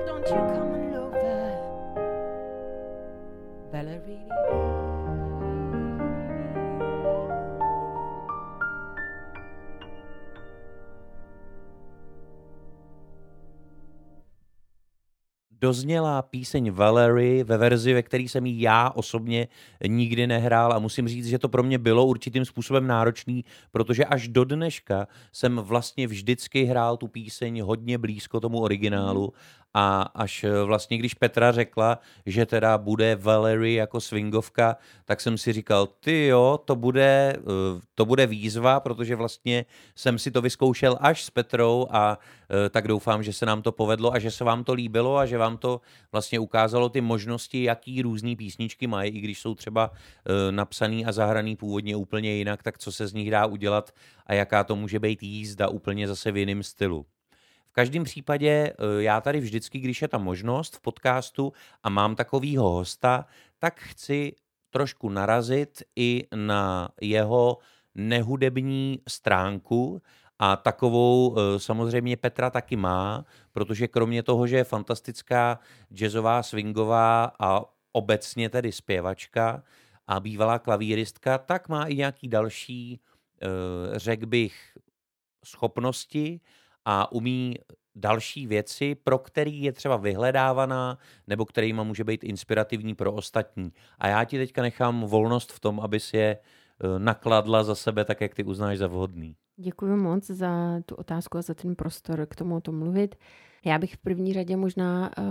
Don't 0.07 0.25
you 0.25 0.41
come 0.53 0.71
on 0.77 0.93
over, 0.95 1.51
Valerie? 3.73 4.27
dozněla 15.61 16.21
píseň 16.21 16.71
Valerie 16.71 17.43
ve 17.43 17.57
verzi, 17.57 17.93
ve 17.93 18.03
které 18.03 18.23
jsem 18.23 18.45
ji 18.45 18.61
já 18.61 18.89
osobně 18.89 19.47
nikdy 19.87 20.27
nehrál 20.27 20.73
a 20.73 20.79
musím 20.79 21.07
říct, 21.07 21.27
že 21.27 21.39
to 21.39 21.49
pro 21.49 21.63
mě 21.63 21.77
bylo 21.77 22.05
určitým 22.05 22.45
způsobem 22.45 22.87
náročný, 22.87 23.45
protože 23.71 24.05
až 24.05 24.27
do 24.27 24.43
dneška 24.43 25.07
jsem 25.31 25.55
vlastně 25.55 26.07
vždycky 26.07 26.63
hrál 26.63 26.97
tu 26.97 27.07
píseň 27.07 27.61
hodně 27.61 27.97
blízko 27.97 28.39
tomu 28.39 28.61
originálu 28.61 29.33
a 29.73 30.01
až 30.01 30.43
eh, 30.43 30.63
vlastně, 30.63 30.97
když 30.97 31.13
Petra 31.13 31.51
řekla, 31.51 31.99
že 32.25 32.45
teda 32.45 32.77
bude 32.77 33.15
Valerie 33.15 33.79
jako 33.79 34.01
swingovka, 34.01 34.77
tak 35.05 35.21
jsem 35.21 35.37
si 35.37 35.53
říkal, 35.53 35.87
ty 35.87 36.27
jo, 36.27 36.59
to 36.65 36.75
bude, 36.75 37.35
eh, 37.37 37.81
to 37.95 38.05
bude 38.05 38.27
výzva, 38.27 38.79
protože 38.79 39.15
vlastně 39.15 39.65
jsem 39.95 40.19
si 40.19 40.31
to 40.31 40.41
vyzkoušel 40.41 40.97
až 41.01 41.23
s 41.23 41.29
Petrou 41.29 41.87
a 41.89 42.19
eh, 42.49 42.69
tak 42.69 42.87
doufám, 42.87 43.23
že 43.23 43.33
se 43.33 43.45
nám 43.45 43.61
to 43.61 43.71
povedlo 43.71 44.13
a 44.13 44.19
že 44.19 44.31
se 44.31 44.43
vám 44.43 44.63
to 44.63 44.73
líbilo 44.73 45.17
a 45.17 45.25
že 45.25 45.37
vám 45.37 45.57
to 45.57 45.81
vlastně 46.11 46.39
ukázalo 46.39 46.89
ty 46.89 47.01
možnosti, 47.01 47.63
jaký 47.63 48.01
různý 48.01 48.35
písničky 48.35 48.87
mají, 48.87 49.11
i 49.11 49.21
když 49.21 49.39
jsou 49.39 49.55
třeba 49.55 49.91
napsaný 50.51 51.05
a 51.05 51.11
zahraný 51.11 51.55
původně 51.55 51.95
úplně 51.95 52.33
jinak, 52.33 52.63
tak 52.63 52.77
co 52.77 52.91
se 52.91 53.07
z 53.07 53.13
nich 53.13 53.31
dá 53.31 53.45
udělat 53.45 53.91
a 54.25 54.33
jaká 54.33 54.63
to 54.63 54.75
může 54.75 54.99
být 54.99 55.23
jízda 55.23 55.67
úplně 55.67 56.07
zase 56.07 56.31
v 56.31 56.37
jiném 56.37 56.63
stylu. 56.63 57.05
Každém 57.77 58.03
případě 58.03 58.49
eh, 58.49 58.73
já 59.03 59.21
tady 59.21 59.39
vždycky, 59.39 59.79
když 59.79 60.01
je 60.01 60.07
ta 60.07 60.17
možnost 60.17 60.75
v 60.75 60.81
podcastu 60.81 61.53
a 61.83 61.89
mám 61.89 62.15
takovýho 62.15 62.69
hosta, 62.69 63.25
tak 63.59 63.79
chci 63.79 64.35
trošku 64.69 65.09
narazit 65.09 65.83
i 65.95 66.27
na 66.35 66.89
jeho 67.01 67.57
nehudební 67.95 68.99
stránku 69.07 70.01
a 70.39 70.55
takovou 70.55 71.35
eh, 71.37 71.59
samozřejmě 71.59 72.17
Petra 72.17 72.49
taky 72.49 72.75
má, 72.75 73.25
protože 73.51 73.87
kromě 73.87 74.23
toho, 74.23 74.47
že 74.47 74.57
je 74.57 74.63
fantastická 74.63 75.59
jazzová, 75.93 76.43
swingová 76.43 77.31
a 77.39 77.61
obecně 77.91 78.49
tedy 78.49 78.71
zpěvačka 78.71 79.63
a 80.07 80.19
bývalá 80.19 80.59
klavíristka, 80.59 81.37
tak 81.37 81.69
má 81.69 81.85
i 81.85 81.95
nějaký 81.95 82.27
další, 82.27 82.99
eh, 83.41 83.47
řekl 83.99 84.25
bych, 84.25 84.77
schopnosti 85.45 86.41
a 86.89 87.11
umí 87.11 87.55
další 87.95 88.47
věci, 88.47 88.95
pro 88.95 89.17
který 89.17 89.61
je 89.63 89.71
třeba 89.71 89.97
vyhledávaná, 89.97 90.97
nebo 91.27 91.45
kterýma 91.45 91.83
může 91.83 92.03
být 92.03 92.23
inspirativní 92.23 92.95
pro 92.95 93.13
ostatní. 93.13 93.73
A 93.99 94.07
já 94.07 94.23
ti 94.23 94.37
teďka 94.37 94.61
nechám 94.61 95.01
volnost 95.01 95.51
v 95.51 95.59
tom, 95.59 95.79
abys 95.79 96.13
je 96.13 96.37
eh, 96.37 96.99
nakladla 96.99 97.63
za 97.63 97.75
sebe 97.75 98.05
tak, 98.05 98.21
jak 98.21 98.35
ty 98.35 98.43
uznáš 98.43 98.77
za 98.77 98.87
vhodný. 98.87 99.35
Děkuji 99.57 99.95
moc 99.95 100.25
za 100.25 100.81
tu 100.85 100.95
otázku 100.95 101.37
a 101.37 101.41
za 101.41 101.53
ten 101.53 101.75
prostor 101.75 102.25
k 102.25 102.35
tomu 102.35 102.55
o 102.55 102.61
tom 102.61 102.79
mluvit. 102.79 103.15
Já 103.65 103.79
bych 103.79 103.93
v 103.93 103.97
první 103.97 104.33
řadě 104.33 104.57
možná 104.57 105.11
uh, 105.17 105.25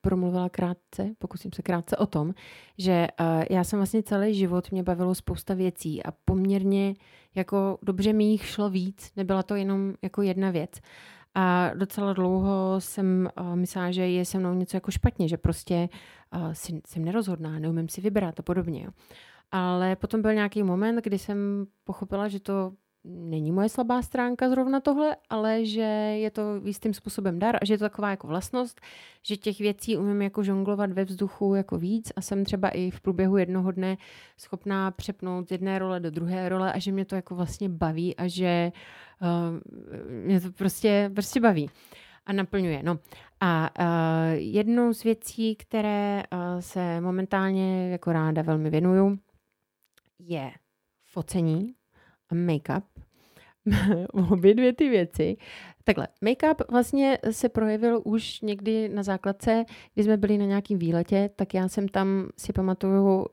promluvila 0.00 0.48
krátce, 0.48 1.14
pokusím 1.18 1.52
se 1.52 1.62
krátce 1.62 1.96
o 1.96 2.06
tom, 2.06 2.34
že 2.78 3.06
uh, 3.20 3.44
já 3.50 3.64
jsem 3.64 3.78
vlastně 3.78 4.02
celý 4.02 4.34
život, 4.34 4.70
mě 4.70 4.82
bavilo 4.82 5.14
spousta 5.14 5.54
věcí 5.54 6.02
a 6.02 6.12
poměrně 6.24 6.94
jako 7.34 7.78
dobře 7.82 8.12
mi 8.12 8.24
jich 8.24 8.46
šlo 8.46 8.70
víc, 8.70 9.12
nebyla 9.16 9.42
to 9.42 9.54
jenom 9.54 9.94
jako 10.02 10.22
jedna 10.22 10.50
věc. 10.50 10.70
A 11.34 11.70
docela 11.74 12.12
dlouho 12.12 12.76
jsem 12.78 13.28
uh, 13.40 13.56
myslela, 13.56 13.90
že 13.90 14.08
je 14.08 14.24
se 14.24 14.38
mnou 14.38 14.54
něco 14.54 14.76
jako 14.76 14.90
špatně, 14.90 15.28
že 15.28 15.36
prostě 15.36 15.88
uh, 16.34 16.52
si, 16.52 16.80
jsem 16.86 17.04
nerozhodná, 17.04 17.58
neumím 17.58 17.88
si 17.88 18.00
vybrat 18.00 18.40
a 18.40 18.42
podobně. 18.42 18.84
Jo. 18.84 18.90
Ale 19.50 19.96
potom 19.96 20.22
byl 20.22 20.34
nějaký 20.34 20.62
moment, 20.62 20.96
kdy 21.04 21.18
jsem 21.18 21.66
pochopila, 21.84 22.28
že 22.28 22.40
to 22.40 22.72
není 23.04 23.52
moje 23.52 23.68
slabá 23.68 24.02
stránka 24.02 24.48
zrovna 24.48 24.80
tohle, 24.80 25.16
ale 25.30 25.64
že 25.64 25.80
je 26.20 26.30
to 26.30 26.42
jistým 26.64 26.94
způsobem 26.94 27.38
dar 27.38 27.56
a 27.62 27.64
že 27.64 27.74
je 27.74 27.78
to 27.78 27.84
taková 27.84 28.10
jako 28.10 28.26
vlastnost, 28.26 28.80
že 29.22 29.36
těch 29.36 29.58
věcí 29.58 29.96
umím 29.96 30.22
jako 30.22 30.42
žonglovat 30.42 30.92
ve 30.92 31.04
vzduchu 31.04 31.54
jako 31.54 31.78
víc 31.78 32.12
a 32.16 32.20
jsem 32.20 32.44
třeba 32.44 32.68
i 32.68 32.90
v 32.90 33.00
průběhu 33.00 33.36
jednoho 33.36 33.72
dne 33.72 33.96
schopná 34.36 34.90
přepnout 34.90 35.48
z 35.48 35.52
jedné 35.52 35.78
role 35.78 36.00
do 36.00 36.10
druhé 36.10 36.48
role 36.48 36.72
a 36.72 36.78
že 36.78 36.92
mě 36.92 37.04
to 37.04 37.14
jako 37.14 37.34
vlastně 37.34 37.68
baví 37.68 38.16
a 38.16 38.28
že 38.28 38.72
uh, 39.22 39.60
mě 40.24 40.40
to 40.40 40.52
prostě, 40.52 41.10
prostě 41.14 41.40
baví 41.40 41.70
a 42.26 42.32
naplňuje. 42.32 42.82
No. 42.82 42.98
A 43.40 43.70
uh, 43.80 43.86
jednou 44.32 44.92
z 44.92 45.02
věcí, 45.02 45.56
které 45.56 46.22
uh, 46.32 46.60
se 46.60 47.00
momentálně 47.00 47.90
jako 47.90 48.12
ráda 48.12 48.42
velmi 48.42 48.70
věnuju, 48.70 49.18
je 50.18 50.50
focení 51.04 51.74
a 52.30 52.34
make-up. 52.34 52.93
Obě 54.30 54.54
dvě 54.54 54.72
ty 54.72 54.88
věci. 54.88 55.36
Takhle, 55.84 56.08
make-up 56.22 56.64
vlastně 56.70 57.18
se 57.30 57.48
projevil 57.48 58.00
už 58.04 58.40
někdy 58.40 58.88
na 58.88 59.02
základce, 59.02 59.64
kdy 59.94 60.04
jsme 60.04 60.16
byli 60.16 60.38
na 60.38 60.44
nějakém 60.44 60.78
výletě, 60.78 61.30
tak 61.36 61.54
já 61.54 61.68
jsem 61.68 61.88
tam, 61.88 62.28
si 62.38 62.52
pamatuju, 62.52 63.16
uh, 63.16 63.24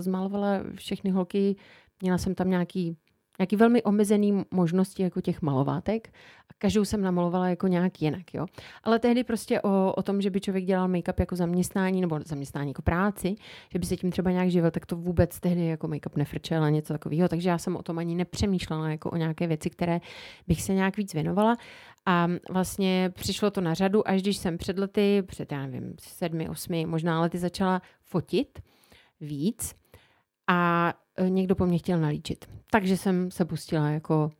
zmalovala 0.00 0.60
všechny 0.74 1.10
holky, 1.10 1.56
měla 2.02 2.18
jsem 2.18 2.34
tam 2.34 2.50
nějaký 2.50 2.96
nějaký 3.38 3.56
velmi 3.56 3.82
omezený 3.82 4.44
možnosti 4.50 5.02
jako 5.02 5.20
těch 5.20 5.42
malovátek 5.42 6.12
každou 6.58 6.84
jsem 6.84 7.02
namalovala 7.02 7.48
jako 7.48 7.66
nějak 7.66 8.02
jinak, 8.02 8.34
jo. 8.34 8.46
Ale 8.84 8.98
tehdy 8.98 9.24
prostě 9.24 9.60
o, 9.60 9.92
o 9.96 10.02
tom, 10.02 10.20
že 10.20 10.30
by 10.30 10.40
člověk 10.40 10.64
dělal 10.64 10.88
make-up 10.88 11.14
jako 11.18 11.36
zaměstnání 11.36 12.00
nebo 12.00 12.20
zaměstnání 12.26 12.70
jako 12.70 12.82
práci, 12.82 13.36
že 13.72 13.78
by 13.78 13.86
se 13.86 13.96
tím 13.96 14.10
třeba 14.10 14.30
nějak 14.30 14.50
živil, 14.50 14.70
tak 14.70 14.86
to 14.86 14.96
vůbec 14.96 15.40
tehdy 15.40 15.66
jako 15.66 15.86
make-up 15.86 16.16
nefrčel 16.16 16.64
a 16.64 16.70
něco 16.70 16.92
takového, 16.92 17.28
takže 17.28 17.48
já 17.48 17.58
jsem 17.58 17.76
o 17.76 17.82
tom 17.82 17.98
ani 17.98 18.14
nepřemýšlela 18.14 18.90
jako 18.90 19.10
o 19.10 19.16
nějaké 19.16 19.46
věci, 19.46 19.70
které 19.70 20.00
bych 20.48 20.62
se 20.62 20.74
nějak 20.74 20.96
víc 20.96 21.14
věnovala. 21.14 21.56
A 22.06 22.28
vlastně 22.50 23.10
přišlo 23.14 23.50
to 23.50 23.60
na 23.60 23.74
řadu, 23.74 24.08
až 24.08 24.22
když 24.22 24.36
jsem 24.36 24.58
před 24.58 24.78
lety, 24.78 25.22
před 25.26 25.52
já 25.52 25.66
nevím, 25.66 25.94
sedmi, 26.00 26.48
osmi, 26.48 26.86
možná 26.86 27.20
lety 27.20 27.38
začala 27.38 27.82
fotit 28.04 28.58
víc, 29.20 29.74
a 30.46 30.92
e, 31.16 31.30
někdo 31.30 31.54
po 31.54 31.66
mně 31.66 31.78
chtěl 31.78 32.00
nalíčit. 32.00 32.44
Takže 32.70 32.96
jsem 32.96 33.30
se 33.30 33.44
pustila 33.44 33.90
jako 33.90 34.30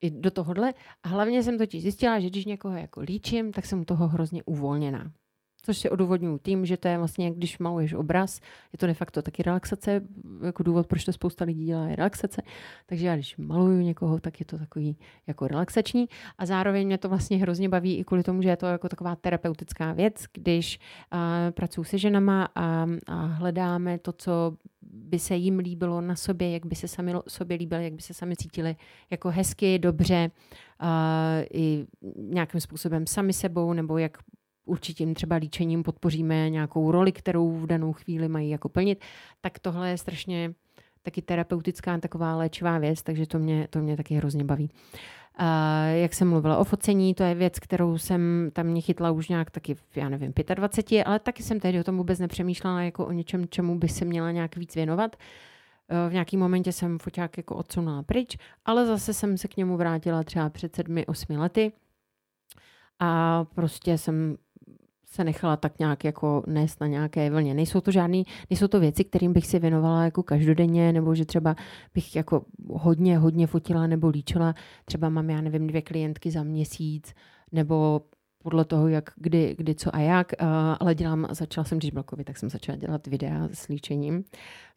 i 0.00 0.10
do 0.10 0.30
tohohle 0.30 0.74
a 1.02 1.08
hlavně 1.08 1.42
jsem 1.42 1.58
totiž 1.58 1.82
zjistila, 1.82 2.20
že 2.20 2.30
když 2.30 2.44
někoho 2.44 2.76
jako 2.76 3.00
líčím, 3.00 3.52
tak 3.52 3.66
jsem 3.66 3.84
toho 3.84 4.08
hrozně 4.08 4.42
uvolněná. 4.42 5.12
Což 5.66 5.78
si 5.78 5.90
odůvodňuji 5.90 6.38
tím, 6.38 6.66
že 6.66 6.76
to 6.76 6.88
je 6.88 6.98
vlastně, 6.98 7.30
když 7.30 7.58
maluješ 7.58 7.94
obraz, 7.94 8.40
je 8.72 8.78
to 8.78 8.86
de 8.86 8.94
facto 8.94 9.22
taky 9.22 9.42
relaxace, 9.42 10.00
jako 10.44 10.62
důvod, 10.62 10.86
proč 10.86 11.04
to 11.04 11.12
spousta 11.12 11.44
lidí 11.44 11.64
dělá, 11.64 11.88
je 11.88 11.96
relaxace. 11.96 12.42
Takže 12.86 13.06
já 13.06 13.14
když 13.14 13.36
maluju 13.36 13.80
někoho, 13.80 14.20
tak 14.20 14.40
je 14.40 14.46
to 14.46 14.58
takový 14.58 14.96
jako 15.26 15.48
relaxační 15.48 16.08
a 16.38 16.46
zároveň 16.46 16.86
mě 16.86 16.98
to 16.98 17.08
vlastně 17.08 17.36
hrozně 17.36 17.68
baví 17.68 17.98
i 17.98 18.04
kvůli 18.04 18.22
tomu, 18.22 18.42
že 18.42 18.48
je 18.48 18.56
to 18.56 18.66
jako 18.66 18.88
taková 18.88 19.16
terapeutická 19.16 19.92
věc, 19.92 20.24
když 20.32 20.78
uh, 21.12 21.18
pracuji 21.50 21.84
se 21.84 21.98
ženama 21.98 22.48
a, 22.54 22.86
a 23.06 23.26
hledáme 23.26 23.98
to, 23.98 24.12
co 24.12 24.56
by 24.96 25.18
se 25.18 25.36
jim 25.36 25.58
líbilo 25.58 26.00
na 26.00 26.16
sobě, 26.16 26.50
jak 26.50 26.66
by 26.66 26.74
se 26.74 26.88
sami 26.88 27.12
sobě 27.28 27.56
líbili, 27.56 27.84
jak 27.84 27.92
by 27.92 28.02
se 28.02 28.14
sami 28.14 28.36
cítili 28.36 28.76
jako 29.10 29.30
hezky, 29.30 29.78
dobře, 29.78 30.30
uh, 30.82 30.88
i 31.52 31.86
nějakým 32.16 32.60
způsobem 32.60 33.06
sami 33.06 33.32
sebou, 33.32 33.72
nebo 33.72 33.98
jak 33.98 34.18
určitě 34.64 35.02
jim 35.02 35.14
třeba 35.14 35.36
líčením 35.36 35.82
podpoříme 35.82 36.50
nějakou 36.50 36.90
roli, 36.90 37.12
kterou 37.12 37.50
v 37.50 37.66
danou 37.66 37.92
chvíli 37.92 38.28
mají 38.28 38.50
jako 38.50 38.68
plnit, 38.68 39.04
tak 39.40 39.58
tohle 39.58 39.90
je 39.90 39.98
strašně 39.98 40.54
taky 41.06 41.22
terapeutická 41.22 41.98
taková 41.98 42.36
léčivá 42.36 42.78
věc, 42.78 43.02
takže 43.02 43.26
to 43.26 43.38
mě, 43.38 43.68
to 43.70 43.78
mě 43.78 43.96
taky 43.96 44.14
hrozně 44.14 44.44
baví. 44.44 44.70
Uh, 45.40 45.46
jak 45.94 46.14
jsem 46.14 46.28
mluvila 46.28 46.58
o 46.58 46.64
focení, 46.64 47.14
to 47.14 47.22
je 47.22 47.34
věc, 47.34 47.58
kterou 47.58 47.98
jsem 47.98 48.50
tam 48.52 48.66
mě 48.66 48.80
chytla 48.80 49.10
už 49.10 49.28
nějak 49.28 49.50
taky, 49.50 49.76
já 49.96 50.08
nevím, 50.08 50.32
25, 50.54 51.04
ale 51.04 51.18
taky 51.18 51.42
jsem 51.42 51.60
tehdy 51.60 51.80
o 51.80 51.84
tom 51.84 51.96
vůbec 51.96 52.18
nepřemýšlela 52.18 52.82
jako 52.82 53.06
o 53.06 53.12
něčem, 53.12 53.48
čemu 53.48 53.78
by 53.78 53.88
se 53.88 54.04
měla 54.04 54.30
nějak 54.30 54.56
víc 54.56 54.74
věnovat. 54.74 55.16
Uh, 55.16 56.10
v 56.10 56.12
nějakém 56.12 56.40
momentě 56.40 56.72
jsem 56.72 56.98
foťák 56.98 57.36
jako 57.36 57.56
odsunula 57.56 58.02
pryč, 58.02 58.36
ale 58.64 58.86
zase 58.86 59.14
jsem 59.14 59.38
se 59.38 59.48
k 59.48 59.56
němu 59.56 59.76
vrátila 59.76 60.22
třeba 60.22 60.50
před 60.50 60.76
sedmi, 60.76 61.06
osmi 61.06 61.36
lety 61.36 61.72
a 62.98 63.44
prostě 63.44 63.98
jsem 63.98 64.36
se 65.06 65.24
nechala 65.24 65.56
tak 65.56 65.78
nějak 65.78 66.04
jako 66.04 66.42
nést 66.46 66.80
na 66.80 66.86
nějaké 66.86 67.30
vlně. 67.30 67.54
Nejsou 67.54 67.80
to 67.80 67.90
žádný, 67.90 68.24
nejsou 68.50 68.68
to 68.68 68.80
věci, 68.80 69.04
kterým 69.04 69.32
bych 69.32 69.46
si 69.46 69.58
věnovala 69.58 70.04
jako 70.04 70.22
každodenně, 70.22 70.92
nebo 70.92 71.14
že 71.14 71.24
třeba 71.24 71.56
bych 71.94 72.16
jako 72.16 72.44
hodně, 72.70 73.18
hodně 73.18 73.46
fotila 73.46 73.86
nebo 73.86 74.08
líčila. 74.08 74.54
Třeba 74.84 75.08
mám, 75.08 75.30
já 75.30 75.40
nevím, 75.40 75.66
dvě 75.66 75.82
klientky 75.82 76.30
za 76.30 76.42
měsíc, 76.42 77.14
nebo 77.52 78.02
podle 78.42 78.64
toho, 78.64 78.88
jak, 78.88 79.10
kdy, 79.16 79.54
kdy 79.58 79.74
co 79.74 79.96
a 79.96 79.98
jak, 79.98 80.32
uh, 80.40 80.48
ale 80.80 80.94
dělám, 80.94 81.26
začala 81.30 81.64
jsem, 81.64 81.78
když 81.78 81.90
byl 81.90 82.04
COVID, 82.10 82.26
tak 82.26 82.36
jsem 82.36 82.48
začala 82.48 82.78
dělat 82.78 83.06
videa 83.06 83.48
s 83.52 83.68
líčením, 83.68 84.24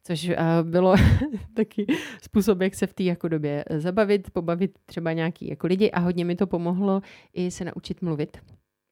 což 0.04 0.30
uh, 0.30 0.36
bylo 0.64 0.96
taky 1.54 1.86
způsob, 2.22 2.62
jak 2.62 2.76
se 2.76 2.88
v 2.88 2.94
té 2.94 3.04
jako 3.04 3.28
době 3.28 3.66
zabavit, 3.76 4.32
pobavit 4.32 4.80
třeba 4.86 5.14
nějaký 5.14 5.50
jako 5.50 5.68
lidi 5.68 5.92
a 5.92 6.00
hodně 6.00 6.26
mi 6.26 6.36
to 6.36 6.48
pomohlo 6.48 7.02
i 7.34 7.52
se 7.52 7.66
naučit 7.66 8.02
mluvit. 8.02 8.38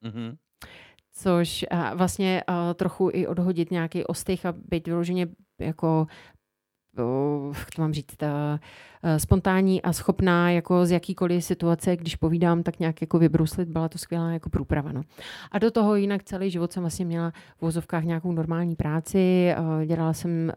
Mm-hmm 0.04 0.36
což 1.18 1.66
a 1.70 1.94
vlastně 1.94 2.42
a 2.46 2.74
trochu 2.74 3.10
i 3.12 3.26
odhodit 3.26 3.70
nějaký 3.70 4.04
ostych 4.04 4.46
a 4.46 4.54
být 4.68 4.86
vyloženě 4.86 5.26
jako 5.58 6.06
jak 7.58 7.70
to 7.76 7.82
mám 7.82 7.92
říct, 7.92 8.16
ta, 8.16 8.60
spontánní 9.16 9.82
a 9.82 9.92
schopná 9.92 10.50
jako 10.50 10.86
z 10.86 10.90
jakýkoliv 10.90 11.44
situace, 11.44 11.96
když 11.96 12.16
povídám, 12.16 12.62
tak 12.62 12.78
nějak 12.78 13.00
jako 13.00 13.18
vybruslit, 13.18 13.68
byla 13.68 13.88
to 13.88 13.98
skvělá 13.98 14.30
jako 14.30 14.50
průprava. 14.50 14.92
No. 14.92 15.02
A 15.52 15.58
do 15.58 15.70
toho 15.70 15.96
jinak 15.96 16.24
celý 16.24 16.50
život 16.50 16.72
jsem 16.72 16.82
vlastně 16.82 17.04
měla 17.04 17.30
v 17.30 17.62
vozovkách 17.62 18.04
nějakou 18.04 18.32
normální 18.32 18.76
práci, 18.76 19.54
dělala 19.86 20.12
jsem 20.12 20.52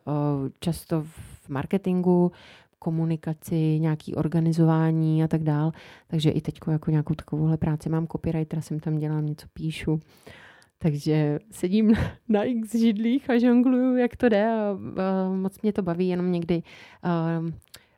často 0.60 1.02
v 1.02 1.50
marketingu, 1.50 2.32
komunikaci, 2.80 3.80
nějaký 3.80 4.16
organizování 4.16 5.24
a 5.24 5.28
tak 5.28 5.44
dál. 5.44 5.72
Takže 6.08 6.30
i 6.30 6.42
teď 6.42 6.60
jako 6.72 6.92
nějakou 6.92 7.14
takovouhle 7.14 7.58
práci 7.58 7.90
mám 7.90 8.08
copywritera, 8.08 8.62
jsem 8.62 8.80
tam 8.80 8.98
dělám 8.98 9.26
něco 9.26 9.48
píšu. 9.54 10.00
Takže 10.82 11.40
sedím 11.52 11.94
na 12.30 12.44
x 12.44 12.76
židlích 12.76 13.30
a 13.30 13.40
žongluju, 13.40 13.98
jak 13.98 14.16
to 14.16 14.30
jde 14.30 14.48
a, 14.48 14.78
a 14.98 15.30
moc 15.30 15.62
mě 15.62 15.74
to 15.74 15.82
baví, 15.82 16.08
jenom 16.08 16.32
někdy 16.32 16.64
uh, 17.06 17.50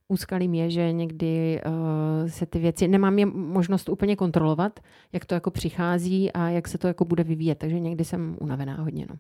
úskalím 0.08 0.54
je, 0.54 0.70
že 0.70 0.92
někdy 0.92 1.62
uh, 1.66 2.30
se 2.30 2.46
ty 2.46 2.60
věci, 2.60 2.88
nemám 2.88 3.20
je 3.20 3.26
možnost 3.26 3.90
úplně 3.90 4.16
kontrolovat, 4.16 4.80
jak 5.14 5.26
to 5.26 5.34
jako 5.34 5.52
přichází 5.52 6.32
a 6.32 6.50
jak 6.50 6.68
se 6.68 6.78
to 6.78 6.88
jako 6.88 7.06
bude 7.06 7.24
vyvíjet, 7.24 7.58
takže 7.58 7.80
někdy 7.80 8.06
jsem 8.06 8.38
unavená 8.42 8.76
hodně, 8.76 9.06
no. 9.10 9.16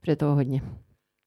Protože 0.00 0.16
toho 0.16 0.34
hodně. 0.34 0.62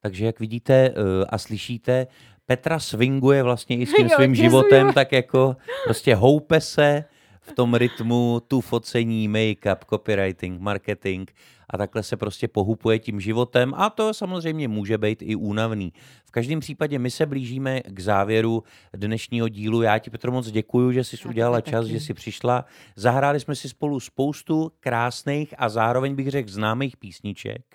Takže 0.01 0.25
jak 0.25 0.39
vidíte 0.39 0.89
uh, 0.89 0.95
a 1.29 1.37
slyšíte, 1.37 2.07
Petra 2.45 2.79
swinguje 2.79 3.43
vlastně 3.43 3.77
i 3.77 3.85
s 3.85 3.93
tím 3.97 4.07
jo, 4.07 4.15
svým 4.15 4.35
životem, 4.35 4.93
tak 4.93 5.11
jako 5.11 5.55
prostě 5.83 6.15
houpe 6.15 6.61
se 6.61 7.03
v 7.43 7.51
tom 7.51 7.73
rytmu, 7.73 8.41
tu 8.47 8.61
focení, 8.61 9.29
make-up, 9.29 9.77
copywriting, 9.89 10.61
marketing 10.61 11.29
a 11.69 11.77
takhle 11.77 12.03
se 12.03 12.17
prostě 12.17 12.47
pohupuje 12.47 12.99
tím 12.99 13.19
životem 13.19 13.73
a 13.77 13.89
to 13.89 14.13
samozřejmě 14.13 14.67
může 14.67 14.97
být 14.97 15.21
i 15.21 15.35
únavný. 15.35 15.93
V 16.25 16.31
každém 16.31 16.59
případě 16.59 16.99
my 16.99 17.11
se 17.11 17.25
blížíme 17.25 17.81
k 17.81 17.99
závěru 17.99 18.63
dnešního 18.93 19.49
dílu. 19.49 19.81
Já 19.81 19.99
ti, 19.99 20.09
Petro, 20.09 20.31
moc 20.31 20.51
děkuji, 20.51 20.91
že 20.91 21.03
jsi 21.03 21.17
udělala 21.27 21.61
čas, 21.61 21.85
že 21.85 21.99
jsi 21.99 22.13
přišla. 22.13 22.65
Zahráli 22.95 23.39
jsme 23.39 23.55
si 23.55 23.69
spolu 23.69 23.99
spoustu 23.99 24.71
krásných 24.79 25.53
a 25.57 25.69
zároveň 25.69 26.15
bych 26.15 26.29
řekl 26.29 26.51
známých 26.51 26.97
písniček. 26.97 27.65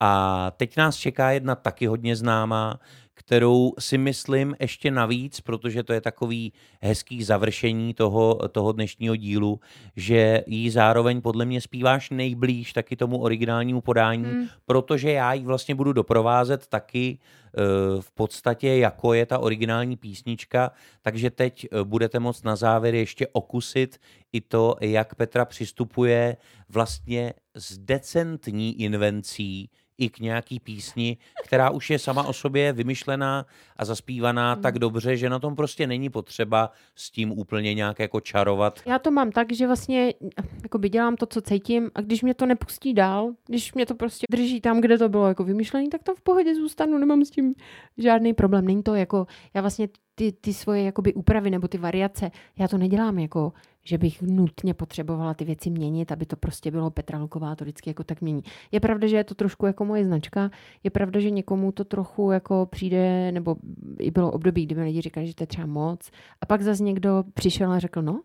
A 0.00 0.50
teď 0.56 0.76
nás 0.76 0.96
čeká 0.96 1.30
jedna 1.30 1.54
taky 1.54 1.86
hodně 1.86 2.16
známá, 2.16 2.80
kterou 3.14 3.72
si 3.78 3.98
myslím 3.98 4.56
ještě 4.60 4.90
navíc, 4.90 5.40
protože 5.40 5.82
to 5.82 5.92
je 5.92 6.00
takový 6.00 6.52
hezký 6.82 7.24
završení 7.24 7.94
toho, 7.94 8.48
toho 8.48 8.72
dnešního 8.72 9.16
dílu, 9.16 9.60
že 9.96 10.44
jí 10.46 10.70
zároveň 10.70 11.20
podle 11.20 11.44
mě 11.44 11.60
zpíváš 11.60 12.10
nejblíž 12.10 12.72
taky 12.72 12.96
tomu 12.96 13.18
originálnímu 13.18 13.80
podání, 13.80 14.24
hmm. 14.24 14.48
protože 14.66 15.12
já 15.12 15.32
ji 15.32 15.44
vlastně 15.44 15.74
budu 15.74 15.92
doprovázet 15.92 16.66
taky 16.66 17.18
eh, 17.18 17.60
v 18.00 18.10
podstatě, 18.10 18.68
jako 18.68 19.14
je 19.14 19.26
ta 19.26 19.38
originální 19.38 19.96
písnička, 19.96 20.70
takže 21.02 21.30
teď 21.30 21.66
eh, 21.72 21.84
budete 21.84 22.18
moct 22.18 22.44
na 22.44 22.56
závěr 22.56 22.94
ještě 22.94 23.26
okusit 23.32 23.98
i 24.32 24.40
to, 24.40 24.76
jak 24.80 25.14
Petra 25.14 25.44
přistupuje 25.44 26.36
vlastně 26.68 27.34
s 27.54 27.78
decentní 27.78 28.80
invencí 28.80 29.70
i 29.98 30.08
k 30.08 30.20
nějaký 30.20 30.60
písni, 30.60 31.16
která 31.44 31.70
už 31.70 31.90
je 31.90 31.98
sama 31.98 32.22
o 32.22 32.32
sobě 32.32 32.72
vymyšlená 32.72 33.46
a 33.76 33.84
zaspívaná 33.84 34.52
hmm. 34.52 34.62
tak 34.62 34.78
dobře, 34.78 35.16
že 35.16 35.30
na 35.30 35.38
tom 35.38 35.56
prostě 35.56 35.86
není 35.86 36.10
potřeba 36.10 36.70
s 36.94 37.10
tím 37.10 37.32
úplně 37.32 37.74
nějak 37.74 37.98
jako 37.98 38.20
čarovat. 38.20 38.80
Já 38.86 38.98
to 38.98 39.10
mám 39.10 39.32
tak, 39.32 39.52
že 39.52 39.66
vlastně 39.66 40.14
jako 40.62 40.78
by 40.78 40.88
dělám 40.88 41.16
to, 41.16 41.26
co 41.26 41.40
cítím 41.40 41.90
a 41.94 42.00
když 42.00 42.22
mě 42.22 42.34
to 42.34 42.46
nepustí 42.46 42.94
dál, 42.94 43.32
když 43.46 43.74
mě 43.74 43.86
to 43.86 43.94
prostě 43.94 44.26
drží 44.30 44.60
tam, 44.60 44.80
kde 44.80 44.98
to 44.98 45.08
bylo 45.08 45.28
jako 45.28 45.44
vymyšlené, 45.44 45.88
tak 45.88 46.02
tam 46.02 46.14
v 46.14 46.20
pohodě 46.20 46.54
zůstanu, 46.54 46.98
nemám 46.98 47.24
s 47.24 47.30
tím 47.30 47.54
žádný 47.98 48.34
problém. 48.34 48.64
Není 48.64 48.82
to 48.82 48.94
jako, 48.94 49.26
já 49.54 49.60
vlastně 49.60 49.88
ty, 50.14 50.32
ty 50.32 50.54
svoje 50.54 50.82
jakoby 50.82 51.14
úpravy 51.14 51.50
nebo 51.50 51.68
ty 51.68 51.78
variace, 51.78 52.30
já 52.58 52.68
to 52.68 52.78
nedělám 52.78 53.18
jako, 53.18 53.52
že 53.84 53.98
bych 53.98 54.22
nutně 54.22 54.74
potřebovala 54.74 55.34
ty 55.34 55.44
věci 55.44 55.70
měnit, 55.70 56.12
aby 56.12 56.26
to 56.26 56.36
prostě 56.36 56.70
bylo 56.70 56.90
Petralková, 56.90 57.56
to 57.56 57.64
vždycky 57.64 57.90
jako 57.90 58.04
tak 58.04 58.20
mění. 58.20 58.42
Je 58.72 58.80
pravda, 58.80 59.06
že 59.06 59.16
je 59.16 59.24
to 59.24 59.34
trošku 59.34 59.66
jako 59.66 59.84
moje 59.84 60.04
značka, 60.04 60.50
je 60.82 60.90
pravda, 60.90 61.20
že 61.20 61.30
někomu 61.30 61.72
to 61.72 61.84
trochu 61.84 62.30
jako 62.30 62.66
přijde, 62.70 63.32
nebo 63.32 63.56
i 63.98 64.10
bylo 64.10 64.32
období, 64.32 64.66
kdy 64.66 64.74
mi 64.74 64.82
lidi 64.82 65.00
říkali, 65.00 65.26
že 65.26 65.34
to 65.34 65.42
je 65.42 65.46
třeba 65.46 65.66
moc. 65.66 66.10
A 66.40 66.46
pak 66.46 66.62
zase 66.62 66.82
někdo 66.82 67.24
přišel 67.34 67.72
a 67.72 67.78
řekl, 67.78 68.02
no, 68.02 68.22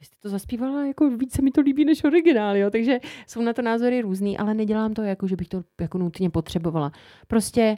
vy 0.00 0.06
jste 0.06 0.16
to 0.20 0.28
zaspívala, 0.28 0.86
jako 0.86 1.10
více 1.10 1.42
mi 1.42 1.50
to 1.50 1.60
líbí 1.60 1.84
než 1.84 2.04
originál, 2.04 2.56
jo? 2.56 2.70
takže 2.70 2.98
jsou 3.26 3.42
na 3.42 3.52
to 3.52 3.62
názory 3.62 4.00
různý, 4.00 4.38
ale 4.38 4.54
nedělám 4.54 4.94
to 4.94 5.02
jako, 5.02 5.26
že 5.26 5.36
bych 5.36 5.48
to 5.48 5.62
jako 5.80 5.98
nutně 5.98 6.30
potřebovala. 6.30 6.92
Prostě 7.26 7.76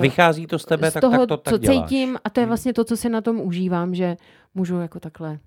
Vychází 0.00 0.46
to 0.46 0.58
z 0.58 0.64
tebe, 0.64 0.90
z 0.90 0.94
tak, 0.94 1.00
toho, 1.00 1.18
tak 1.18 1.28
to 1.28 1.36
tak 1.36 1.54
co 1.54 1.58
děláš. 1.58 1.88
cítím 1.88 2.18
a 2.24 2.30
to 2.30 2.40
je 2.40 2.44
hmm. 2.44 2.48
vlastně 2.50 2.72
to, 2.72 2.84
co 2.84 2.96
si 2.96 3.08
na 3.08 3.20
tom 3.20 3.40
užívám, 3.40 3.94
že 3.94 4.16
můžu 4.54 4.80
jako 4.80 5.00
takhle 5.00 5.38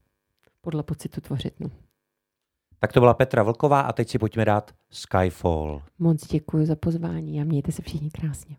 podle 0.61 0.83
pocitu 0.83 1.21
tvořit. 1.21 1.53
No. 1.59 1.69
Tak 2.79 2.93
to 2.93 2.99
byla 2.99 3.13
Petra 3.13 3.43
Vlková 3.43 3.81
a 3.81 3.93
teď 3.93 4.09
si 4.09 4.19
pojďme 4.19 4.45
dát 4.45 4.71
Skyfall. 4.91 5.81
Moc 5.99 6.27
děkuji 6.27 6.65
za 6.65 6.75
pozvání 6.75 7.41
a 7.41 7.43
mějte 7.43 7.71
se 7.71 7.81
všichni 7.81 8.09
krásně. 8.09 8.55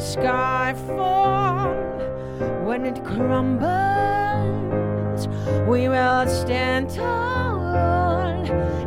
The 0.00 0.06
sky 0.06 0.74
fall 0.86 1.74
when 2.64 2.86
it 2.86 3.04
crumbles. 3.04 3.68
We 5.68 5.88
will 5.90 6.26
stand 6.26 6.88
tall 6.88 7.76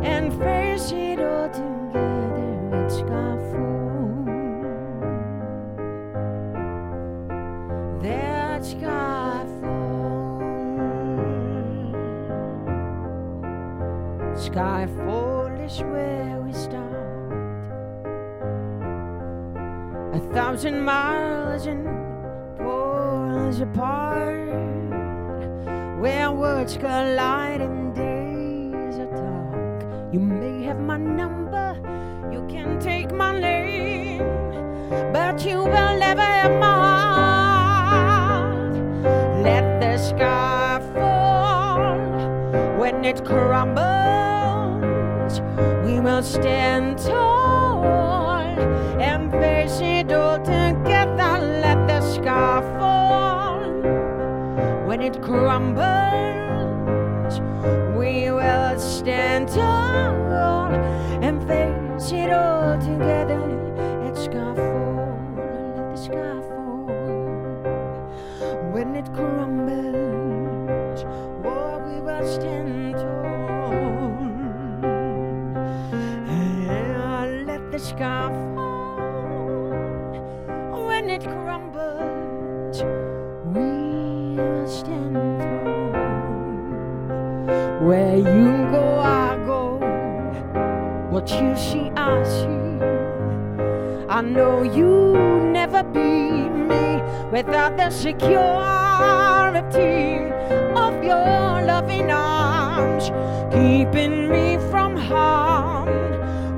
and 0.02 0.32
face 0.42 0.90
it 0.90 1.20
all 1.20 1.48
together. 1.50 2.68
Let 2.72 2.90
sky 2.90 3.36
fall. 3.52 4.24
That 8.02 8.64
sky 8.64 9.46
fall. 9.60 9.94
Skyfall 14.34 15.03
Thousand 20.54 20.84
miles 20.84 21.66
and 21.66 21.84
poles 22.58 23.58
apart, 23.58 24.46
where 25.98 26.30
words 26.30 26.76
collide 26.76 27.60
and 27.60 27.92
days 27.92 28.98
are 29.00 29.10
dark. 29.16 29.82
You 30.12 30.20
may 30.20 30.62
have 30.62 30.78
my 30.78 30.96
number, 30.96 31.76
you 32.32 32.46
can 32.48 32.78
take 32.78 33.10
my 33.10 33.36
name, 33.36 34.22
but 35.12 35.44
you 35.44 35.58
will 35.58 35.98
never 35.98 36.22
have 36.22 36.56
my 36.60 36.66
heart. 38.22 38.74
Let 39.42 39.80
the 39.80 39.98
sky 39.98 40.78
fall 40.94 41.98
when 42.78 43.04
it 43.04 43.24
crumbles. 43.24 43.80
We 45.84 45.98
will 45.98 46.22
stand 46.22 46.98
tall 46.98 47.63
it 55.04 55.20
crumbles. 55.20 55.84
We 57.94 58.30
will 58.30 58.78
stand 58.78 59.48
tall 59.48 60.72
and 61.22 61.46
face 61.46 62.10
it 62.12 62.32
all 62.32 62.78
together. 62.78 63.38
Let 64.02 64.16
sky 64.16 64.54
fall, 64.54 65.18
let 65.76 65.90
the 65.90 65.96
sky 65.96 66.40
fall 66.48 66.86
when 68.72 68.94
it 68.94 69.12
crumbles. 69.12 71.04
Oh, 71.44 71.78
we 71.86 72.00
will 72.00 72.26
stand 72.26 72.94
tall. 72.94 73.72
And 76.70 77.46
let 77.46 77.70
the 77.70 77.78
sky 77.78 78.28
fall 78.28 78.43
What 91.24 91.40
you 91.40 91.56
see, 91.56 91.90
I 91.96 92.22
see. 92.22 92.84
I 94.10 94.20
know 94.20 94.62
you 94.62 95.16
never 95.50 95.82
be 95.82 96.50
me 96.50 97.00
without 97.32 97.78
the 97.78 97.88
security 97.88 98.42
of 100.76 101.02
your 101.02 101.62
loving 101.64 102.10
arms, 102.10 103.04
keeping 103.50 104.28
me 104.28 104.58
from 104.70 104.98
harm. 104.98 105.88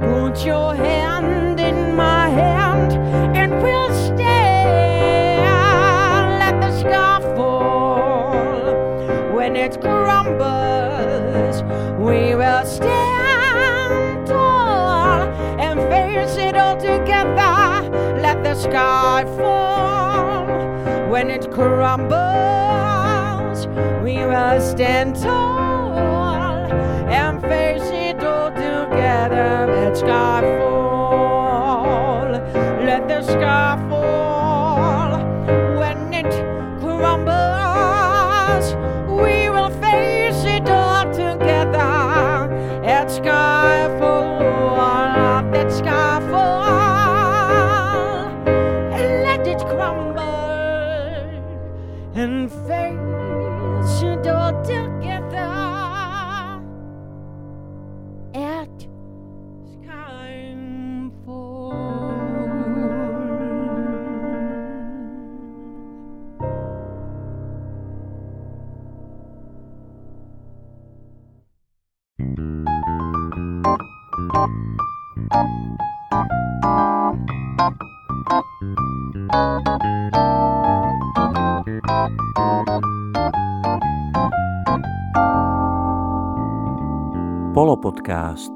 Put 0.01 0.45
your 0.45 0.75
hand 0.75 1.61
in 1.61 1.95
my 1.95 2.29
hand 2.29 2.93
and 3.37 3.63
we'll 3.63 3.95
stand. 3.95 5.39
Let 6.41 6.61
the 6.61 6.77
sky 6.81 7.21
fall 7.37 8.75
when 9.33 9.55
it 9.55 9.81
sky 18.57 19.25
fall 19.37 20.47
when 21.11 21.31
it 21.31 21.51
crumbles. 21.53 22.17
We 24.03 24.17
will 24.17 24.61
stand 24.61 25.17
tall 25.17 26.73
and 27.11 27.41
face 27.43 27.83
it 27.83 28.25
all 28.25 28.51
together. 28.51 29.67
Let 29.69 29.97
sky 29.97 30.41
Polopodcast. 87.87 88.53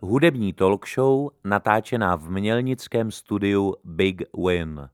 Hudební 0.00 0.52
talk 0.52 0.88
show 0.88 1.30
natáčená 1.44 2.16
v 2.16 2.30
mělnickém 2.30 3.10
studiu 3.10 3.74
Big 3.84 4.22
Win. 4.46 4.88